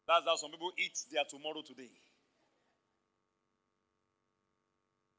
[0.06, 1.90] That's how some people eat their tomorrow today.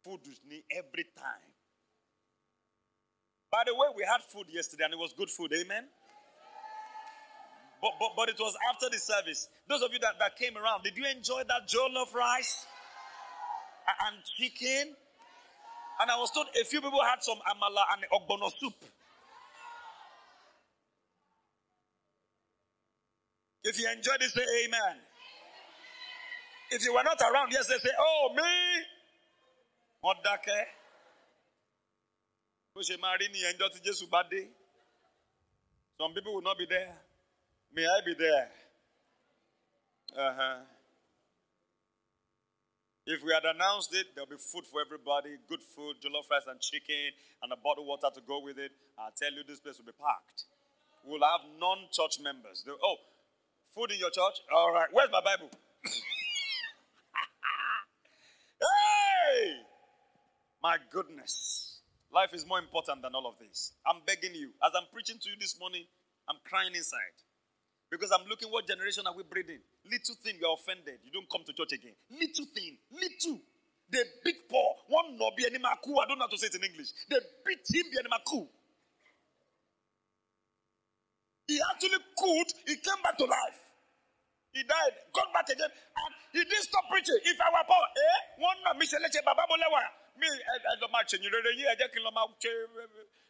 [0.10, 1.50] Food with me every time.
[3.52, 5.54] By the way, we had food yesterday and it was good food.
[5.54, 5.86] Amen.
[7.82, 9.48] But, but, but it was after the service.
[9.68, 12.66] Those of you that, that came around, did you enjoy that jollof rice
[14.08, 14.96] and chicken?
[16.02, 18.74] And I was told a few people had some amala and ogbono soup.
[23.64, 24.98] If you enjoyed it, say amen.
[26.72, 28.99] If you were not around yesterday, say, oh, me.
[30.02, 30.66] What dákẹ́.
[32.74, 34.42] Bó ṣe máa rí nìyẹn ńjọ́ tí Jésù bá dé.
[35.98, 36.96] Some people will not be there.
[37.74, 38.52] May I be there?
[40.16, 40.60] Uh-huh.
[43.06, 46.60] If we had announced it, there'll be food for everybody, good food, jollof rice and
[46.62, 47.12] chicken,
[47.44, 48.72] and a bottle of water to go with it.
[48.98, 50.46] I tell you, this place will be packed.
[51.04, 52.64] We'll have non-church members.
[52.66, 52.98] They'll, oh,
[53.76, 54.40] food in your church?
[54.54, 54.88] All right.
[54.92, 55.50] Where's my Bible?
[58.62, 59.66] hey!
[60.62, 61.80] My goodness.
[62.12, 63.74] Life is more important than all of this.
[63.86, 64.52] I'm begging you.
[64.66, 65.86] As I'm preaching to you this morning,
[66.28, 67.16] I'm crying inside.
[67.90, 69.62] Because I'm looking what generation are we breeding?
[69.86, 71.02] Little thing, you're offended.
[71.06, 71.96] You don't come to church again.
[72.12, 72.78] Little thing.
[72.92, 73.42] Little.
[73.90, 74.78] They beat Paul.
[74.90, 75.98] One no be animaku.
[75.98, 76.94] I don't know how to say it in English.
[77.10, 78.46] They beat him be animaku.
[81.50, 82.50] He actually could.
[82.70, 83.58] He came back to life.
[84.54, 87.18] He died, got back again, and he didn't stop preaching.
[87.22, 88.20] If I were Paul, eh?
[88.42, 88.74] One no
[90.20, 91.56] me leche baba bolewa.
[91.56, 92.68] Me, I don't match you.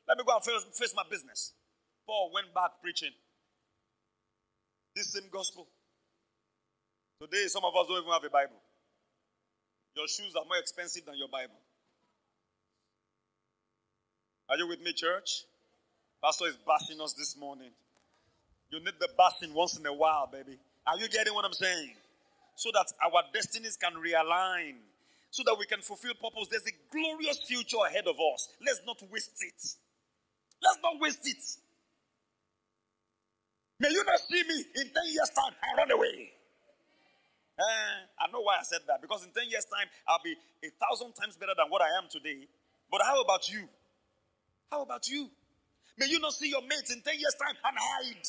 [0.07, 1.53] Let me go and face, face my business.
[2.05, 3.13] Paul went back preaching.
[4.95, 5.67] This same gospel.
[7.21, 8.57] Today, some of us don't even have a Bible.
[9.95, 11.59] Your shoes are more expensive than your Bible.
[14.49, 15.45] Are you with me, church?
[16.23, 17.71] Pastor is bashing us this morning.
[18.71, 20.57] You need the bashing once in a while, baby.
[20.87, 21.91] Are you getting what I'm saying?
[22.55, 24.75] So that our destinies can realign,
[25.31, 26.47] so that we can fulfill purpose.
[26.49, 28.49] There's a glorious future ahead of us.
[28.65, 29.61] Let's not waste it.
[30.61, 31.43] Let's not waste it.
[33.79, 36.33] May you not see me in 10 years' time and run away.
[37.57, 39.01] Uh, I know why I said that.
[39.01, 42.09] Because in 10 years' time, I'll be a thousand times better than what I am
[42.09, 42.47] today.
[42.91, 43.69] But how about you?
[44.71, 45.29] How about you?
[45.97, 48.27] May you not see your mates in 10 years' time and hide.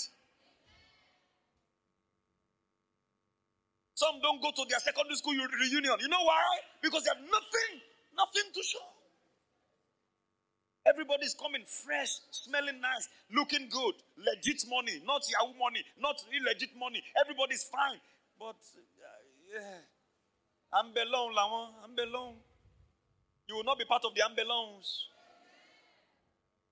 [4.00, 6.00] Some don't go to their secondary school reunion.
[6.00, 6.40] You know why?
[6.80, 7.72] Because they have nothing,
[8.16, 8.88] nothing to show.
[10.88, 17.04] Everybody's coming fresh, smelling nice, looking good, legit money, not Yahoo money, not illegit money.
[17.20, 18.00] Everybody's fine.
[18.40, 19.04] But, uh,
[19.52, 19.84] yeah.
[20.72, 22.40] I'm belong.
[23.48, 25.08] You will not be part of the ambulance.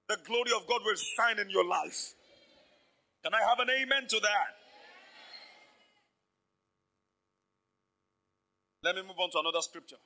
[0.09, 2.15] The glory of God will shine in your life.
[3.23, 4.58] Can I have an amen to that?
[8.83, 9.99] Let me move on to another scripture.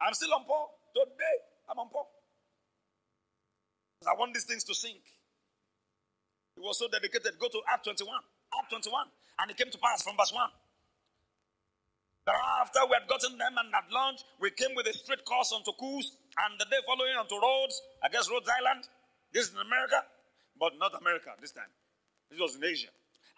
[0.00, 0.70] I'm still on Paul.
[0.94, 1.36] Today,
[1.70, 2.10] I'm on Paul.
[4.06, 5.00] I want these things to sink.
[6.54, 7.38] He was so dedicated.
[7.40, 8.06] Go to Act 21.
[8.60, 9.06] Act 21.
[9.40, 10.46] And it came to pass from verse 1.
[12.24, 15.72] After we had gotten them and at lunch, we came with a straight course onto
[15.76, 18.88] Coos, and the day following onto Rhodes, I guess Rhodes Island.
[19.28, 20.00] This is in America,
[20.56, 21.68] but not America this time.
[22.30, 22.88] This was in Asia.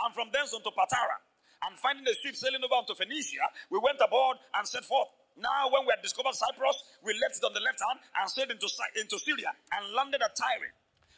[0.04, 1.18] And from thence onto Patara.
[1.64, 5.08] And finding a ship sailing over onto Phoenicia, we went aboard and set forth.
[5.36, 8.52] Now, when we had discovered Cyprus, we left it on the left hand and sailed
[8.52, 10.72] into, into Syria and landed at Tyre.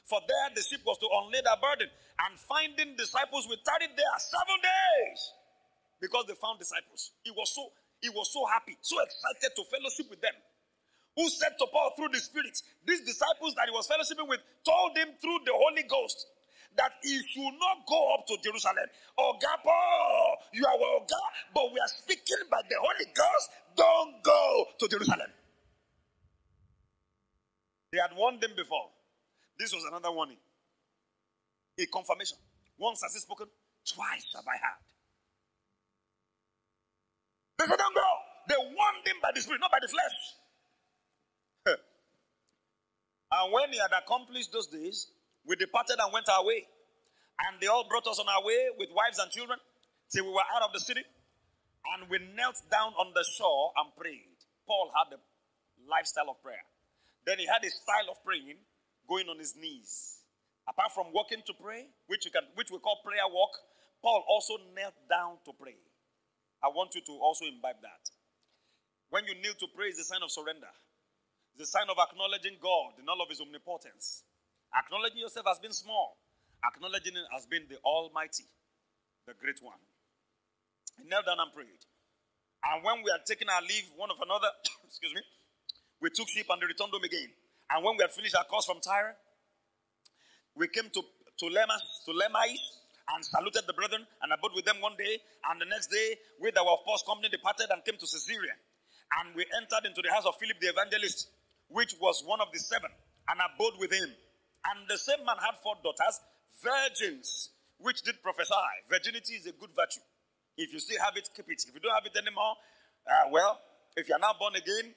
[0.06, 1.86] For there the ship was to unlay their burden.
[2.26, 5.20] And finding disciples, we tarried there seven days
[6.00, 7.12] because they found disciples.
[7.22, 7.70] He was so
[8.00, 10.34] he was so happy, so excited to fellowship with them.
[11.18, 12.54] Who said to Paul through the Spirit,
[12.86, 16.26] these disciples that he was fellowshipping with told him through the Holy Ghost
[16.78, 18.86] that he should not go up to Jerusalem.
[19.18, 21.22] Oga Paul, you are Oga,
[21.52, 23.50] but we are speaking by the Holy Ghost.
[23.76, 25.30] Don't go to Jerusalem.
[27.92, 28.90] They had warned them before.
[29.58, 30.38] This was another warning.
[31.80, 32.38] A confirmation.
[32.78, 33.46] Once has he spoken,
[33.84, 34.82] twice have I heard.
[37.58, 38.10] They said, Don't go.
[38.48, 40.16] They warned him by the Spirit, not by the flesh.
[43.32, 45.10] and when he had accomplished those days,
[45.48, 46.68] we departed and went our way.
[47.48, 49.58] And they all brought us on our way with wives and children
[50.12, 51.00] till we were out of the city.
[51.96, 54.36] And we knelt down on the shore and prayed.
[54.68, 55.20] Paul had a
[55.88, 56.60] lifestyle of prayer.
[57.24, 58.60] Then he had a style of praying
[59.08, 60.20] going on his knees.
[60.68, 63.56] Apart from walking to pray, which, you can, which we call prayer walk,
[64.04, 65.80] Paul also knelt down to pray.
[66.60, 68.04] I want you to also imbibe that.
[69.08, 70.68] When you kneel to pray, it's a sign of surrender.
[71.56, 74.27] It's a sign of acknowledging God in all of his omnipotence.
[74.74, 76.18] Acknowledging yourself as being small.
[76.64, 78.44] Acknowledging it as being the Almighty,
[79.26, 79.78] the Great One.
[80.98, 81.82] He knelt down and prayed.
[82.66, 84.50] And when we had taken our leave one of another,
[84.88, 85.22] excuse me,
[86.02, 87.30] we took ship and returned home again.
[87.70, 89.14] And when we had finished our course from Tyre,
[90.56, 92.58] we came to, to Lemas, to Lemais,
[93.14, 95.22] and saluted the brethren and abode with them one day.
[95.48, 98.58] And the next day, we that were of Paul's company departed and came to Caesarea.
[99.22, 101.30] And we entered into the house of Philip the evangelist,
[101.68, 102.90] which was one of the seven,
[103.28, 104.10] and abode with him.
[104.64, 106.20] And the same man had four daughters,
[106.62, 108.54] virgins, which did prophesy.
[108.88, 110.02] Virginity is a good virtue.
[110.56, 111.62] If you still have it, keep it.
[111.66, 112.56] If you don't have it anymore,
[113.06, 113.60] uh, well,
[113.96, 114.92] if you are now born again,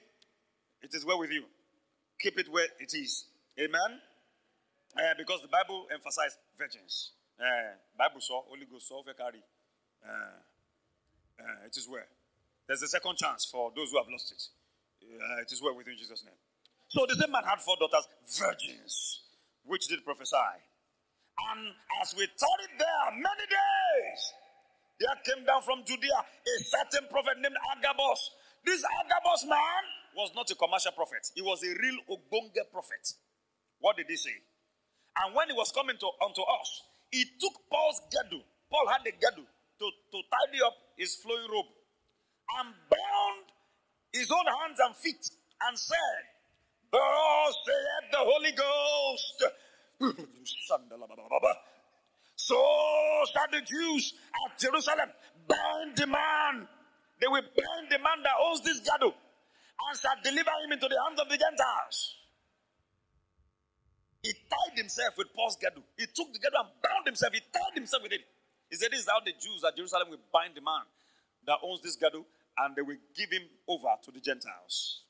[0.82, 1.44] it is well with you.
[2.18, 3.26] Keep it where it is.
[3.58, 4.00] Amen.
[4.96, 7.12] Uh, because the Bible emphasizes virgins.
[7.40, 9.42] Uh, Bible saw, Holy Ghost saw, carry.
[10.04, 10.38] Uh,
[11.40, 12.04] uh, it is well.
[12.66, 14.42] There's a second chance for those who have lost it.
[15.02, 16.34] Uh, it is well within Jesus' name.
[16.88, 18.06] So the same man had four daughters,
[18.38, 19.21] virgins,
[19.64, 20.52] which did prophesy.
[21.50, 21.60] And
[22.00, 24.20] as we tarried there many days,
[25.00, 28.20] there came down from Judea a certain prophet named Agabus.
[28.64, 29.82] This Agabus man
[30.14, 33.02] was not a commercial prophet, he was a real Ogbonge prophet.
[33.80, 34.36] What did he say?
[35.18, 36.68] And when he was coming to unto us,
[37.10, 38.44] he took Paul's girdle.
[38.70, 41.66] Paul had a girdle to, to tidy up his flowing robe
[42.60, 43.44] and bound
[44.12, 45.20] his own hands and feet
[45.68, 46.22] and said,
[46.92, 49.44] Thus saith the Holy Ghost.
[52.36, 52.60] so
[53.32, 54.14] shall the Jews
[54.44, 55.08] at Jerusalem
[55.48, 56.68] bind the man.
[57.18, 60.98] They will bind the man that owns this girdle and shall deliver him into the
[61.08, 62.16] hands of the Gentiles.
[64.22, 65.82] He tied himself with Paul's girdle.
[65.96, 67.32] He took the girdle and bound himself.
[67.32, 68.20] He tied himself with it.
[68.70, 70.84] He said, This is how the Jews at Jerusalem will bind the man
[71.46, 72.26] that owns this girdle
[72.58, 75.02] and they will give him over to the Gentiles.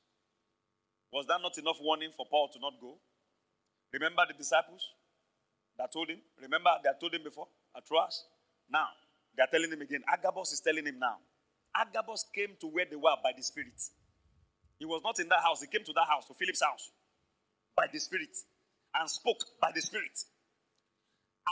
[1.13, 2.97] Was that not enough warning for Paul to not go?
[3.93, 4.89] Remember the disciples
[5.77, 6.19] that told him?
[6.41, 8.25] Remember they had told him before at Troas?
[8.71, 8.89] Now,
[9.37, 10.01] they are telling him again.
[10.09, 11.21] Agabus is telling him now.
[11.77, 13.77] Agabus came to where they were by the Spirit.
[14.79, 15.61] He was not in that house.
[15.61, 16.91] He came to that house, to Philip's house,
[17.77, 18.33] by the Spirit,
[18.95, 20.17] and spoke by the Spirit.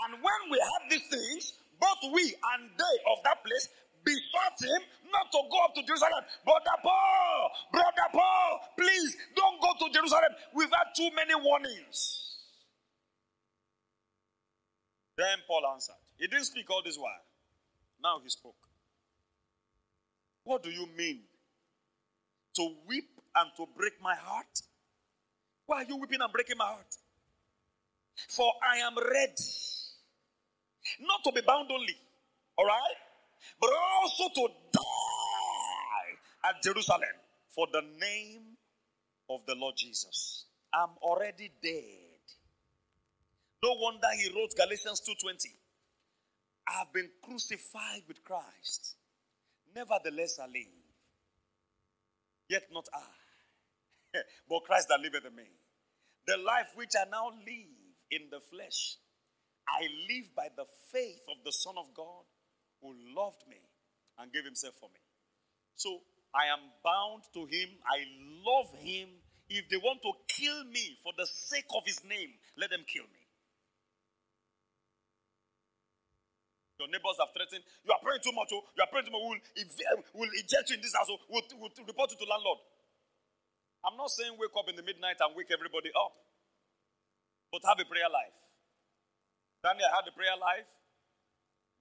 [0.05, 3.69] And when we have these things, both we and they of that place
[4.05, 4.83] besought him
[5.13, 6.25] not to go up to Jerusalem.
[6.45, 10.33] Brother Paul, Brother Paul, please don't go to Jerusalem.
[10.55, 12.39] We've had too many warnings.
[15.17, 16.01] Then Paul answered.
[16.17, 17.25] He didn't speak all this while.
[18.03, 18.57] Now he spoke.
[20.45, 21.21] What do you mean?
[22.57, 24.61] To weep and to break my heart?
[25.67, 26.97] Why are you weeping and breaking my heart?
[28.29, 29.45] For I am ready.
[31.01, 31.97] Not to be bound only.
[32.57, 32.97] All right?
[33.61, 37.17] But also to die at Jerusalem
[37.49, 38.57] for the name
[39.29, 40.47] of the Lord Jesus.
[40.73, 42.11] I'm already dead.
[43.63, 45.55] No wonder he wrote Galatians 2:20.
[46.67, 48.97] I have been crucified with Christ.
[49.75, 50.67] Nevertheless, I live.
[52.49, 54.19] Yet not I,
[54.49, 55.45] but Christ that liveth in me.
[56.27, 57.77] The life which I now live
[58.11, 58.97] in the flesh,
[59.69, 62.25] I live by the faith of the Son of God
[62.83, 63.61] who loved me
[64.19, 65.01] and gave himself for me.
[65.77, 66.01] So
[66.35, 67.69] I am bound to him.
[67.85, 68.05] I
[68.45, 69.09] love him.
[69.51, 73.05] If they want to kill me for the sake of his name, let them kill
[73.11, 73.21] me.
[76.79, 77.61] Your neighbors have threatened.
[77.85, 78.49] You are praying too much.
[78.57, 78.65] Oh.
[78.73, 79.21] You are praying too much.
[79.21, 79.43] We'll,
[80.17, 81.13] we'll eject you in this house.
[81.13, 81.21] Oh.
[81.29, 82.63] We'll, we'll report you to landlord.
[83.85, 86.17] I'm not saying wake up in the midnight and wake everybody up.
[87.53, 88.37] But have a prayer life.
[89.61, 90.65] Daniel had a prayer life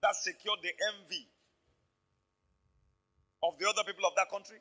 [0.02, 1.28] that secured the envy
[3.44, 4.60] of the other people of that country.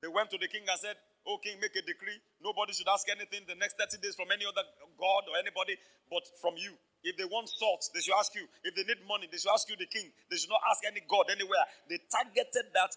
[0.00, 2.20] They went to the king and said, Oh, king, make a decree.
[2.44, 4.60] Nobody should ask anything the next 30 days from any other
[5.00, 5.72] god or anybody
[6.12, 6.76] but from you.
[7.00, 8.44] If they want salt, they should ask you.
[8.64, 10.12] If they need money, they should ask you, the king.
[10.28, 11.64] They should not ask any god anywhere.
[11.88, 12.92] They targeted that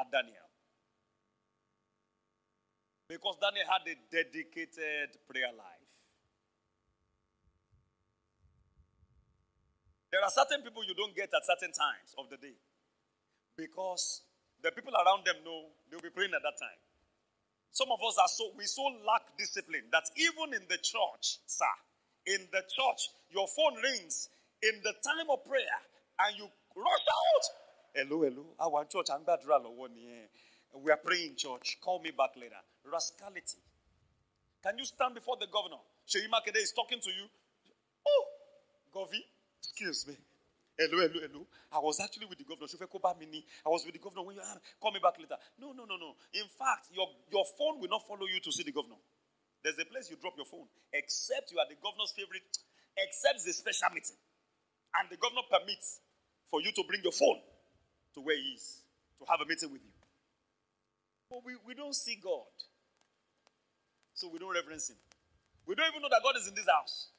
[0.00, 0.48] at Daniel.
[3.08, 5.77] Because Daniel had a dedicated prayer life.
[10.10, 12.56] There are certain people you don't get at certain times of the day
[13.56, 14.22] because
[14.62, 16.80] the people around them know they'll be praying at that time.
[17.70, 21.74] Some of us are so we so lack discipline that even in the church, sir,
[22.26, 24.30] in the church, your phone rings
[24.62, 25.78] in the time of prayer
[26.24, 27.44] and you rush out.
[27.94, 28.46] Hello, hello.
[28.58, 29.06] I want church.
[29.12, 29.40] I'm bad.
[29.44, 31.78] We are praying church.
[31.80, 32.60] Call me back later.
[32.90, 33.60] Rascality.
[34.62, 35.80] Can you stand before the governor?
[36.08, 37.26] Sheyi Makinde is talking to you.
[38.06, 38.24] Oh,
[38.94, 39.22] Govi,
[39.62, 40.16] Excuse me.
[40.78, 41.42] Hello, hello, hello.
[41.74, 42.70] I was actually with the governor.
[42.70, 44.42] I was with the governor when you
[44.80, 45.34] call me back later.
[45.58, 46.14] No, no, no, no.
[46.32, 49.00] In fact, your, your phone will not follow you to see the governor.
[49.66, 52.46] There's a place you drop your phone, except you are the governor's favorite,
[52.94, 54.14] except the special meeting.
[55.02, 55.98] And the governor permits
[56.46, 57.42] for you to bring your phone
[58.14, 58.86] to where he is
[59.18, 59.90] to have a meeting with you.
[61.26, 62.54] But we, we don't see God.
[64.14, 64.96] So we don't reverence him.
[65.66, 67.10] We don't even know that God is in this house.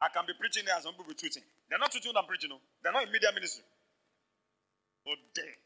[0.00, 1.42] I can be preaching here and some people tweeting.
[1.66, 2.62] They're not tweeting what I'm preaching, no.
[2.82, 3.64] They're not in media ministry.
[5.06, 5.58] Oh, damn.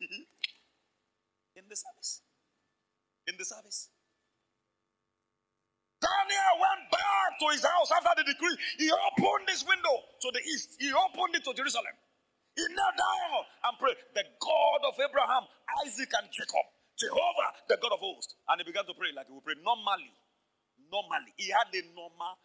[1.58, 2.22] in the service.
[3.26, 3.90] In the service.
[6.00, 8.56] Daniel went back to his house after the decree.
[8.78, 10.80] He opened this window to the east.
[10.80, 11.92] He opened it to Jerusalem.
[12.56, 13.98] He knelt down and prayed.
[14.14, 15.44] The God of Abraham,
[15.84, 16.66] Isaac, and Jacob.
[16.96, 18.36] Jehovah, the God of hosts.
[18.48, 20.12] And he began to pray like he would pray normally.
[20.88, 21.32] Normally.
[21.36, 22.40] He had a normal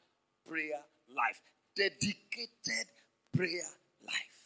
[0.48, 1.41] prayer life.
[1.76, 2.88] Dedicated
[3.36, 3.69] prayer
[4.06, 4.40] life.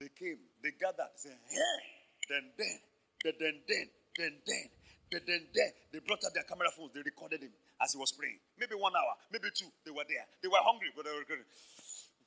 [0.00, 1.80] They came, they gathered, said, hey,
[2.28, 2.78] then, then,
[3.24, 4.68] then, then, then, then, then.
[5.12, 6.90] Then, then, then they brought out their camera phones.
[6.92, 8.38] They recorded him as he was praying.
[8.58, 9.70] Maybe one hour, maybe two.
[9.84, 10.26] They were there.
[10.42, 11.46] They were hungry, but they were recording.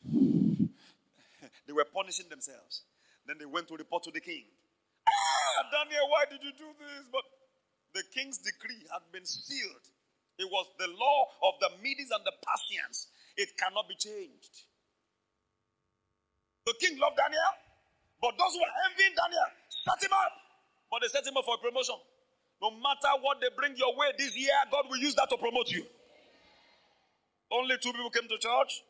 [1.67, 2.83] they were punishing themselves.
[3.25, 4.45] Then they went to report to the king.
[5.03, 7.11] Ah, Daniel, why did you do this?
[7.11, 7.27] But
[7.93, 9.83] the king's decree had been sealed.
[10.37, 11.19] It was the law
[11.49, 13.09] of the Medes and the Persians.
[13.37, 14.65] It cannot be changed.
[16.65, 17.53] The king loved Daniel,
[18.21, 19.49] but those who were envying Daniel
[19.87, 20.33] set him up.
[20.91, 21.95] But they set him up for promotion.
[22.61, 25.69] No matter what they bring your way this year, God will use that to promote
[25.69, 25.85] you.
[27.51, 28.83] Only two people came to church.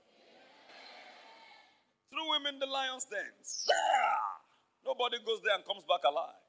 [2.10, 3.34] Threw him in the lion's den.
[4.86, 6.40] Nobody goes there and comes back alive.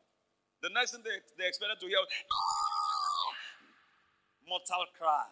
[0.63, 2.68] The next thing they, they expected to hear was, ah!
[4.49, 5.29] Mortal cry.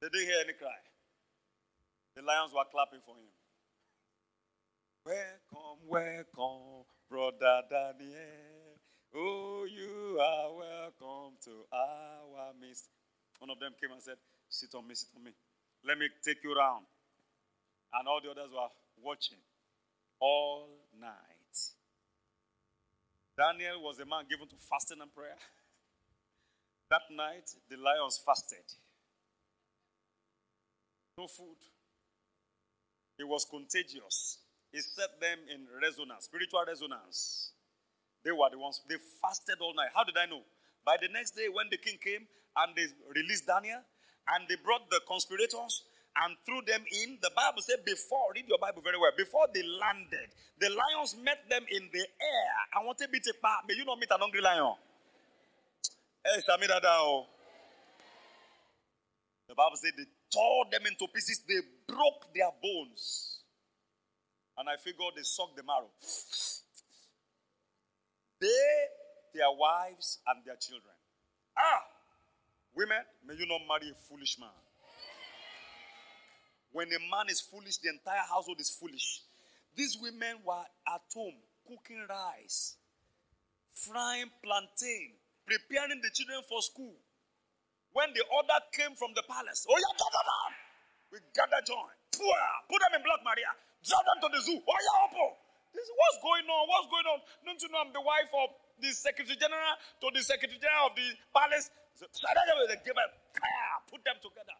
[0.00, 0.80] They didn't hear any cry.
[2.16, 3.28] The lions were clapping for him.
[5.04, 8.80] Welcome, welcome, Brother Daniel.
[9.14, 12.88] Oh, you are welcome to our midst.
[13.38, 14.16] One of them came and said,
[14.48, 15.32] Sit on me, sit on me.
[15.86, 16.86] Let me take you around.
[17.92, 18.68] And all the others were
[19.02, 19.38] watching
[20.20, 20.68] all
[21.00, 21.33] night.
[23.36, 25.36] Daniel was a man given to fasting and prayer.
[26.90, 28.64] That night, the lions fasted.
[31.18, 31.58] No food.
[33.18, 34.38] It was contagious.
[34.72, 37.52] He set them in resonance, spiritual resonance.
[38.24, 39.90] They were the ones, they fasted all night.
[39.94, 40.42] How did I know?
[40.84, 43.80] By the next day, when the king came and they released Daniel,
[44.28, 45.82] and they brought the conspirators
[46.16, 49.62] and threw them in, the Bible said before, read your Bible very well, before they
[49.62, 50.30] landed,
[50.60, 52.54] the lions met them in the air.
[52.74, 53.66] I want to meet a path.
[53.66, 54.62] May you not meet an hungry lion?
[54.62, 54.78] Oh.
[59.48, 63.40] The Bible said they tore them into pieces, they broke their bones.
[64.56, 65.90] And I figured they sucked the marrow.
[68.40, 68.88] They,
[69.34, 70.94] their wives, and their children.
[71.58, 71.82] Ah!
[72.74, 74.63] Women, may you not marry a foolish man.
[76.74, 79.22] When a man is foolish, the entire household is foolish.
[79.78, 82.74] These women were at home cooking rice,
[83.70, 85.14] frying plantain,
[85.46, 86.98] preparing the children for school.
[87.94, 90.52] When the order came from the palace, oh yeah, gather them.
[91.14, 91.94] We gather join.
[92.66, 93.54] Put them in Black Maria.
[93.86, 94.58] Drag them to the zoo.
[94.58, 95.26] Oh, yeah, Oppo.
[95.70, 96.62] This, what's going on?
[96.66, 97.18] What's going on?
[97.46, 98.50] Don't you know I'm the wife of
[98.82, 101.70] the Secretary General to the Secretary General of the palace?
[101.94, 103.10] So, they give them,
[103.86, 104.58] put them together.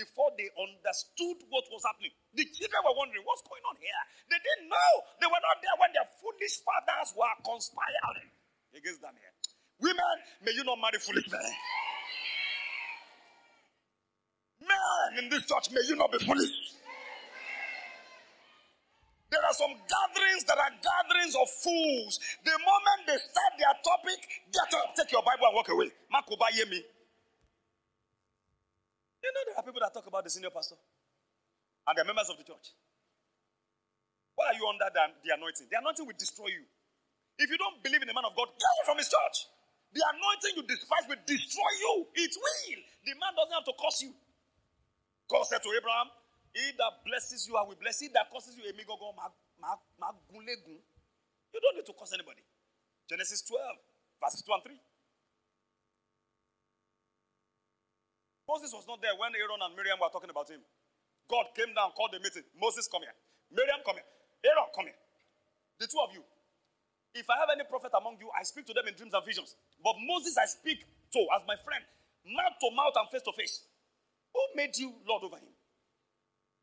[0.00, 4.00] Before they understood what was happening, the children were wondering, what's going on here?
[4.32, 4.92] They didn't know.
[5.20, 8.32] They were not there when their foolish fathers were conspiring
[8.72, 9.28] against Daniel.
[9.76, 11.44] Women, may you not marry foolish men.
[14.64, 16.80] Men in this church, may you not be foolish.
[19.28, 22.16] There are some gatherings that are gatherings of fools.
[22.40, 25.92] The moment they start their topic, get up, take your Bible and walk away.
[26.08, 26.48] Makuba.
[29.20, 30.76] You know, there are people that talk about the senior pastor
[31.86, 32.72] and the members of the church.
[34.36, 35.68] Why are you under the, the anointing?
[35.68, 36.64] The anointing will destroy you.
[37.36, 39.48] If you don't believe in the man of God, get him from his church.
[39.92, 42.06] The anointing you despise will destroy you.
[42.16, 42.80] It will.
[43.04, 44.12] The man doesn't have to curse you.
[45.28, 46.08] God said to Abraham,
[46.54, 48.00] he that blesses you, I will bless.
[48.00, 48.74] He that curses you, You
[51.60, 52.42] don't need to curse anybody.
[53.08, 53.62] Genesis 12,
[54.22, 54.74] verses 2 and 3.
[58.50, 60.58] Moses was not there when Aaron and Miriam were talking about him.
[61.30, 62.42] God came down, called the meeting.
[62.58, 63.14] Moses, come here.
[63.54, 64.10] Miriam, come here.
[64.42, 64.98] Aaron, come here.
[65.78, 66.26] The two of you.
[67.14, 69.54] If I have any prophet among you, I speak to them in dreams and visions.
[69.78, 71.82] But Moses, I speak to as my friend,
[72.26, 73.62] mouth to mouth and face to face.
[74.34, 75.54] Who made you Lord over him?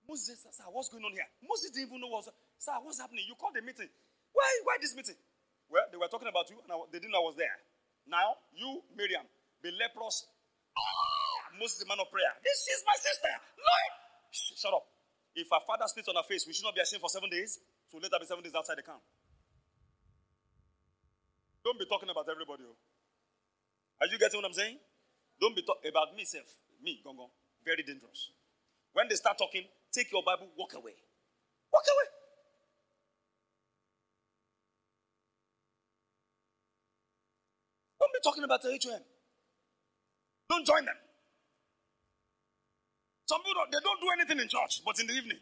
[0.07, 1.27] Moses Sir, what's going on here?
[1.43, 2.27] Moses didn't even know what
[2.59, 3.27] Sir, what's happening?
[3.27, 3.91] You called the meeting.
[4.31, 5.19] Why, why this meeting?
[5.68, 7.59] Well, they were talking about you, and I, they didn't know I was there.
[8.07, 9.27] Now, you, Miriam,
[9.59, 10.27] be leprous.
[11.59, 12.31] Moses, the man of prayer.
[12.41, 13.34] This is my sister.
[13.57, 13.91] Lord.
[14.31, 14.85] Shut up.
[15.35, 17.59] If our father spits on her face, we should not be ashamed for seven days.
[17.89, 19.01] So let her be seven days outside the camp.
[21.63, 22.63] Don't be talking about everybody.
[22.65, 22.75] Oh.
[24.01, 24.77] Are you getting what I'm saying?
[25.39, 26.47] Don't be talking about me, self.
[26.81, 27.29] Me, gongo.
[27.65, 28.31] Very dangerous.
[28.93, 30.95] When they start talking, take your Bible, walk away.
[31.73, 32.07] Walk away.
[37.99, 39.01] Don't be talking about the HOM.
[40.49, 40.95] Don't join them.
[43.27, 45.39] Some people don't, they don't do anything in church, but in the evening.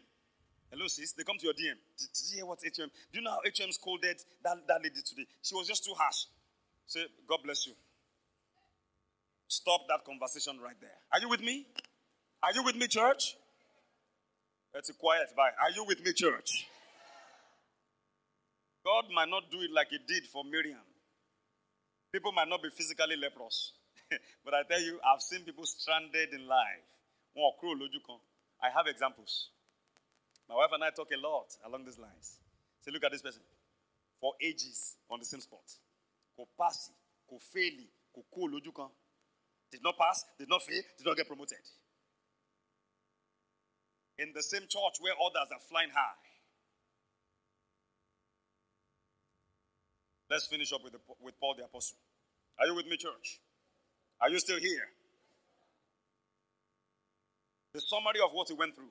[0.70, 1.12] Hello, sis.
[1.12, 1.78] They come to your DM.
[1.96, 2.90] Did, did you hear what HOM?
[2.90, 5.24] Do you know how HOM scolded that, that lady today?
[5.40, 6.26] She was just too harsh.
[6.86, 7.74] Say, God bless you.
[9.46, 10.98] Stop that conversation right there.
[11.12, 11.64] Are you with me?
[12.42, 13.36] Are you with me, church?
[14.74, 15.28] It's quiet.
[15.36, 15.54] Bye.
[15.62, 16.66] Are you with me, church?
[18.84, 20.82] God might not do it like He did for Miriam.
[22.10, 23.72] People might not be physically leprous.
[24.44, 26.95] but I tell you, I've seen people stranded in life.
[27.36, 29.50] I have examples.
[30.48, 32.38] My wife and I talk a lot along these lines.
[32.80, 33.42] Say, look at this person.
[34.20, 35.66] For ages on the same spot.
[36.36, 36.90] Ko pass,
[37.28, 37.72] ko fail,
[39.70, 41.58] Did not pass, did not fail, did not get promoted.
[44.18, 46.16] In the same church where others are flying high.
[50.30, 51.98] Let's finish up with, the, with Paul the Apostle.
[52.58, 53.40] Are you with me, church?
[54.20, 54.88] Are you still here?
[57.76, 58.88] The summary of what he went through.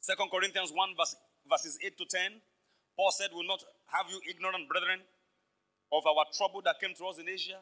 [0.00, 1.14] Second Corinthians 1, verse,
[1.44, 2.40] verses 8 to 10.
[2.96, 3.60] Paul said, Will not
[3.92, 5.04] have you ignorant, brethren,
[5.92, 7.60] of our trouble that came to us in Asia,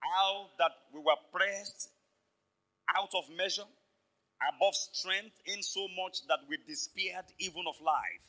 [0.00, 1.90] how that we were pressed
[2.96, 3.68] out of measure,
[4.56, 8.24] above strength, in so much that we despaired even of life.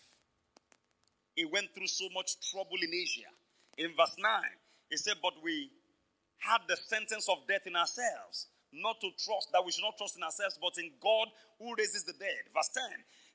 [1.40, 3.32] He went through so much trouble in Asia.
[3.78, 4.28] In verse 9,
[4.90, 5.72] he said, But we
[6.40, 10.18] had the sentence of death in ourselves, not to trust, that we should not trust
[10.18, 11.28] in ourselves, but in God
[11.58, 12.50] who raises the dead.
[12.54, 12.84] Verse 10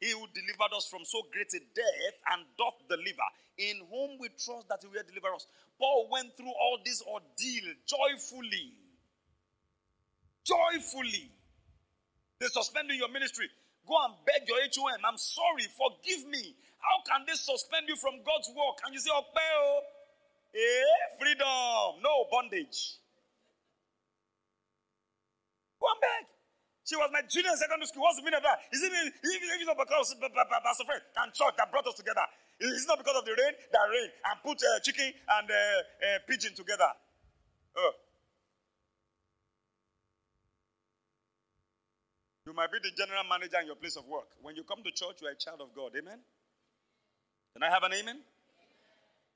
[0.01, 3.29] He who delivered us from so great a death and doth deliver,
[3.59, 5.47] in whom we trust that he will deliver us.
[5.79, 8.75] Paul went through all this ordeal joyfully.
[10.45, 11.31] Joyfully.
[12.39, 13.49] They suspend your ministry.
[13.87, 15.05] Go and beg your HOM.
[15.05, 16.55] I'm sorry, forgive me.
[16.79, 18.81] How can they suspend you from God's work?
[18.85, 19.81] And you say, oh,
[20.55, 23.01] eh, freedom, no bondage.
[25.85, 26.35] Go.
[26.85, 28.05] She was my junior in secondary school.
[28.05, 28.61] What's the meaning of that?
[28.69, 32.25] Is it even if it's not because Pastor Fred and church that brought us together?
[32.61, 35.57] Is it not because of the rain that rain and put uh, chicken and uh,
[35.57, 36.93] uh, pigeon together?
[37.77, 37.93] Oh.
[42.45, 44.29] You might be the general manager in your place of work.
[44.45, 45.97] When you come to church, you are a child of God.
[45.97, 46.21] Amen?
[47.57, 48.21] Can I have an amen?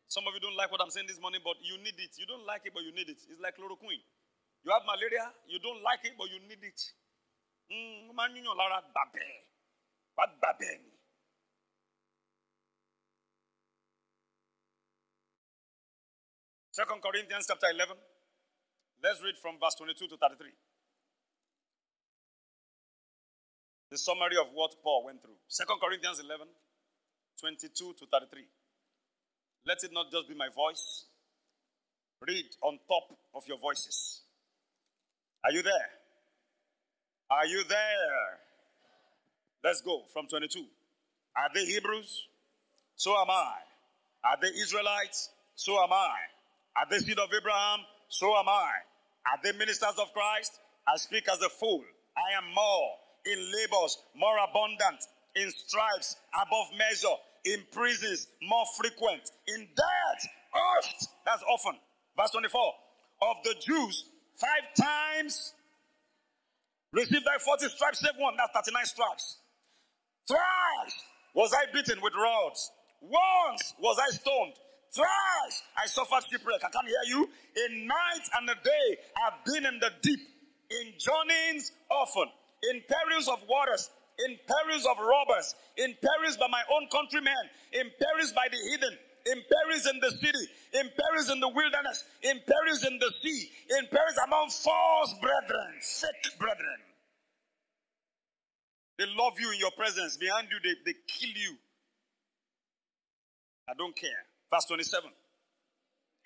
[0.08, 2.12] Some of you don't like what I'm saying this morning, but you need it.
[2.20, 3.16] You don't like it, but you need it.
[3.16, 4.04] It's like chloroquine.
[4.68, 6.76] You have malaria, you don't like it, but you need it.
[7.72, 8.12] Mm,
[16.70, 17.96] Second Corinthians chapter 11.
[19.02, 20.52] Let's read from verse 22 to 33.
[23.90, 25.40] The summary of what Paul went through.
[25.48, 26.44] Second Corinthians 11,
[27.40, 28.44] 22 to 33.
[29.64, 31.06] Let it not just be my voice.
[32.20, 34.27] Read on top of your voices.
[35.44, 35.90] Are you there?
[37.30, 38.38] Are you there?
[39.62, 40.60] Let's go from 22.
[41.36, 42.26] Are they Hebrews?
[42.96, 43.54] So am I.
[44.24, 45.30] Are they Israelites?
[45.54, 46.16] So am I.
[46.76, 47.80] Are they seed of Abraham?
[48.08, 48.70] So am I.
[49.26, 50.58] Are they ministers of Christ?
[50.86, 51.84] I speak as a fool.
[52.16, 52.90] I am more
[53.26, 55.04] in labors, more abundant,
[55.36, 61.08] in stripes above measure, in prisons more frequent, in death oft.
[61.24, 61.78] That's often.
[62.16, 62.72] Verse 24.
[63.20, 64.04] Of the Jews,
[64.40, 65.52] five times
[66.92, 68.34] Receive thy 40 stripes, save one.
[68.36, 69.38] That's 39 stripes.
[70.26, 70.96] Thrice
[71.34, 72.70] was I beaten with rods.
[73.00, 74.54] Once was I stoned.
[74.94, 76.64] Thrice I suffered shipwreck.
[76.64, 77.28] I can't hear you.
[77.28, 78.86] A night and a day
[79.26, 80.20] I've been in the deep,
[80.70, 82.28] in journeyings often,
[82.72, 83.90] in perils of waters,
[84.26, 88.96] in perils of robbers, in perils by my own countrymen, in perils by the heathen,
[89.32, 90.44] in perils in the city,
[90.74, 95.74] in perils in the wilderness, in perils in the sea, in perils among false brethren,
[95.80, 96.80] sick brethren.
[98.98, 100.16] They love you in your presence.
[100.16, 101.56] Behind you, they, they kill you.
[103.68, 104.26] I don't care.
[104.52, 105.10] Verse 27.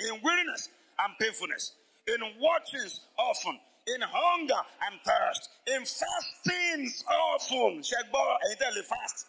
[0.00, 0.68] In weariness
[0.98, 1.72] and painfulness,
[2.06, 7.82] in watchings often, in hunger and thirst, in fastings often.
[7.82, 9.26] fast.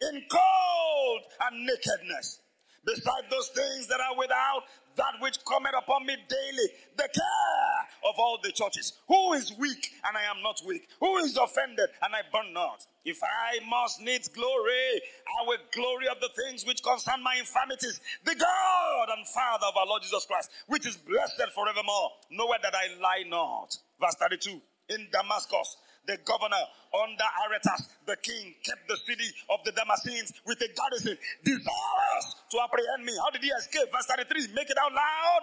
[0.00, 2.40] In cold and nakedness
[2.84, 4.62] Beside those things that are without,
[4.96, 8.94] that which cometh upon me daily, the care of all the churches.
[9.06, 10.88] Who is weak and I am not weak?
[11.00, 12.84] Who is offended and I burn not?
[13.04, 15.00] If I must needs glory,
[15.40, 18.00] I will glory of the things which concern my infirmities.
[18.24, 22.10] The God and Father of our Lord Jesus Christ, which is blessed forevermore.
[22.30, 23.76] Nowhere that I lie not.
[24.00, 24.60] Verse 32.
[24.90, 25.76] In Damascus,
[26.06, 26.62] the governor
[26.94, 32.60] under Aretas, the king, kept the city of the Damascenes with a garrison, desirous to
[32.62, 33.12] apprehend me.
[33.22, 33.92] How did he escape?
[33.92, 34.54] Verse 33.
[34.54, 35.42] Make it out loud.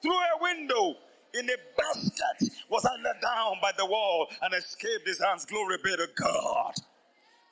[0.00, 0.96] Through a window
[1.34, 5.44] in a basket was I let down by the wall and escaped his hands.
[5.44, 6.74] Glory be to God.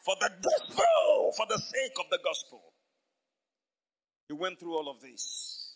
[0.04, 2.62] For the gospel, for the sake of the gospel.
[4.28, 5.74] He went through all of this.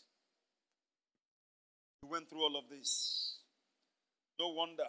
[2.01, 3.39] He went through all of this.
[4.39, 4.85] No wonder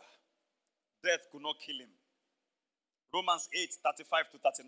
[1.05, 1.93] death could not kill him.
[3.13, 4.67] Romans 8 35 to 39.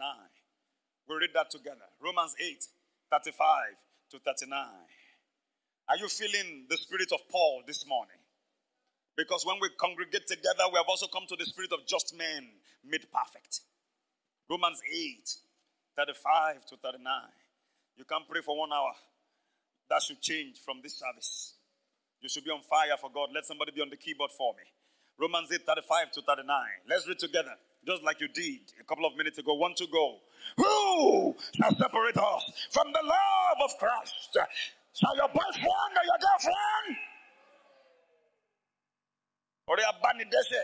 [1.09, 1.89] We read that together.
[1.99, 2.63] Romans 8
[3.09, 3.33] 35
[4.11, 4.55] to 39.
[5.89, 8.21] Are you feeling the spirit of Paul this morning?
[9.17, 12.47] Because when we congregate together, we have also come to the spirit of just men
[12.85, 13.61] made perfect.
[14.49, 15.27] Romans 8
[15.97, 17.01] 35 to 39.
[17.97, 18.93] You can pray for one hour.
[19.89, 21.55] That should change from this service.
[22.21, 23.29] You should be on fire for God.
[23.33, 24.63] Let somebody be on the keyboard for me.
[25.19, 26.47] Romans 8 35 to 39.
[26.89, 27.53] Let's read together,
[27.85, 29.55] just like you did a couple of minutes ago.
[29.55, 30.17] One to go.
[30.57, 34.37] Who shall separate us from the love of Christ?
[34.93, 36.97] Shall your boyfriend or your girlfriend?
[39.67, 40.63] Or your banidese?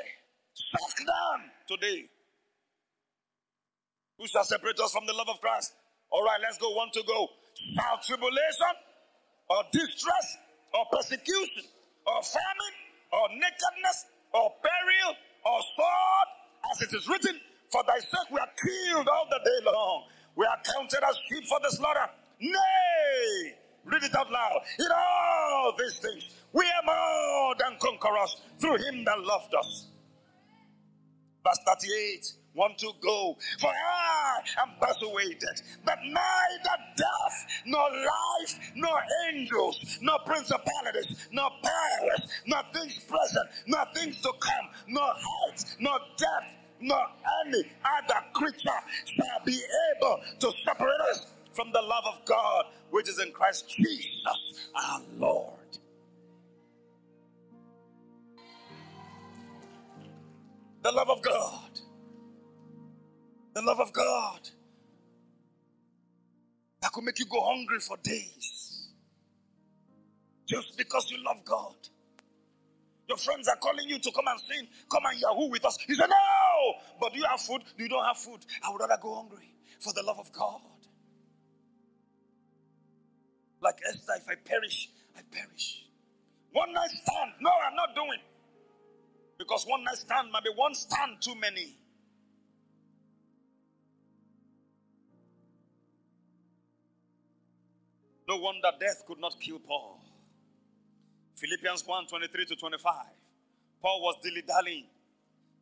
[0.53, 2.05] Suck them today.
[4.19, 5.73] Who shall separate us from the love of Christ?
[6.11, 6.69] All right, let's go.
[6.69, 7.27] One to go.
[7.73, 8.73] Shall tribulation
[9.49, 10.37] or distress
[10.73, 11.65] or persecution
[12.05, 12.75] or famine
[13.11, 15.15] or nakedness or peril
[15.45, 16.27] or sword,
[16.71, 17.39] as it is written,
[17.71, 20.05] For thy sake we are killed all the day long.
[20.35, 22.09] We are counted as sheep for the slaughter.
[22.39, 23.53] Nay,
[23.85, 24.61] read it out loud.
[24.79, 29.87] In all these things, we are more than conquerors through him that loved us.
[31.43, 33.37] Verse 38 want to go.
[33.59, 42.29] For I am persuaded that neither death, nor life, nor angels, nor principalities, nor powers,
[42.47, 47.05] nor things present, nor things to come, nor height, nor depth, nor
[47.45, 49.59] any other creature shall be
[49.95, 55.01] able to separate us from the love of God which is in Christ Jesus our
[55.17, 55.53] Lord.
[60.83, 61.62] The love of God
[63.53, 64.49] the love of God
[66.81, 68.89] that could make you go hungry for days.
[70.47, 71.75] Just because you love God.
[73.07, 75.77] Your friends are calling you to come and sing, come and yahoo with us.
[75.87, 77.61] You say, No, but you have food?
[77.77, 78.45] You don't have food.
[78.63, 80.61] I would rather go hungry for the love of God.
[83.61, 85.85] Like Esther, if I perish, I perish.
[86.51, 87.31] One night stand.
[87.41, 88.19] No, I'm not doing.
[89.37, 91.77] Because one night stand might be one stand too many.
[98.33, 99.99] No wonder death could not kill Paul.
[101.35, 102.93] Philippians 1 23 to 25.
[103.79, 104.85] Paul was dilly dallying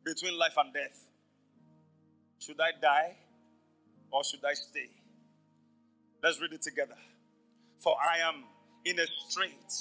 [0.02, 0.98] between life and death.
[2.38, 3.16] Should I die
[4.10, 4.88] or should I stay?
[6.22, 6.96] Let's read it together.
[7.78, 8.44] For I am
[8.86, 9.72] in a strait.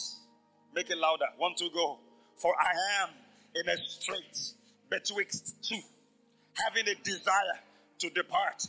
[0.75, 1.27] Make it louder.
[1.37, 1.97] One, two, go.
[2.35, 3.09] For I am
[3.55, 4.37] in a strait
[4.89, 5.79] betwixt two,
[6.65, 7.61] having a desire
[7.99, 8.67] to depart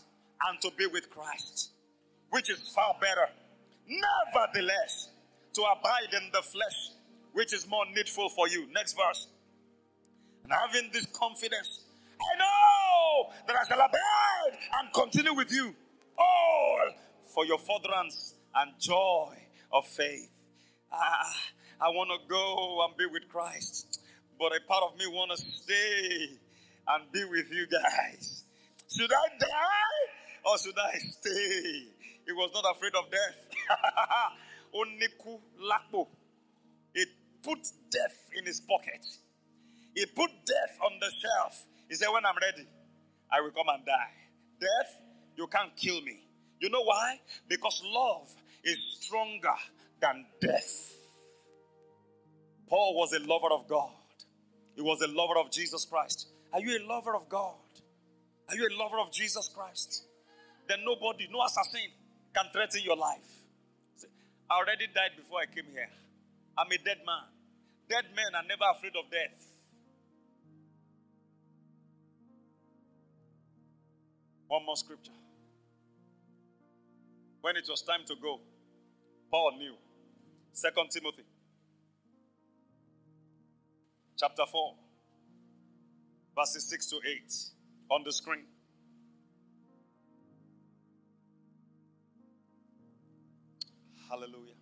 [0.49, 1.71] and to be with Christ,
[2.31, 3.29] which is far better
[3.87, 5.11] Nevertheless,
[5.55, 6.91] to abide in the flesh,
[7.33, 8.67] which is more needful for you.
[8.73, 9.29] Next verse.
[10.45, 11.85] And having this confidence,
[12.21, 15.75] I know that I shall abide and continue with you
[16.19, 16.91] all
[17.35, 19.35] for your furtherance and joy
[19.73, 20.29] of faith.
[20.93, 21.37] Ah,
[21.81, 24.01] I want to go and be with Christ,
[24.39, 26.29] but a part of me want to stay
[26.89, 28.45] and be with you guys.
[28.95, 31.87] Should I die or should I stay?
[32.27, 33.52] He was not afraid of death.
[34.75, 36.09] Oniku Lakpo.
[36.95, 37.05] He
[37.43, 37.61] put
[37.91, 39.05] death in his pocket.
[39.95, 41.65] He put death on the shelf.
[41.89, 42.67] He said, When I'm ready,
[43.31, 44.13] I will come and die.
[44.61, 45.01] Death,
[45.37, 46.21] you can't kill me.
[46.61, 47.21] You know why?
[47.49, 48.33] Because love
[48.65, 49.55] is stronger
[50.01, 50.93] than death.
[52.69, 53.93] Paul was a lover of God,
[54.75, 56.29] he was a lover of Jesus Christ.
[56.53, 57.55] Are you a lover of God?
[58.49, 60.05] Are you a lover of Jesus Christ?
[60.69, 61.81] Then nobody, no assassin
[62.35, 63.42] can threaten your life.
[64.53, 65.89] I already died before I came here.
[66.59, 67.25] I'm a dead man.
[67.89, 69.47] Dead men are never afraid of death.
[74.49, 75.13] One more scripture.
[77.41, 78.41] When it was time to go,
[79.31, 79.75] Paul knew.
[80.53, 81.25] Second Timothy
[84.19, 84.75] chapter 4,
[86.37, 87.35] verses 6 to 8
[87.91, 88.45] on the screen.
[94.13, 94.53] Hallelujah.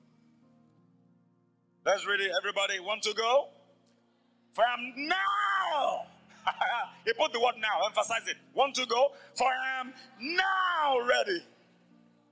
[1.85, 2.79] Let's read it, everybody.
[2.79, 3.49] Want to go?
[4.55, 6.07] From now.
[7.05, 8.37] he put the word now, emphasize it.
[8.55, 9.09] Want to go?
[9.35, 11.43] For I am now ready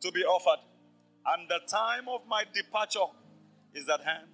[0.02, 0.62] to be offered.
[1.26, 3.10] And the time of my departure
[3.74, 4.28] is at hand.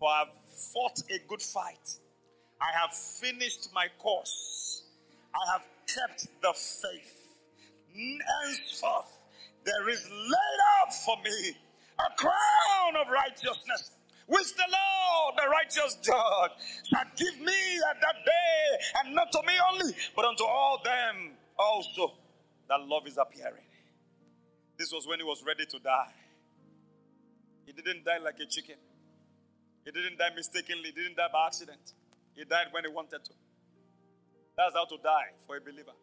[0.00, 0.34] For I have
[0.72, 1.88] fought a good fight.
[2.60, 4.82] I have finished my course.
[5.32, 7.14] I have kept the faith.
[7.94, 9.12] Henceforth,
[9.64, 11.56] there is laid up for me
[11.98, 13.90] a crown of righteousness,
[14.26, 16.52] which the Lord, the righteous judge,
[16.88, 17.60] shall give me
[17.90, 18.64] at that day,
[19.00, 22.12] and not to me only, but unto all them also
[22.68, 23.64] that love is appearing.
[24.78, 26.12] This was when he was ready to die.
[27.64, 28.76] He didn't die like a chicken.
[29.84, 30.92] He didn't die mistakenly.
[30.94, 31.94] He didn't die by accident.
[32.34, 33.32] He died when he wanted to.
[34.56, 35.94] That's how to die for a believer.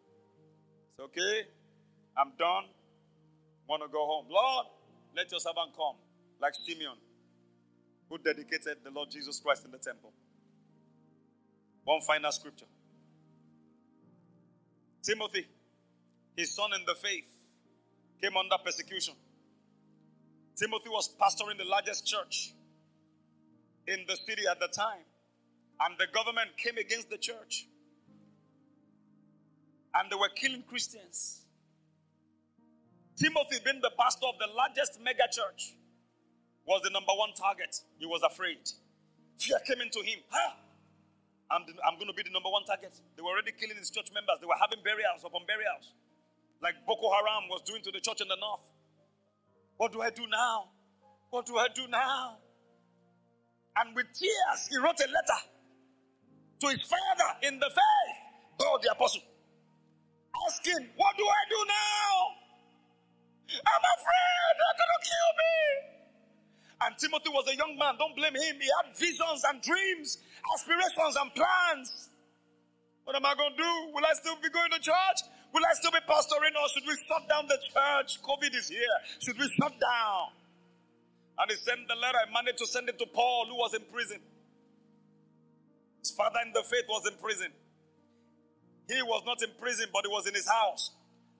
[0.92, 1.46] It's okay.
[2.16, 2.64] I'm done.
[3.68, 4.26] Want to go home.
[4.30, 4.66] Lord,
[5.16, 5.96] let your servant come,
[6.40, 6.96] like Simeon,
[8.08, 10.12] who dedicated the Lord Jesus Christ in the temple.
[11.84, 12.66] One final scripture
[15.02, 15.46] Timothy,
[16.36, 17.26] his son in the faith,
[18.20, 19.14] came under persecution.
[20.56, 22.54] Timothy was pastoring the largest church
[23.86, 25.04] in the city at the time,
[25.80, 27.66] and the government came against the church.
[29.94, 31.43] And they were killing Christians.
[33.24, 35.72] Timothy, being the pastor of the largest mega church,
[36.68, 37.72] was the number one target.
[37.96, 38.60] He was afraid.
[39.40, 40.20] Fear came into him.
[40.28, 40.60] Ah,
[41.48, 42.92] I'm, I'm going to be the number one target.
[43.16, 44.44] They were already killing his church members.
[44.44, 45.96] They were having burials upon burials,
[46.60, 48.68] like Boko Haram was doing to the church in the north.
[49.80, 50.68] What do I do now?
[51.32, 52.44] What do I do now?
[53.80, 55.40] And with tears, he wrote a letter
[56.60, 58.16] to his father in the faith,
[58.60, 59.24] God the apostle,
[60.44, 62.43] asking, What do I do now?
[63.50, 65.54] I'm afraid they're going to kill me.
[66.84, 67.96] And Timothy was a young man.
[67.98, 68.56] Don't blame him.
[68.60, 70.18] He had visions and dreams,
[70.54, 72.08] aspirations and plans.
[73.04, 73.72] What am I going to do?
[73.92, 75.18] Will I still be going to church?
[75.52, 78.20] Will I still be pastoring or should we shut down the church?
[78.22, 78.96] COVID is here.
[79.20, 80.34] Should we shut down?
[81.38, 82.18] And he sent the letter.
[82.18, 84.18] I managed to send it to Paul, who was in prison.
[86.00, 87.48] His father in the faith was in prison.
[88.88, 90.90] He was not in prison, but he was in his house.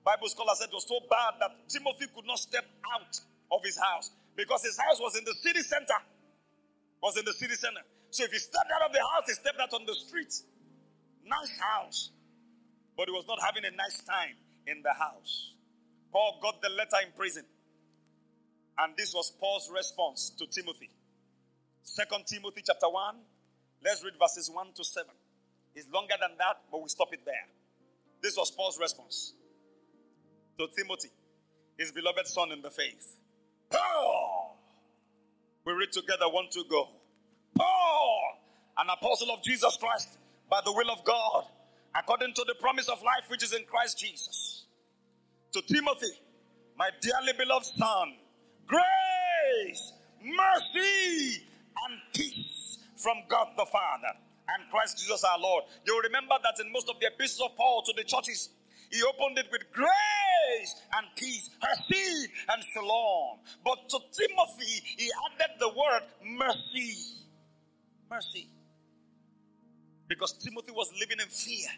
[0.05, 3.17] Bible scholar said it was so bad that Timothy could not step out
[3.51, 5.97] of his house because his house was in the city center.
[7.03, 7.81] Was in the city center.
[8.11, 10.33] So if he stepped out of the house, he stepped out on the street.
[11.25, 12.11] Nice house.
[12.97, 14.37] But he was not having a nice time
[14.67, 15.55] in the house.
[16.13, 17.45] Paul got the letter in prison.
[18.79, 20.91] And this was Paul's response to Timothy.
[21.83, 23.17] Second Timothy chapter 1.
[23.85, 25.09] Let's read verses 1 to 7.
[25.75, 27.49] It's longer than that, but we stop it there.
[28.23, 29.35] This was Paul's response
[30.59, 31.11] to Timothy,
[31.79, 33.17] his beloved son in the faith.
[33.71, 34.59] Paul,
[35.65, 36.89] we read together one to go.
[37.57, 38.23] Paul,
[38.79, 40.19] an apostle of Jesus Christ
[40.51, 41.45] by the will of God,
[41.97, 44.67] according to the promise of life which is in Christ Jesus.
[45.53, 46.21] To Timothy,
[46.77, 48.15] my dearly beloved son,
[48.67, 51.45] grace, mercy,
[51.87, 54.19] and peace from God the Father
[54.49, 55.65] and Christ Jesus our Lord.
[55.87, 58.51] You'll remember that in most of the epistles of Paul to the churches,
[58.95, 63.41] he opened it with grace and peace, hesed and shalom.
[63.65, 66.03] But to Timothy, he added the word
[66.39, 66.95] mercy.
[68.09, 68.47] Mercy.
[70.07, 71.71] Because Timothy was living in fear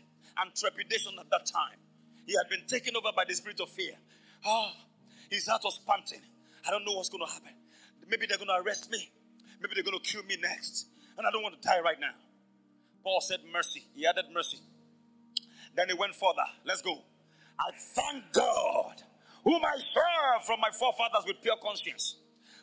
[0.42, 1.78] and trepidation at that time.
[2.26, 3.94] He had been taken over by the spirit of fear.
[4.44, 4.72] Oh,
[5.30, 6.20] his heart was panting.
[6.68, 7.54] I don't know what's going to happen.
[8.10, 9.08] Maybe they're going to arrest me.
[9.62, 10.86] Maybe they're going to kill me next.
[11.16, 12.12] And I don't want to die right now.
[13.02, 13.86] Paul said mercy.
[13.94, 14.58] He added mercy.
[15.76, 16.46] Then he went further.
[16.64, 17.02] Let's go.
[17.58, 19.02] I thank God,
[19.44, 22.16] whom I serve from my forefathers with pure conscience,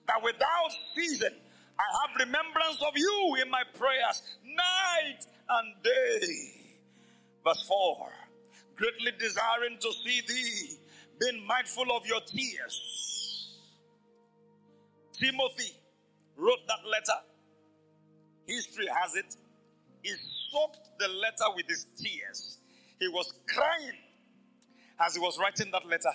[0.08, 1.34] that without season
[1.80, 6.64] I have remembrance of you in my prayers night and day.
[7.44, 8.12] Verse 4
[8.76, 10.78] Greatly desiring to see thee,
[11.20, 13.58] being mindful of your tears.
[15.14, 15.72] Timothy
[16.36, 17.20] wrote that letter.
[18.48, 19.36] History has it.
[20.02, 20.12] He
[20.52, 22.58] soaked the letter with his tears.
[23.04, 23.98] He was crying
[24.98, 26.14] as he was writing that letter.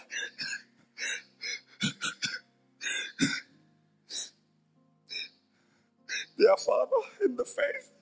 [6.39, 6.97] Dear Father
[7.27, 7.93] in the faith,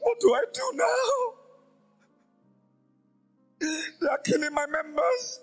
[0.00, 1.34] what do I do now?
[4.00, 5.40] They are killing my members.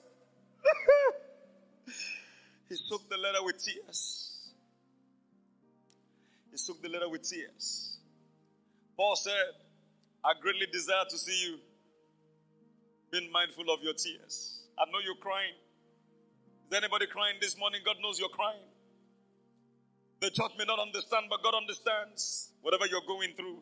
[2.68, 4.52] he took the letter with tears.
[6.52, 8.00] He took the letter with tears.
[8.98, 9.65] Paul said,
[10.26, 11.60] I greatly desire to see you
[13.12, 14.64] being mindful of your tears.
[14.80, 15.54] I know you're crying.
[16.72, 17.82] Is anybody crying this morning?
[17.86, 18.66] God knows you're crying.
[20.22, 23.60] The church may not understand, but God understands whatever you're going through.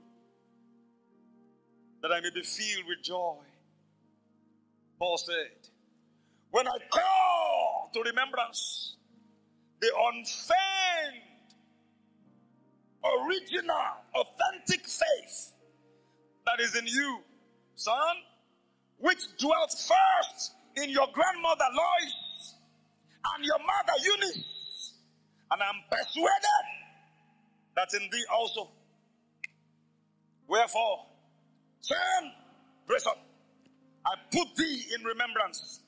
[2.02, 3.44] That I may be filled with joy.
[4.98, 5.68] Paul said,
[6.52, 8.96] When I call to remembrance
[9.82, 11.24] the unfeigned,
[13.04, 15.53] original, authentic faith
[16.46, 17.20] that is in you,
[17.76, 18.16] son,
[18.98, 22.56] which dwelt first in your grandmother Lois
[23.36, 24.94] and your mother Eunice,
[25.52, 26.66] and I'm persuaded
[27.76, 28.70] that in thee also.
[30.48, 31.06] Wherefore,
[31.82, 32.32] son,
[33.08, 33.18] up.
[34.06, 35.80] I put thee in remembrance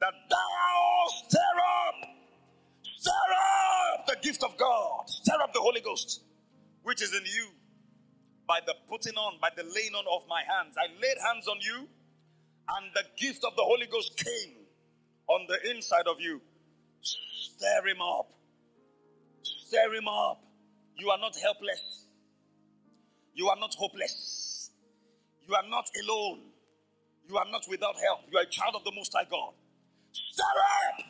[0.00, 2.08] that thou stir up,
[2.96, 3.10] stir
[3.96, 6.22] up the gift of God, stir up the Holy Ghost,
[6.84, 7.48] which is in you
[8.48, 10.74] by the putting on, by the laying on of my hands.
[10.80, 14.56] I laid hands on you, and the gift of the Holy Ghost came
[15.28, 16.40] on the inside of you.
[17.02, 18.32] Stir him up.
[19.42, 20.42] Stir him up.
[20.96, 22.06] You are not helpless.
[23.34, 24.70] You are not hopeless.
[25.46, 26.40] You are not alone.
[27.28, 28.20] You are not without help.
[28.32, 29.52] You are a child of the Most High God.
[30.12, 31.04] Stir up!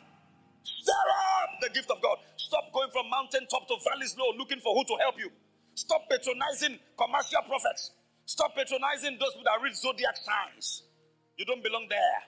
[0.63, 2.17] Stir up the gift of God.
[2.37, 5.31] Stop going from mountain top to valleys low looking for who to help you.
[5.79, 7.95] Stop patronizing commercial prophets.
[8.27, 10.83] Stop patronizing those that read zodiac signs.
[11.39, 12.19] You don't belong there.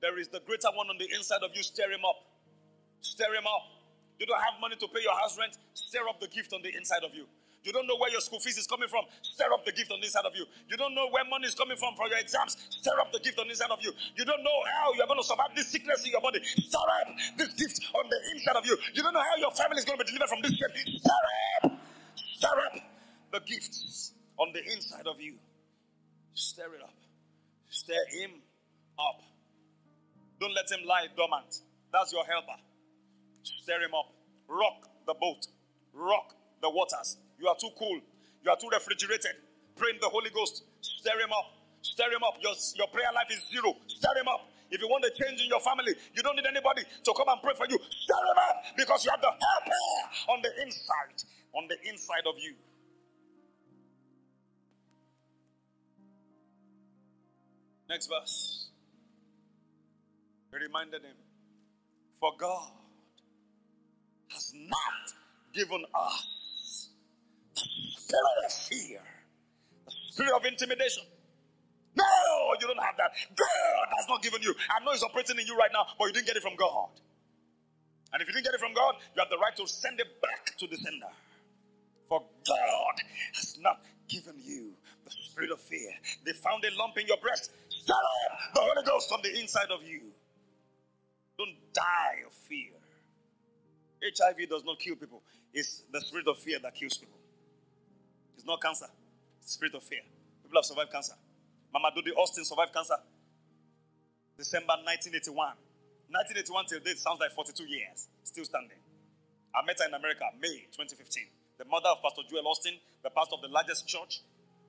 [0.00, 1.60] There is the greater one on the inside of you.
[1.60, 2.16] Stir him up.
[3.04, 3.84] Stir him up.
[4.16, 5.60] You don't have money to pay your house rent.
[5.76, 7.28] Stir up the gift on the inside of you.
[7.68, 9.04] You don't know where your school fees is coming from.
[9.20, 10.48] Stir up the gift on the inside of you.
[10.64, 12.56] You don't know where money is coming from for your exams.
[12.72, 13.92] Stir up the gift on the inside of you.
[14.16, 16.40] You don't know how you're going to survive this sickness in your body.
[16.40, 18.72] Stir up this gift on the inside of you.
[18.96, 20.72] You don't know how your family is going to be delivered from this shame.
[20.96, 21.79] Stir up.
[22.40, 22.80] Stir up
[23.32, 25.34] the gifts on the inside of you.
[26.32, 26.96] Stir it up.
[27.68, 28.30] Stir him
[28.98, 29.20] up.
[30.40, 31.60] Don't let him lie dormant.
[31.92, 32.56] That's your helper.
[33.42, 34.08] Stir him up.
[34.48, 35.48] Rock the boat.
[35.92, 37.18] Rock the waters.
[37.38, 38.00] You are too cool.
[38.42, 39.36] You are too refrigerated.
[39.76, 40.64] Pray in the Holy Ghost.
[40.80, 41.44] Stir him up.
[41.82, 42.40] Stir him up.
[42.40, 43.76] Your, your prayer life is zero.
[43.86, 44.48] Stir him up.
[44.70, 47.42] If you want a change in your family, you don't need anybody to come and
[47.42, 47.76] pray for you.
[47.76, 51.20] Stir him up because you have the helper on the inside.
[51.54, 52.54] On the inside of you.
[57.88, 58.68] Next verse.
[60.52, 61.16] He reminded him,
[62.20, 62.70] For God
[64.32, 65.06] has not
[65.52, 66.88] given us
[67.54, 67.62] the
[67.96, 69.00] spirit of fear,
[69.84, 71.02] the spirit of intimidation.
[71.96, 72.04] No,
[72.60, 73.10] you don't have that.
[73.34, 74.54] God has not given you.
[74.70, 76.88] I know He's operating in you right now, but you didn't get it from God.
[78.12, 80.20] And if you didn't get it from God, you have the right to send it
[80.22, 81.10] back to the sender.
[82.10, 82.94] For God
[83.34, 84.72] has not given you
[85.04, 85.92] the spirit of fear.
[86.26, 87.52] They found a lump in your breast.
[87.68, 90.00] Stir up the Holy Ghost on the inside of you.
[91.38, 92.72] Don't die of fear.
[94.02, 95.22] HIV does not kill people.
[95.54, 97.18] It's the spirit of fear that kills people.
[98.34, 98.86] It's not cancer.
[99.40, 100.00] It's spirit of fear.
[100.42, 101.14] People have survived cancer.
[101.72, 102.96] Mama Dodie Osteen survived cancer.
[104.36, 105.54] December 1981.
[106.10, 108.08] 1981 till date sounds like 42 years.
[108.24, 108.82] Still standing.
[109.54, 111.39] I met her in America, May 2015.
[111.60, 114.22] The mother of Pastor Joel Osteen, the pastor of the largest church,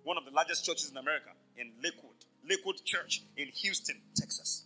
[0.03, 4.65] one of the largest churches in America, in Lakewood, Lakewood Church in Houston, Texas.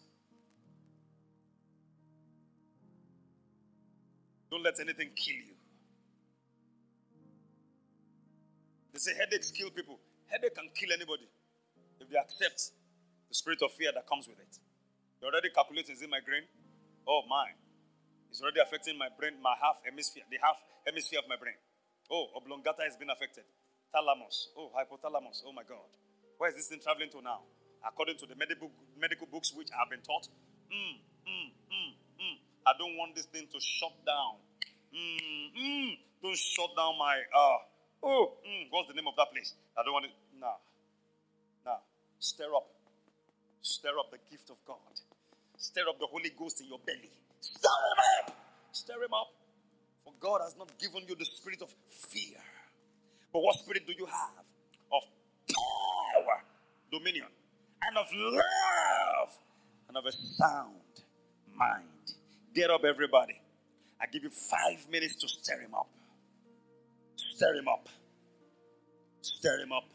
[4.50, 5.54] Don't let anything kill you.
[8.94, 10.00] They say headaches kill people.
[10.26, 11.30] Headache can kill anybody
[12.02, 12.72] if they accept
[13.30, 14.58] the spirit of fear that comes with it.
[15.22, 16.50] They're already calculating, is it migraine?
[17.08, 17.54] Oh, my.
[18.32, 20.58] It's already affecting my brain, my half hemisphere, the half
[20.88, 21.54] hemisphere of my brain.
[22.12, 23.44] Oh, oblongata has been affected.
[23.94, 24.50] Thalamus.
[24.58, 25.44] Oh, hypothalamus.
[25.46, 25.90] Oh, my God.
[26.38, 27.42] Where is this thing traveling to now?
[27.86, 30.28] According to the medical, medical books which I have been taught,
[30.72, 30.96] mm,
[31.26, 32.38] mm, mm, mm.
[32.66, 34.42] I don't want this thing to shut down.
[34.90, 35.92] Mm, mm,
[36.22, 37.58] don't shut down my, uh,
[38.04, 39.54] oh, mm, what's the name of that place?
[39.78, 40.12] I don't want it.
[40.40, 40.58] Nah.
[41.66, 41.78] Nah.
[42.20, 42.68] Stir up.
[43.62, 44.78] Stir up the gift of God.
[45.58, 47.12] Stir up the Holy Ghost in your belly.
[47.40, 48.38] Stir him up.
[48.72, 49.45] Stir him up.
[50.06, 52.38] For God has not given you the spirit of fear.
[53.34, 54.46] But what spirit do you have?
[54.94, 55.04] Of
[55.50, 56.44] power,
[56.92, 57.28] dominion,
[57.82, 59.30] and of love,
[59.90, 60.76] and of a sound
[61.56, 61.84] mind.
[62.54, 63.42] Get up, everybody.
[64.00, 65.90] I give you five minutes to stir him up.
[67.18, 67.90] Stir him up.
[69.22, 69.86] Stir him up.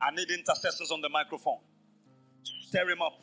[0.00, 1.58] I need intercessors on the microphone.
[2.42, 3.20] Stir him up.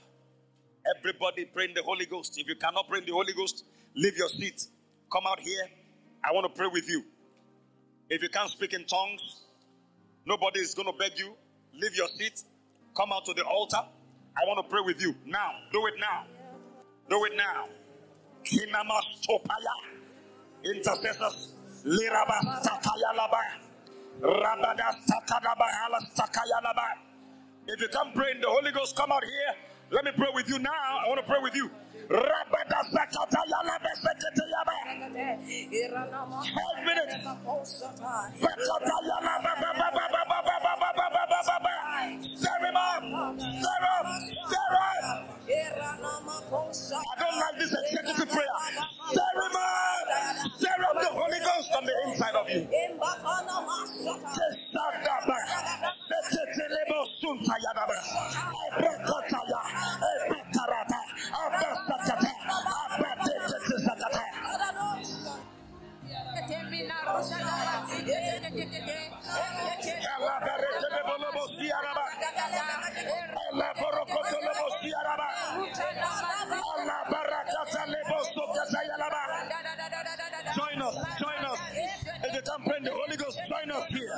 [0.97, 2.39] Everybody pray in the Holy Ghost.
[2.39, 4.67] If you cannot pray in the Holy Ghost, leave your seat.
[5.11, 5.67] Come out here.
[6.23, 7.03] I want to pray with you.
[8.09, 9.41] If you can't speak in tongues,
[10.25, 11.33] nobody is going to beg you.
[11.73, 12.43] Leave your seat.
[12.95, 13.77] Come out to the altar.
[13.77, 15.13] I want to pray with you.
[15.25, 15.51] Now.
[15.73, 16.25] Do it now.
[17.09, 17.67] Do it now.
[20.63, 21.53] Intercessors.
[27.67, 29.55] If you can't pray in the Holy Ghost, come out here.
[29.91, 30.71] Let me pray with you now.
[30.71, 31.69] I want to pray with you.
[32.11, 32.19] Five
[36.85, 37.15] minutes.
[41.43, 41.47] I
[47.19, 48.47] don't like this executive prayer.
[49.11, 50.07] Stir him up.
[50.57, 52.67] Stir up the Holy Ghost on the inside of you.
[54.35, 55.37] Kesadaba.
[56.09, 57.95] Setetelebo sunta yadaba.
[80.55, 81.59] Join us, join us.
[82.23, 84.11] If you can't pray the Holy Ghost, join us here.